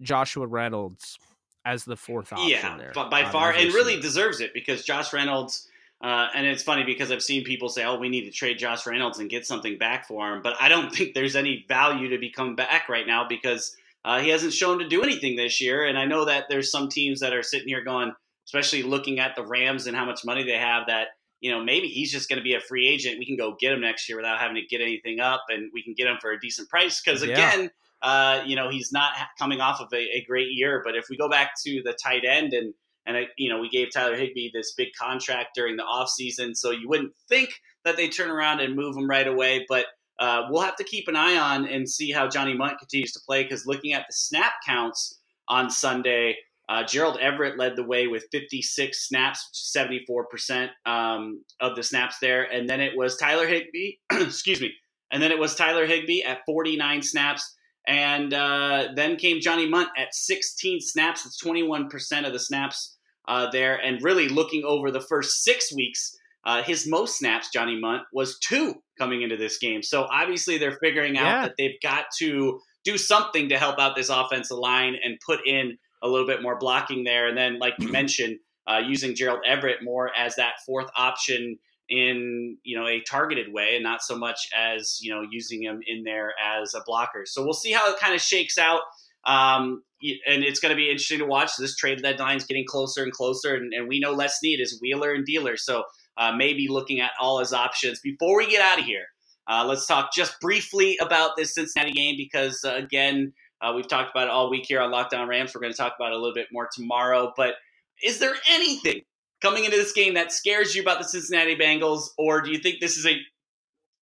Joshua 0.00 0.46
Reynolds 0.46 1.18
as 1.66 1.84
the 1.84 1.96
fourth 1.96 2.32
option 2.32 2.48
Yeah, 2.48 2.78
there. 2.78 2.92
by 2.94 3.30
far, 3.30 3.52
and 3.52 3.74
really 3.74 4.00
deserves 4.00 4.40
it 4.40 4.54
because 4.54 4.84
Josh 4.86 5.12
Reynolds. 5.12 5.68
Uh, 6.02 6.28
and 6.34 6.46
it's 6.46 6.62
funny 6.62 6.82
because 6.82 7.12
I've 7.12 7.22
seen 7.22 7.44
people 7.44 7.68
say, 7.68 7.84
"Oh, 7.84 7.96
we 7.96 8.08
need 8.08 8.24
to 8.24 8.30
trade 8.30 8.58
Josh 8.58 8.86
Reynolds 8.86 9.18
and 9.18 9.28
get 9.28 9.46
something 9.46 9.76
back 9.76 10.08
for 10.08 10.32
him," 10.32 10.40
but 10.40 10.56
I 10.60 10.70
don't 10.70 10.90
think 10.96 11.12
there's 11.12 11.36
any 11.36 11.66
value 11.68 12.08
to 12.08 12.18
become 12.18 12.56
back 12.56 12.88
right 12.88 13.06
now 13.06 13.28
because 13.28 13.76
uh, 14.02 14.18
he 14.20 14.30
hasn't 14.30 14.54
shown 14.54 14.78
to 14.78 14.88
do 14.88 15.02
anything 15.02 15.36
this 15.36 15.60
year. 15.60 15.84
And 15.86 15.98
I 15.98 16.06
know 16.06 16.24
that 16.24 16.46
there's 16.48 16.70
some 16.72 16.88
teams 16.88 17.20
that 17.20 17.34
are 17.34 17.42
sitting 17.42 17.68
here 17.68 17.84
going, 17.84 18.14
especially 18.46 18.82
looking 18.82 19.20
at 19.20 19.36
the 19.36 19.44
Rams 19.44 19.86
and 19.86 19.94
how 19.94 20.06
much 20.06 20.24
money 20.24 20.42
they 20.42 20.58
have, 20.58 20.86
that 20.86 21.08
you 21.42 21.50
know 21.52 21.62
maybe 21.62 21.88
he's 21.88 22.10
just 22.10 22.30
going 22.30 22.38
to 22.38 22.42
be 22.42 22.54
a 22.54 22.60
free 22.60 22.88
agent. 22.88 23.18
We 23.18 23.26
can 23.26 23.36
go 23.36 23.54
get 23.60 23.72
him 23.72 23.82
next 23.82 24.08
year 24.08 24.16
without 24.16 24.38
having 24.40 24.56
to 24.56 24.62
get 24.62 24.80
anything 24.80 25.20
up, 25.20 25.42
and 25.50 25.70
we 25.74 25.82
can 25.82 25.92
get 25.92 26.06
him 26.06 26.16
for 26.22 26.30
a 26.32 26.40
decent 26.40 26.70
price 26.70 27.02
because 27.04 27.22
Yeah. 27.22 27.32
again. 27.32 27.70
Uh, 28.00 28.42
you 28.46 28.56
know 28.56 28.68
he's 28.68 28.90
not 28.90 29.12
coming 29.38 29.60
off 29.60 29.80
of 29.80 29.88
a, 29.92 30.16
a 30.18 30.24
great 30.26 30.48
year, 30.50 30.80
but 30.84 30.96
if 30.96 31.04
we 31.10 31.16
go 31.16 31.28
back 31.28 31.50
to 31.64 31.82
the 31.84 31.92
tight 31.92 32.24
end 32.24 32.54
and 32.54 32.72
And, 33.04 33.16
you 33.36 33.50
know, 33.50 33.58
we 33.60 33.68
gave 33.68 33.88
Tyler 33.92 34.14
Higbee 34.16 34.50
this 34.54 34.74
big 34.76 34.90
contract 34.96 35.56
during 35.56 35.74
the 35.76 35.82
offseason. 35.82 36.56
So 36.56 36.70
you 36.70 36.88
wouldn't 36.88 37.12
think 37.28 37.50
that 37.84 37.96
they 37.96 38.08
turn 38.08 38.30
around 38.30 38.60
and 38.60 38.76
move 38.76 38.96
him 38.96 39.10
right 39.10 39.26
away. 39.26 39.66
But 39.68 39.86
uh, 40.20 40.42
we'll 40.48 40.62
have 40.62 40.76
to 40.76 40.84
keep 40.84 41.08
an 41.08 41.16
eye 41.16 41.36
on 41.36 41.66
and 41.66 41.90
see 41.90 42.12
how 42.12 42.28
Johnny 42.28 42.54
Mundt 42.54 42.78
continues 42.78 43.10
to 43.14 43.20
play 43.26 43.42
because 43.42 43.66
looking 43.66 43.92
at 43.92 44.04
the 44.08 44.12
snap 44.12 44.52
counts 44.64 45.18
on 45.48 45.68
Sunday, 45.68 46.36
uh, 46.68 46.84
Gerald 46.84 47.18
Everett 47.20 47.58
led 47.58 47.76
the 47.76 47.84
way 47.84 48.06
with 48.06 48.24
56 48.32 49.08
snaps, 49.08 49.72
74% 49.76 50.68
um, 50.86 51.42
of 51.60 51.76
the 51.76 51.82
snaps 51.82 52.16
there. 52.20 52.44
And 52.44 52.68
then 52.68 52.80
it 52.80 52.96
was 52.96 53.16
Tyler 53.16 53.46
Higbee, 53.46 53.92
excuse 54.12 54.60
me. 54.60 54.72
And 55.10 55.22
then 55.22 55.32
it 55.32 55.38
was 55.38 55.54
Tyler 55.54 55.86
Higbee 55.86 56.22
at 56.22 56.38
49 56.46 57.02
snaps. 57.02 57.54
And 57.86 58.32
uh, 58.32 58.88
then 58.94 59.16
came 59.16 59.40
Johnny 59.40 59.68
Mundt 59.68 59.90
at 59.98 60.14
16 60.14 60.80
snaps. 60.80 61.24
That's 61.24 61.42
21% 61.42 62.26
of 62.26 62.32
the 62.32 62.38
snaps 62.38 62.96
uh, 63.28 63.50
there. 63.50 63.76
And 63.76 64.02
really 64.02 64.28
looking 64.28 64.62
over 64.64 64.90
the 64.90 65.00
first 65.00 65.42
six 65.42 65.74
weeks, 65.74 66.16
uh, 66.46 66.62
his 66.62 66.86
most 66.88 67.18
snaps, 67.18 67.50
Johnny 67.52 67.78
Mundt, 67.78 68.02
was 68.12 68.38
two 68.38 68.74
coming 68.98 69.22
into 69.22 69.36
this 69.36 69.58
game. 69.58 69.82
So 69.82 70.06
obviously 70.10 70.58
they're 70.58 70.78
figuring 70.80 71.18
out 71.18 71.24
Yeah. 71.24 71.42
that 71.42 71.54
they've 71.58 71.80
got 71.82 72.06
to 72.18 72.60
do 72.84 72.96
something 72.98 73.48
to 73.48 73.58
help 73.58 73.78
out 73.78 73.96
this 73.96 74.08
offensive 74.08 74.58
line 74.58 74.96
and 75.04 75.18
put 75.26 75.40
in 75.46 75.76
a 76.02 76.08
little 76.08 76.26
bit 76.26 76.42
more 76.42 76.58
blocking 76.58 77.04
there. 77.04 77.28
And 77.28 77.36
then, 77.36 77.58
like 77.58 77.74
you 77.78 77.88
mentioned, 77.92 78.38
uh, 78.66 78.80
using 78.86 79.14
Gerald 79.14 79.40
Everett 79.46 79.82
more 79.82 80.10
as 80.16 80.36
that 80.36 80.54
fourth 80.64 80.88
option 80.96 81.58
in 81.88 82.56
you 82.62 82.78
know 82.78 82.86
a 82.86 83.00
targeted 83.00 83.52
way, 83.52 83.74
and 83.74 83.82
not 83.82 84.02
so 84.02 84.16
much 84.16 84.48
as 84.56 84.98
you 85.00 85.12
know 85.12 85.22
using 85.30 85.62
him 85.62 85.80
in 85.86 86.04
there 86.04 86.32
as 86.42 86.74
a 86.74 86.82
blocker. 86.86 87.24
So 87.26 87.42
we'll 87.42 87.52
see 87.52 87.72
how 87.72 87.90
it 87.92 87.98
kind 87.98 88.14
of 88.14 88.20
shakes 88.20 88.58
out. 88.58 88.80
Um, 89.24 89.82
and 90.26 90.42
it's 90.42 90.58
going 90.58 90.70
to 90.70 90.76
be 90.76 90.90
interesting 90.90 91.20
to 91.20 91.26
watch. 91.26 91.56
This 91.56 91.76
trade 91.76 92.02
deadline 92.02 92.36
is 92.36 92.44
getting 92.44 92.64
closer 92.66 93.04
and 93.04 93.12
closer, 93.12 93.54
and, 93.54 93.72
and 93.72 93.88
we 93.88 94.00
know 94.00 94.12
Les 94.12 94.38
Snead 94.38 94.60
is 94.60 94.78
Wheeler 94.80 95.12
and 95.12 95.24
Dealer, 95.24 95.56
so 95.56 95.84
uh, 96.16 96.32
maybe 96.32 96.66
looking 96.68 97.00
at 97.00 97.12
all 97.20 97.38
his 97.38 97.52
options. 97.52 98.00
Before 98.00 98.36
we 98.36 98.50
get 98.50 98.60
out 98.60 98.80
of 98.80 98.84
here, 98.84 99.06
uh, 99.48 99.64
let's 99.66 99.86
talk 99.86 100.12
just 100.12 100.40
briefly 100.40 100.98
about 101.00 101.36
this 101.36 101.54
Cincinnati 101.54 101.92
game 101.92 102.16
because 102.16 102.64
uh, 102.64 102.74
again, 102.74 103.32
uh, 103.62 103.72
we've 103.74 103.88
talked 103.88 104.10
about 104.10 104.28
it 104.28 104.30
all 104.30 104.50
week 104.50 104.66
here 104.66 104.80
on 104.80 104.90
Locked 104.90 105.14
On 105.14 105.28
Rams. 105.28 105.54
We're 105.54 105.60
going 105.60 105.72
to 105.72 105.76
talk 105.76 105.94
about 105.98 106.12
it 106.12 106.16
a 106.16 106.18
little 106.18 106.34
bit 106.34 106.48
more 106.52 106.68
tomorrow. 106.74 107.32
But 107.36 107.54
is 108.02 108.18
there 108.18 108.34
anything 108.50 109.02
coming 109.40 109.64
into 109.64 109.76
this 109.76 109.92
game 109.92 110.14
that 110.14 110.32
scares 110.32 110.74
you 110.74 110.82
about 110.82 110.98
the 110.98 111.04
Cincinnati 111.04 111.56
Bengals, 111.56 112.08
or 112.18 112.40
do 112.40 112.50
you 112.50 112.58
think 112.58 112.80
this 112.80 112.96
is 112.96 113.06
a, 113.06 113.16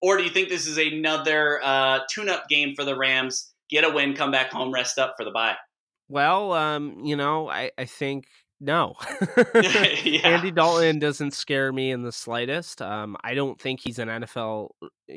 or 0.03 0.17
do 0.17 0.25
you 0.25 0.31
think 0.31 0.49
this 0.49 0.67
is 0.67 0.79
another 0.79 1.61
uh, 1.63 2.01
tune-up 2.11 2.49
game 2.49 2.75
for 2.75 2.85
the 2.85 2.97
Rams? 2.97 3.53
Get 3.69 3.85
a 3.85 3.91
win, 3.91 4.15
come 4.15 4.31
back 4.31 4.51
home, 4.51 4.73
rest 4.73 4.99
up 4.99 5.15
for 5.17 5.25
the 5.25 5.31
bye. 5.31 5.57
Well, 6.09 6.53
um, 6.53 7.01
you 7.05 7.17
know, 7.17 7.49
I, 7.49 7.71
I 7.79 7.85
think 7.85 8.27
no. 8.61 8.95
Yeah. 10.05 10.21
Andy 10.29 10.51
Dalton 10.51 10.99
doesn't 10.99 11.33
scare 11.33 11.73
me 11.73 11.91
in 11.91 12.03
the 12.03 12.13
slightest. 12.13 12.83
Um, 12.83 13.17
I 13.23 13.35
don't 13.35 13.61
think 13.61 13.81
he's 13.81 13.99
an 13.99 14.09
NFL 14.09 14.71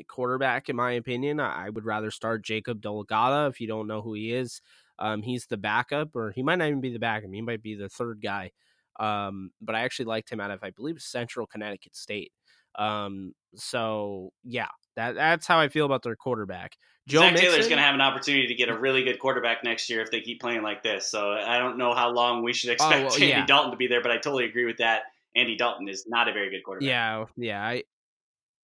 quarterback, 0.08 0.68
in 0.68 0.76
my 0.76 0.92
opinion. 0.92 1.40
I, 1.40 1.66
I 1.66 1.70
would 1.70 1.84
rather 1.84 2.10
start 2.10 2.44
Jacob 2.44 2.80
Dolegala 2.80 3.48
if 3.50 3.60
you 3.60 3.66
don't 3.66 3.86
know 3.86 4.02
who 4.02 4.14
he 4.14 4.32
is. 4.32 4.60
Um, 4.98 5.22
he's 5.22 5.46
the 5.46 5.56
backup, 5.56 6.14
or 6.14 6.30
he 6.32 6.42
might 6.42 6.56
not 6.56 6.68
even 6.68 6.80
be 6.80 6.92
the 6.92 6.98
backup. 6.98 7.30
He 7.32 7.42
might 7.42 7.62
be 7.62 7.74
the 7.74 7.88
third 7.88 8.20
guy. 8.22 8.52
Um, 9.00 9.50
but 9.60 9.74
I 9.74 9.80
actually 9.80 10.06
liked 10.06 10.30
him 10.30 10.40
out 10.40 10.50
of, 10.50 10.62
I 10.62 10.70
believe, 10.70 11.00
Central 11.00 11.46
Connecticut 11.46 11.96
State. 11.96 12.32
Um, 12.76 13.34
so 13.54 14.32
yeah, 14.44 14.68
that 14.96 15.14
that's 15.14 15.46
how 15.46 15.58
I 15.58 15.68
feel 15.68 15.86
about 15.86 16.02
their 16.02 16.16
quarterback. 16.16 16.76
Joe 17.06 17.20
Zach 17.20 17.36
Taylor's 17.36 17.56
Mixon- 17.56 17.70
going 17.70 17.78
to 17.78 17.84
have 17.84 17.94
an 17.94 18.00
opportunity 18.00 18.46
to 18.46 18.54
get 18.54 18.68
a 18.70 18.78
really 18.78 19.04
good 19.04 19.18
quarterback 19.18 19.62
next 19.62 19.90
year 19.90 20.00
if 20.00 20.10
they 20.10 20.20
keep 20.20 20.40
playing 20.40 20.62
like 20.62 20.82
this. 20.82 21.10
So 21.10 21.32
I 21.32 21.58
don't 21.58 21.76
know 21.76 21.92
how 21.94 22.10
long 22.10 22.42
we 22.42 22.54
should 22.54 22.70
oh, 22.70 22.72
expect 22.72 23.04
well, 23.04 23.12
Andy 23.14 23.26
yeah. 23.26 23.46
Dalton 23.46 23.72
to 23.72 23.76
be 23.76 23.88
there, 23.88 24.02
but 24.02 24.10
I 24.10 24.16
totally 24.16 24.46
agree 24.46 24.64
with 24.64 24.78
that. 24.78 25.02
Andy 25.36 25.56
Dalton 25.56 25.88
is 25.88 26.06
not 26.06 26.28
a 26.28 26.32
very 26.32 26.50
good 26.50 26.62
quarterback. 26.64 26.88
Yeah, 26.88 27.18
oh, 27.18 27.28
yeah. 27.36 27.62
I 27.62 27.82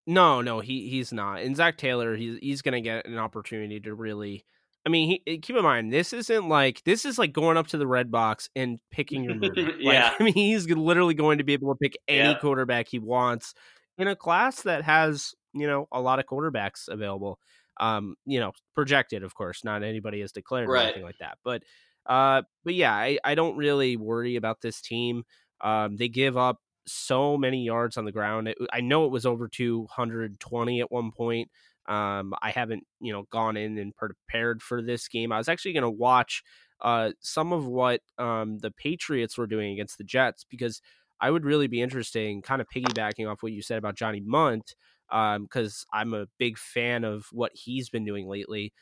no, 0.06 0.40
no, 0.40 0.60
he 0.60 0.88
he's 0.88 1.12
not. 1.12 1.42
And 1.42 1.56
Zach 1.56 1.76
Taylor, 1.76 2.16
he's 2.16 2.38
he's 2.40 2.62
gonna 2.62 2.80
get 2.80 3.06
an 3.06 3.18
opportunity 3.18 3.80
to 3.80 3.94
really. 3.94 4.44
I 4.86 4.88
mean, 4.88 5.10
he, 5.10 5.22
eh, 5.26 5.36
keep 5.42 5.56
in 5.56 5.62
mind 5.62 5.92
this 5.92 6.14
isn't 6.14 6.48
like 6.48 6.82
this 6.84 7.04
is 7.04 7.18
like 7.18 7.34
going 7.34 7.58
up 7.58 7.66
to 7.68 7.78
the 7.78 7.86
red 7.86 8.10
box 8.10 8.48
and 8.56 8.78
picking 8.90 9.24
your 9.24 9.34
movie. 9.36 9.62
Like, 9.62 9.74
Yeah. 9.78 10.14
I 10.18 10.22
mean, 10.22 10.32
he's 10.32 10.68
literally 10.68 11.12
going 11.14 11.38
to 11.38 11.44
be 11.44 11.52
able 11.52 11.74
to 11.74 11.78
pick 11.78 11.98
any 12.08 12.30
Yeah. 12.30 12.38
quarterback 12.38 12.88
he 12.88 12.98
wants 12.98 13.52
in 13.98 14.08
a 14.08 14.16
class 14.16 14.62
that 14.62 14.82
has 14.84 15.34
you 15.52 15.66
know 15.66 15.86
a 15.92 16.00
lot 16.00 16.18
of 16.18 16.26
quarterbacks 16.26 16.88
available. 16.88 17.38
Um, 17.78 18.16
you 18.26 18.40
know, 18.40 18.52
projected, 18.74 19.22
of 19.22 19.34
course, 19.34 19.64
not 19.64 19.82
anybody 19.82 20.20
has 20.20 20.32
declared 20.32 20.68
or 20.68 20.76
anything 20.76 21.02
like 21.02 21.18
that. 21.20 21.38
But 21.44 21.62
uh, 22.06 22.42
but 22.64 22.74
yeah, 22.74 22.92
I 22.94 23.18
I 23.24 23.34
don't 23.34 23.56
really 23.56 23.96
worry 23.96 24.36
about 24.36 24.60
this 24.60 24.80
team. 24.80 25.24
Um, 25.60 25.96
they 25.96 26.08
give 26.08 26.36
up 26.36 26.58
so 26.86 27.36
many 27.36 27.64
yards 27.64 27.96
on 27.96 28.04
the 28.04 28.12
ground. 28.12 28.48
It, 28.48 28.58
I 28.72 28.80
know 28.80 29.04
it 29.04 29.10
was 29.10 29.26
over 29.26 29.48
220 29.48 30.80
at 30.80 30.90
one 30.90 31.12
point. 31.12 31.50
Um, 31.86 32.34
I 32.42 32.50
haven't, 32.50 32.84
you 33.00 33.12
know, 33.12 33.24
gone 33.30 33.56
in 33.56 33.78
and 33.78 33.94
prepared 33.96 34.62
for 34.62 34.82
this 34.82 35.08
game. 35.08 35.32
I 35.32 35.38
was 35.38 35.48
actually 35.48 35.72
going 35.72 35.82
to 35.82 35.90
watch 35.90 36.42
uh, 36.80 37.10
some 37.20 37.52
of 37.52 37.66
what 37.66 38.00
um, 38.18 38.58
the 38.58 38.70
Patriots 38.70 39.36
were 39.36 39.46
doing 39.46 39.72
against 39.72 39.98
the 39.98 40.04
Jets 40.04 40.44
because 40.48 40.80
I 41.20 41.30
would 41.30 41.44
really 41.44 41.66
be 41.66 41.82
interested 41.82 42.26
in 42.26 42.42
kind 42.42 42.60
of 42.60 42.68
piggybacking 42.74 43.30
off 43.30 43.42
what 43.42 43.52
you 43.52 43.62
said 43.62 43.78
about 43.78 43.96
Johnny 43.96 44.22
Mundt 44.24 44.74
because 45.10 45.84
I'm 45.92 46.14
a 46.14 46.26
big 46.38 46.58
fan 46.58 47.04
of 47.04 47.26
what 47.32 47.52
he's 47.54 47.90
been 47.90 48.04
doing 48.04 48.26
lately. 48.28 48.72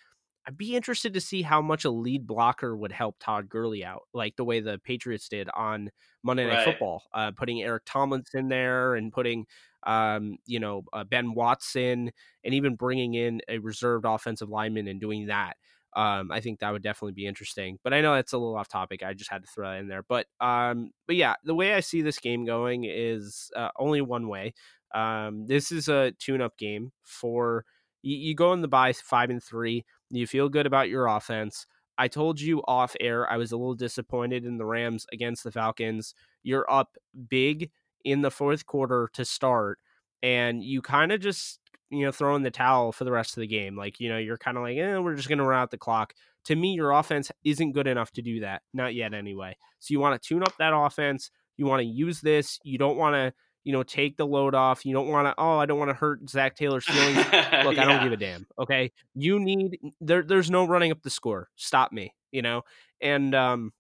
I'd 0.46 0.56
be 0.56 0.76
interested 0.76 1.12
to 1.14 1.20
see 1.20 1.42
how 1.42 1.60
much 1.60 1.84
a 1.84 1.90
lead 1.90 2.26
blocker 2.26 2.74
would 2.76 2.92
help 2.92 3.16
Todd 3.20 3.50
Gurley 3.50 3.84
out, 3.84 4.04
like 4.14 4.36
the 4.36 4.44
way 4.44 4.60
the 4.60 4.78
Patriots 4.78 5.28
did 5.28 5.48
on 5.50 5.90
Monday 6.22 6.46
Night 6.46 6.60
Right. 6.60 6.62
Football, 6.62 7.04
uh, 7.12 7.32
putting 7.32 7.62
Eric 7.62 7.82
Tomlinson 7.86 8.48
there 8.48 8.94
and 8.94 9.12
putting, 9.12 9.46
um, 9.84 10.38
you 10.46 10.58
know, 10.58 10.84
uh, 10.94 11.04
Ben 11.04 11.34
Watson 11.34 12.10
and 12.44 12.54
even 12.54 12.76
bringing 12.76 13.12
in 13.14 13.42
a 13.48 13.58
reserved 13.58 14.06
offensive 14.06 14.48
lineman 14.48 14.88
and 14.88 15.00
doing 15.00 15.26
that. 15.26 15.58
Um, 15.96 16.30
I 16.30 16.40
think 16.40 16.60
that 16.60 16.70
would 16.70 16.82
definitely 16.82 17.12
be 17.12 17.26
interesting. 17.26 17.78
But 17.82 17.92
I 17.94 18.00
know 18.00 18.14
that's 18.14 18.32
a 18.32 18.38
little 18.38 18.56
off 18.56 18.68
topic. 18.68 19.02
I 19.02 19.14
just 19.14 19.30
had 19.30 19.42
to 19.42 19.48
throw 19.50 19.68
that 19.70 19.78
in 19.80 19.88
there. 19.88 20.02
But 20.02 20.26
um, 20.40 20.92
but 21.06 21.16
yeah, 21.16 21.34
the 21.44 21.54
way 21.54 21.74
I 21.74 21.80
see 21.80 22.02
this 22.02 22.18
game 22.18 22.44
going 22.44 22.84
is 22.84 23.50
uh, 23.56 23.70
only 23.76 24.00
one 24.00 24.28
way. 24.28 24.54
Um, 24.94 25.46
this 25.46 25.70
is 25.70 25.88
a 25.88 26.12
tune-up 26.18 26.56
game 26.56 26.92
for 27.04 27.64
you, 28.02 28.16
you 28.16 28.34
go 28.34 28.52
in 28.52 28.62
the 28.62 28.68
bye 28.68 28.92
five 28.92 29.30
and 29.30 29.42
three. 29.42 29.84
You 30.10 30.26
feel 30.26 30.48
good 30.48 30.66
about 30.66 30.88
your 30.88 31.06
offense. 31.06 31.66
I 31.98 32.08
told 32.08 32.40
you 32.40 32.62
off 32.68 32.94
air 33.00 33.30
I 33.30 33.36
was 33.36 33.52
a 33.52 33.56
little 33.56 33.74
disappointed 33.74 34.44
in 34.44 34.56
the 34.56 34.64
Rams 34.64 35.04
against 35.12 35.44
the 35.44 35.50
Falcons. 35.50 36.14
You're 36.42 36.70
up 36.70 36.96
big 37.28 37.70
in 38.04 38.22
the 38.22 38.30
fourth 38.30 38.66
quarter 38.66 39.10
to 39.14 39.24
start, 39.24 39.78
and 40.22 40.62
you 40.62 40.80
kind 40.80 41.12
of 41.12 41.20
just 41.20 41.58
you 41.90 42.04
know 42.04 42.12
throw 42.12 42.36
in 42.36 42.42
the 42.42 42.50
towel 42.50 42.92
for 42.92 43.04
the 43.04 43.12
rest 43.12 43.36
of 43.36 43.40
the 43.40 43.46
game. 43.46 43.76
Like 43.76 43.98
you 44.00 44.08
know 44.08 44.18
you're 44.18 44.38
kind 44.38 44.56
of 44.56 44.62
like, 44.62 44.78
eh, 44.78 44.98
we're 44.98 45.16
just 45.16 45.28
gonna 45.28 45.44
run 45.44 45.60
out 45.60 45.70
the 45.70 45.78
clock. 45.78 46.14
To 46.44 46.56
me, 46.56 46.72
your 46.74 46.92
offense 46.92 47.30
isn't 47.44 47.72
good 47.72 47.86
enough 47.86 48.12
to 48.12 48.22
do 48.22 48.40
that. 48.40 48.62
Not 48.72 48.94
yet, 48.94 49.12
anyway. 49.12 49.56
So 49.80 49.92
you 49.92 50.00
want 50.00 50.20
to 50.20 50.26
tune 50.26 50.42
up 50.42 50.56
that 50.58 50.72
offense. 50.74 51.30
You 51.56 51.66
want 51.66 51.80
to 51.80 51.86
use 51.86 52.20
this. 52.20 52.58
You 52.62 52.78
don't 52.78 52.96
want 52.96 53.14
to 53.14 53.34
you 53.68 53.72
know 53.74 53.82
take 53.82 54.16
the 54.16 54.26
load 54.26 54.54
off. 54.54 54.86
You 54.86 54.94
don't 54.94 55.08
want 55.08 55.26
to. 55.26 55.34
Oh, 55.36 55.58
I 55.58 55.66
don't 55.66 55.78
want 55.78 55.90
to 55.90 55.94
hurt 55.94 56.26
Zach 56.30 56.56
Taylor's 56.56 56.86
feelings. 56.86 57.16
Look, 57.26 57.76
I 57.76 57.84
don't 57.84 58.02
give 58.02 58.12
a 58.12 58.16
damn. 58.16 58.46
Okay, 58.58 58.90
you 59.14 59.38
need 59.38 59.78
there. 60.00 60.22
There's 60.22 60.50
no 60.50 60.64
running 60.64 60.90
up 60.90 61.02
the 61.02 61.10
score. 61.10 61.50
Stop 61.54 61.92
me. 61.92 62.14
You 62.32 62.40
know, 62.40 62.62
and 63.02 63.34
um, 63.34 63.74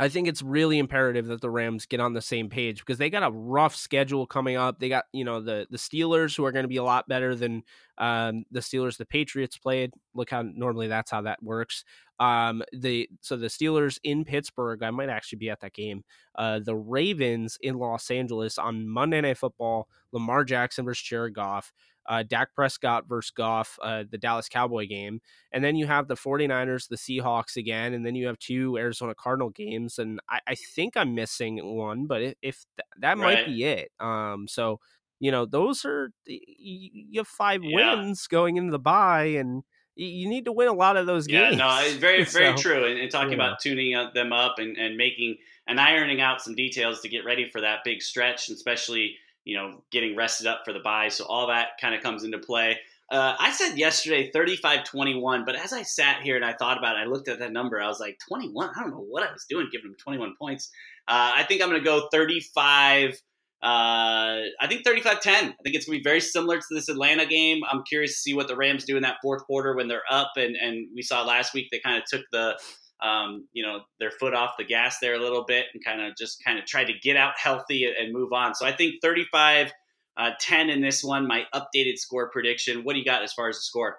I 0.00 0.08
think 0.08 0.28
it's 0.28 0.40
really 0.40 0.78
imperative 0.78 1.26
that 1.26 1.42
the 1.42 1.50
Rams 1.50 1.84
get 1.84 2.00
on 2.00 2.14
the 2.14 2.22
same 2.22 2.48
page 2.48 2.78
because 2.78 2.96
they 2.96 3.10
got 3.10 3.22
a 3.22 3.30
rough 3.30 3.76
schedule 3.76 4.26
coming 4.26 4.56
up. 4.56 4.78
They 4.78 4.88
got 4.88 5.04
you 5.12 5.24
know 5.24 5.42
the 5.42 5.66
the 5.70 5.76
Steelers 5.76 6.34
who 6.34 6.44
are 6.46 6.52
going 6.52 6.64
to 6.64 6.68
be 6.68 6.78
a 6.78 6.82
lot 6.82 7.06
better 7.06 7.34
than 7.34 7.62
um, 7.98 8.44
the 8.50 8.60
Steelers 8.60 8.96
the 8.96 9.04
Patriots 9.04 9.58
played. 9.58 9.92
Look 10.14 10.30
how 10.30 10.40
normally 10.42 10.88
that's 10.88 11.10
how 11.10 11.20
that 11.22 11.42
works. 11.42 11.84
Um, 12.18 12.62
the 12.72 13.10
so 13.20 13.36
the 13.36 13.48
Steelers 13.48 13.98
in 14.02 14.24
Pittsburgh. 14.24 14.82
I 14.82 14.90
might 14.90 15.10
actually 15.10 15.38
be 15.38 15.50
at 15.50 15.60
that 15.60 15.74
game. 15.74 16.02
Uh, 16.34 16.60
the 16.60 16.76
Ravens 16.76 17.58
in 17.60 17.76
Los 17.76 18.10
Angeles 18.10 18.56
on 18.56 18.88
Monday 18.88 19.20
Night 19.20 19.36
Football. 19.36 19.86
Lamar 20.12 20.44
Jackson 20.44 20.86
versus 20.86 21.02
Jared 21.02 21.34
Goff. 21.34 21.72
Uh, 22.08 22.22
Dak 22.22 22.54
Prescott 22.54 23.06
versus 23.08 23.30
Goff, 23.30 23.78
uh, 23.82 24.04
the 24.10 24.18
Dallas 24.18 24.48
Cowboy 24.48 24.86
game. 24.86 25.20
And 25.52 25.62
then 25.62 25.76
you 25.76 25.86
have 25.86 26.08
the 26.08 26.16
49ers, 26.16 26.88
the 26.88 26.96
Seahawks 26.96 27.56
again. 27.56 27.94
And 27.94 28.04
then 28.04 28.14
you 28.14 28.26
have 28.26 28.38
two 28.38 28.76
Arizona 28.78 29.14
Cardinal 29.14 29.50
games. 29.50 29.98
And 29.98 30.20
I, 30.28 30.40
I 30.48 30.54
think 30.54 30.96
I'm 30.96 31.14
missing 31.14 31.76
one, 31.76 32.06
but 32.06 32.22
if, 32.22 32.34
if 32.42 32.64
th- 32.76 32.86
that 32.98 33.18
might 33.18 33.44
be 33.44 33.64
it. 33.64 33.92
Um, 34.00 34.48
so, 34.48 34.80
you 35.20 35.30
know, 35.30 35.44
those 35.46 35.84
are, 35.84 36.10
you 36.26 37.20
have 37.20 37.28
five 37.28 37.62
Yeah. 37.62 37.94
wins 37.94 38.26
going 38.26 38.56
into 38.56 38.70
the 38.72 38.78
bye, 38.78 39.24
and 39.24 39.62
you 39.94 40.28
need 40.28 40.46
to 40.46 40.52
win 40.52 40.68
a 40.68 40.72
lot 40.72 40.96
of 40.96 41.06
those 41.06 41.26
Yeah, 41.26 41.50
games. 41.50 41.58
no, 41.58 41.78
it's 41.84 41.96
very, 41.96 42.24
very 42.32 42.54
So, 42.54 42.62
true. 42.62 42.84
And, 42.86 42.98
and 42.98 43.10
talking 43.10 43.36
know. 43.36 43.44
about 43.44 43.60
tuning 43.60 43.92
them 44.14 44.32
up 44.32 44.58
and, 44.58 44.76
and 44.78 44.96
making 44.96 45.36
and 45.66 45.78
ironing 45.78 46.20
out 46.20 46.40
some 46.40 46.54
details 46.54 47.00
to 47.00 47.08
get 47.08 47.24
ready 47.24 47.48
for 47.48 47.60
that 47.60 47.80
big 47.84 48.02
stretch, 48.02 48.48
and 48.48 48.56
especially 48.56 49.16
you 49.44 49.56
know 49.56 49.82
getting 49.90 50.16
rested 50.16 50.46
up 50.46 50.62
for 50.64 50.72
the 50.72 50.80
bye. 50.80 51.08
So 51.08 51.24
all 51.24 51.48
that 51.48 51.68
kind 51.80 51.94
of 51.94 52.02
comes 52.02 52.24
into 52.24 52.38
play. 52.38 52.78
Uh, 53.10 53.34
I 53.40 53.50
said 53.50 53.76
yesterday 53.76 54.30
35-21, 54.32 55.44
but 55.44 55.56
as 55.56 55.72
I 55.72 55.82
sat 55.82 56.22
here 56.22 56.36
and 56.36 56.44
I 56.44 56.52
thought 56.52 56.78
about 56.78 56.96
it, 56.96 57.00
I 57.00 57.04
looked 57.06 57.26
at 57.26 57.40
that 57.40 57.52
number. 57.52 57.80
I 57.80 57.88
was 57.88 57.98
like 57.98 58.20
21. 58.28 58.70
I 58.70 58.80
don't 58.80 58.92
know 58.92 59.04
what 59.08 59.24
I 59.24 59.32
was 59.32 59.46
doing 59.50 59.68
giving 59.72 59.90
them 59.90 59.96
21 59.98 60.34
points. 60.40 60.70
Uh, 61.08 61.32
I 61.34 61.42
think 61.42 61.60
I'm 61.60 61.68
going 61.68 61.80
to 61.80 61.84
go 61.84 62.08
35. 62.12 63.14
Uh, 63.62 64.46
I 64.60 64.66
think 64.68 64.84
35 64.84 65.20
10. 65.20 65.34
I 65.34 65.46
think 65.64 65.74
it's 65.74 65.86
going 65.86 65.98
to 65.98 66.02
be 66.02 66.08
very 66.08 66.20
similar 66.20 66.58
to 66.58 66.66
this 66.70 66.88
Atlanta 66.88 67.26
game. 67.26 67.62
I'm 67.68 67.82
curious 67.82 68.12
to 68.12 68.20
see 68.20 68.32
what 68.32 68.46
the 68.46 68.56
Rams 68.56 68.84
do 68.84 68.96
in 68.96 69.02
that 69.02 69.16
fourth 69.20 69.42
quarter 69.44 69.74
when 69.74 69.88
they're 69.88 70.02
up. 70.08 70.30
And, 70.36 70.54
and 70.54 70.86
we 70.94 71.02
saw 71.02 71.24
last 71.24 71.52
week 71.52 71.66
they 71.72 71.80
kind 71.80 71.98
of 71.98 72.04
took 72.08 72.22
the, 72.30 72.56
um, 73.02 73.48
you 73.52 73.64
know, 73.64 73.80
their 73.98 74.10
foot 74.10 74.34
off 74.34 74.56
the 74.58 74.64
gas 74.64 74.98
there 75.00 75.14
a 75.14 75.18
little 75.18 75.44
bit 75.44 75.66
and 75.72 75.84
kind 75.84 76.00
of 76.00 76.16
just 76.16 76.44
kind 76.44 76.58
of 76.58 76.66
tried 76.66 76.86
to 76.86 76.92
get 77.02 77.16
out 77.16 77.34
healthy 77.38 77.84
and 77.84 78.12
move 78.12 78.32
on. 78.32 78.54
So 78.54 78.66
I 78.66 78.72
think 78.72 78.96
35 79.02 79.72
uh, 80.16 80.30
10 80.38 80.70
in 80.70 80.80
this 80.80 81.02
one, 81.02 81.26
my 81.26 81.46
updated 81.54 81.98
score 81.98 82.30
prediction. 82.30 82.84
What 82.84 82.92
do 82.92 82.98
you 82.98 83.04
got 83.04 83.22
as 83.22 83.32
far 83.32 83.48
as 83.48 83.56
the 83.56 83.62
score? 83.62 83.98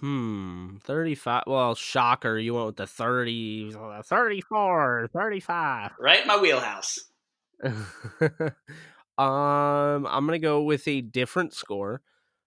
Hmm, 0.00 0.76
35. 0.84 1.44
Well, 1.46 1.74
shocker, 1.74 2.38
you 2.38 2.54
went 2.54 2.66
with 2.66 2.76
the 2.76 2.86
30, 2.86 3.74
uh, 3.76 4.02
34, 4.02 5.08
35. 5.12 5.92
Right 5.98 6.20
in 6.20 6.26
my 6.26 6.38
wheelhouse. 6.38 6.98
um, 7.64 7.72
I'm 9.18 10.26
gonna 10.26 10.38
go 10.38 10.62
with 10.62 10.86
a 10.88 11.00
different 11.00 11.54
score, 11.54 12.02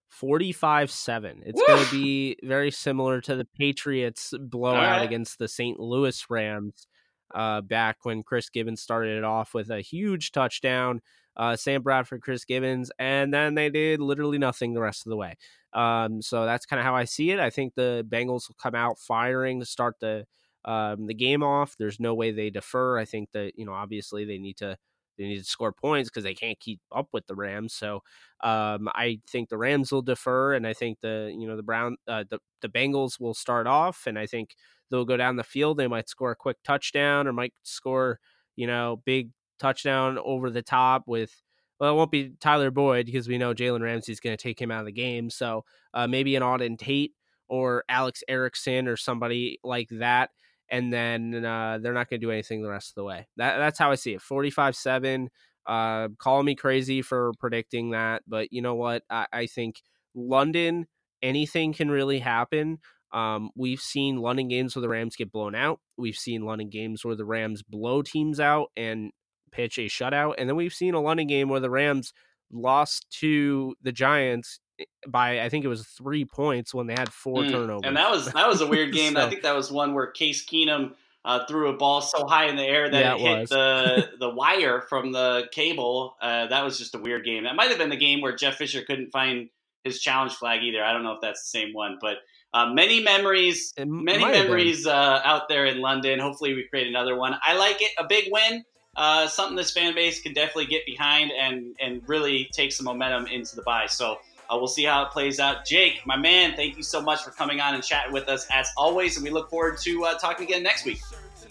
forty-five-seven. 0.08 1.42
It's 1.46 1.62
gonna 1.66 1.90
be 1.90 2.36
very 2.42 2.70
similar 2.70 3.20
to 3.22 3.36
the 3.36 3.44
Patriots 3.44 4.34
blowout 4.38 4.84
Alright. 4.84 5.04
against 5.04 5.38
the 5.38 5.48
St. 5.48 5.78
Louis 5.78 6.24
Rams. 6.30 6.86
Uh, 7.34 7.60
back 7.60 7.98
when 8.04 8.22
Chris 8.22 8.48
Givens 8.48 8.80
started 8.80 9.18
it 9.18 9.24
off 9.24 9.52
with 9.52 9.70
a 9.70 9.82
huge 9.82 10.32
touchdown, 10.32 11.02
uh, 11.36 11.56
Sam 11.56 11.82
Bradford, 11.82 12.22
Chris 12.22 12.44
Givens, 12.46 12.90
and 12.98 13.32
then 13.34 13.54
they 13.54 13.68
did 13.68 14.00
literally 14.00 14.38
nothing 14.38 14.72
the 14.72 14.80
rest 14.80 15.06
of 15.06 15.10
the 15.10 15.16
way. 15.16 15.36
Um, 15.74 16.22
so 16.22 16.46
that's 16.46 16.64
kind 16.64 16.80
of 16.80 16.86
how 16.86 16.96
I 16.96 17.04
see 17.04 17.30
it. 17.30 17.38
I 17.38 17.50
think 17.50 17.74
the 17.74 18.04
Bengals 18.08 18.48
will 18.48 18.56
come 18.60 18.74
out 18.74 18.98
firing 18.98 19.60
to 19.60 19.66
start 19.66 19.96
the 20.00 20.24
um, 20.64 21.06
the 21.06 21.14
game 21.14 21.42
off. 21.42 21.76
There's 21.78 22.00
no 22.00 22.14
way 22.14 22.30
they 22.30 22.50
defer. 22.50 22.98
I 22.98 23.04
think 23.04 23.30
that 23.32 23.52
you 23.56 23.64
know 23.64 23.72
obviously 23.72 24.24
they 24.24 24.38
need 24.38 24.56
to 24.58 24.76
they 25.18 25.24
need 25.24 25.38
to 25.38 25.44
score 25.44 25.72
points 25.72 26.08
because 26.08 26.24
they 26.24 26.34
can't 26.34 26.58
keep 26.60 26.80
up 26.94 27.08
with 27.12 27.26
the 27.26 27.34
Rams. 27.34 27.74
So 27.74 28.02
um, 28.42 28.88
I 28.94 29.20
think 29.28 29.48
the 29.48 29.58
Rams 29.58 29.92
will 29.92 30.02
defer, 30.02 30.54
and 30.54 30.66
I 30.66 30.72
think 30.72 31.00
the 31.00 31.34
you 31.36 31.46
know 31.46 31.56
the 31.56 31.62
Brown 31.62 31.96
uh, 32.06 32.24
the 32.30 32.38
the 32.62 32.68
Bengals 32.68 33.20
will 33.20 33.34
start 33.34 33.66
off, 33.66 34.06
and 34.06 34.18
I 34.18 34.26
think 34.26 34.54
they'll 34.90 35.04
go 35.04 35.16
down 35.16 35.36
the 35.36 35.44
field. 35.44 35.76
They 35.76 35.88
might 35.88 36.08
score 36.08 36.30
a 36.30 36.36
quick 36.36 36.58
touchdown, 36.64 37.26
or 37.26 37.32
might 37.32 37.52
score 37.64 38.20
you 38.56 38.66
know 38.66 39.02
big 39.04 39.30
touchdown 39.58 40.18
over 40.24 40.50
the 40.50 40.62
top 40.62 41.04
with. 41.06 41.42
Well, 41.80 41.92
it 41.92 41.96
won't 41.96 42.10
be 42.10 42.32
Tyler 42.40 42.72
Boyd 42.72 43.06
because 43.06 43.28
we 43.28 43.38
know 43.38 43.54
Jalen 43.54 43.82
Ramsey's 43.82 44.18
going 44.18 44.36
to 44.36 44.42
take 44.42 44.60
him 44.60 44.72
out 44.72 44.80
of 44.80 44.86
the 44.86 44.92
game. 44.92 45.30
So 45.30 45.64
uh, 45.94 46.08
maybe 46.08 46.34
an 46.34 46.42
Auden 46.42 46.76
Tate 46.76 47.12
or 47.48 47.84
Alex 47.88 48.24
Erickson 48.28 48.88
or 48.88 48.96
somebody 48.96 49.60
like 49.62 49.88
that 49.92 50.30
and 50.70 50.92
then 50.92 51.44
uh, 51.44 51.78
they're 51.80 51.94
not 51.94 52.10
going 52.10 52.20
to 52.20 52.26
do 52.26 52.30
anything 52.30 52.62
the 52.62 52.70
rest 52.70 52.90
of 52.90 52.94
the 52.96 53.04
way. 53.04 53.26
That, 53.36 53.58
that's 53.58 53.78
how 53.78 53.90
I 53.90 53.94
see 53.94 54.14
it. 54.14 54.22
45 54.22 54.76
7. 54.76 55.28
Uh, 55.66 56.08
call 56.18 56.42
me 56.42 56.54
crazy 56.54 57.02
for 57.02 57.32
predicting 57.38 57.90
that, 57.90 58.22
but 58.26 58.52
you 58.52 58.62
know 58.62 58.74
what? 58.74 59.02
I, 59.10 59.26
I 59.32 59.46
think 59.46 59.82
London, 60.14 60.86
anything 61.22 61.74
can 61.74 61.90
really 61.90 62.18
happen. 62.20 62.78
Um, 63.12 63.50
we've 63.54 63.80
seen 63.80 64.16
London 64.16 64.48
games 64.48 64.74
where 64.74 64.82
the 64.82 64.88
Rams 64.88 65.16
get 65.16 65.32
blown 65.32 65.54
out. 65.54 65.80
We've 65.96 66.16
seen 66.16 66.42
London 66.42 66.70
games 66.70 67.04
where 67.04 67.16
the 67.16 67.24
Rams 67.24 67.62
blow 67.62 68.02
teams 68.02 68.40
out 68.40 68.68
and 68.76 69.10
pitch 69.52 69.78
a 69.78 69.86
shutout. 69.86 70.34
And 70.38 70.48
then 70.48 70.56
we've 70.56 70.72
seen 70.72 70.94
a 70.94 71.00
London 71.00 71.26
game 71.26 71.48
where 71.48 71.60
the 71.60 71.70
Rams 71.70 72.12
lost 72.50 73.06
to 73.20 73.74
the 73.82 73.92
Giants 73.92 74.60
by 75.06 75.40
I 75.40 75.48
think 75.48 75.64
it 75.64 75.68
was 75.68 75.86
three 75.86 76.24
points 76.24 76.72
when 76.74 76.86
they 76.86 76.94
had 76.94 77.12
four 77.12 77.42
Mm, 77.44 77.50
turnovers. 77.50 77.86
And 77.86 77.96
that 77.96 78.10
was 78.10 78.32
that 78.32 78.48
was 78.48 78.60
a 78.60 78.66
weird 78.66 78.92
game. 78.94 79.16
I 79.16 79.28
think 79.28 79.42
that 79.42 79.54
was 79.56 79.70
one 79.70 79.94
where 79.94 80.06
Case 80.08 80.44
Keenum 80.46 80.92
uh, 81.24 81.44
threw 81.46 81.68
a 81.68 81.76
ball 81.76 82.00
so 82.00 82.26
high 82.26 82.46
in 82.46 82.56
the 82.56 82.62
air 82.64 82.88
that 82.90 83.00
Yeah, 83.00 83.14
it 83.14 83.20
it 83.20 83.22
hit 83.22 83.40
was. 83.40 83.50
the 83.50 84.10
the 84.20 84.30
wire 84.30 84.80
from 84.82 85.12
the 85.12 85.48
cable. 85.52 86.16
Uh, 86.20 86.46
that 86.46 86.64
was 86.64 86.78
just 86.78 86.94
a 86.94 86.98
weird 86.98 87.24
game. 87.24 87.44
That 87.44 87.56
might 87.56 87.68
have 87.70 87.78
been 87.78 87.90
the 87.90 87.96
game 87.96 88.20
where 88.20 88.34
Jeff 88.36 88.56
Fisher 88.56 88.82
couldn't 88.82 89.10
find 89.10 89.50
his 89.84 90.00
challenge 90.00 90.34
flag 90.34 90.62
either. 90.62 90.82
I 90.82 90.92
don't 90.92 91.02
know 91.02 91.12
if 91.12 91.20
that's 91.20 91.42
the 91.42 91.58
same 91.58 91.72
one, 91.72 91.98
but 92.00 92.18
uh, 92.54 92.66
many 92.72 93.02
memories, 93.02 93.74
It 93.76 93.86
many 93.86 94.22
might 94.22 94.34
have 94.34 94.46
been. 94.46 94.46
memories 94.46 94.86
uh, 94.86 95.20
out 95.24 95.48
there 95.48 95.66
in 95.66 95.80
London. 95.80 96.18
Hopefully, 96.20 96.54
we 96.54 96.64
create 96.68 96.86
another 96.86 97.16
one. 97.16 97.34
I 97.44 97.56
like 97.56 97.82
it. 97.82 97.90
A 97.98 98.04
big 98.06 98.32
win. 98.32 98.64
Uh, 98.96 99.28
something 99.28 99.54
this 99.54 99.70
fan 99.70 99.94
base 99.94 100.20
can 100.22 100.32
definitely 100.32 100.66
get 100.66 100.84
behind 100.86 101.30
and 101.32 101.76
and 101.80 102.02
really 102.08 102.48
take 102.52 102.72
some 102.72 102.84
momentum 102.86 103.26
into 103.26 103.54
the 103.54 103.62
bye. 103.62 103.86
So 103.86 104.18
uh, 104.50 104.56
we'll 104.56 104.66
see 104.66 104.84
how 104.84 105.04
it 105.04 105.10
plays 105.10 105.38
out. 105.40 105.64
Jake, 105.64 106.06
my 106.06 106.16
man, 106.16 106.54
thank 106.56 106.76
you 106.76 106.82
so 106.82 107.00
much 107.00 107.22
for 107.22 107.30
coming 107.30 107.60
on 107.60 107.74
and 107.74 107.82
chatting 107.82 108.12
with 108.12 108.28
us 108.28 108.46
as 108.50 108.68
always, 108.76 109.16
and 109.16 109.24
we 109.24 109.30
look 109.30 109.50
forward 109.50 109.78
to 109.78 110.04
uh, 110.04 110.18
talking 110.18 110.46
again 110.46 110.62
next 110.62 110.84
week. 110.84 111.00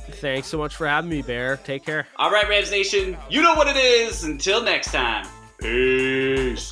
Thanks 0.09 0.47
so 0.47 0.57
much 0.57 0.75
for 0.75 0.87
having 0.87 1.09
me, 1.09 1.21
Bear. 1.21 1.57
Take 1.57 1.85
care. 1.85 2.07
All 2.15 2.31
right, 2.31 2.47
Rams 2.47 2.71
Nation, 2.71 3.17
you 3.29 3.41
know 3.41 3.55
what 3.55 3.67
it 3.67 3.75
is. 3.75 4.23
Until 4.23 4.63
next 4.63 4.91
time, 4.91 5.27
peace. 5.59 6.71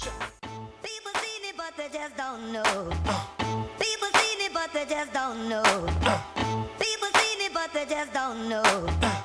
People 0.82 1.12
seen 1.16 1.50
it, 1.50 1.58
but 1.58 1.76
they 1.76 1.90
just 1.92 2.16
don't 2.16 2.52
know. 2.54 2.64
People 3.78 4.08
seen 4.20 4.42
it, 4.42 4.54
but 4.54 4.72
they 4.74 4.86
just 4.86 5.14
don't 5.14 5.50
know. 5.50 5.64
People 6.80 7.10
seen 7.20 7.42
it, 7.42 7.54
but 7.54 7.74
they 7.74 7.86
just 7.86 8.14
don't 8.14 8.48
know. 8.48 8.64
People, 8.64 9.25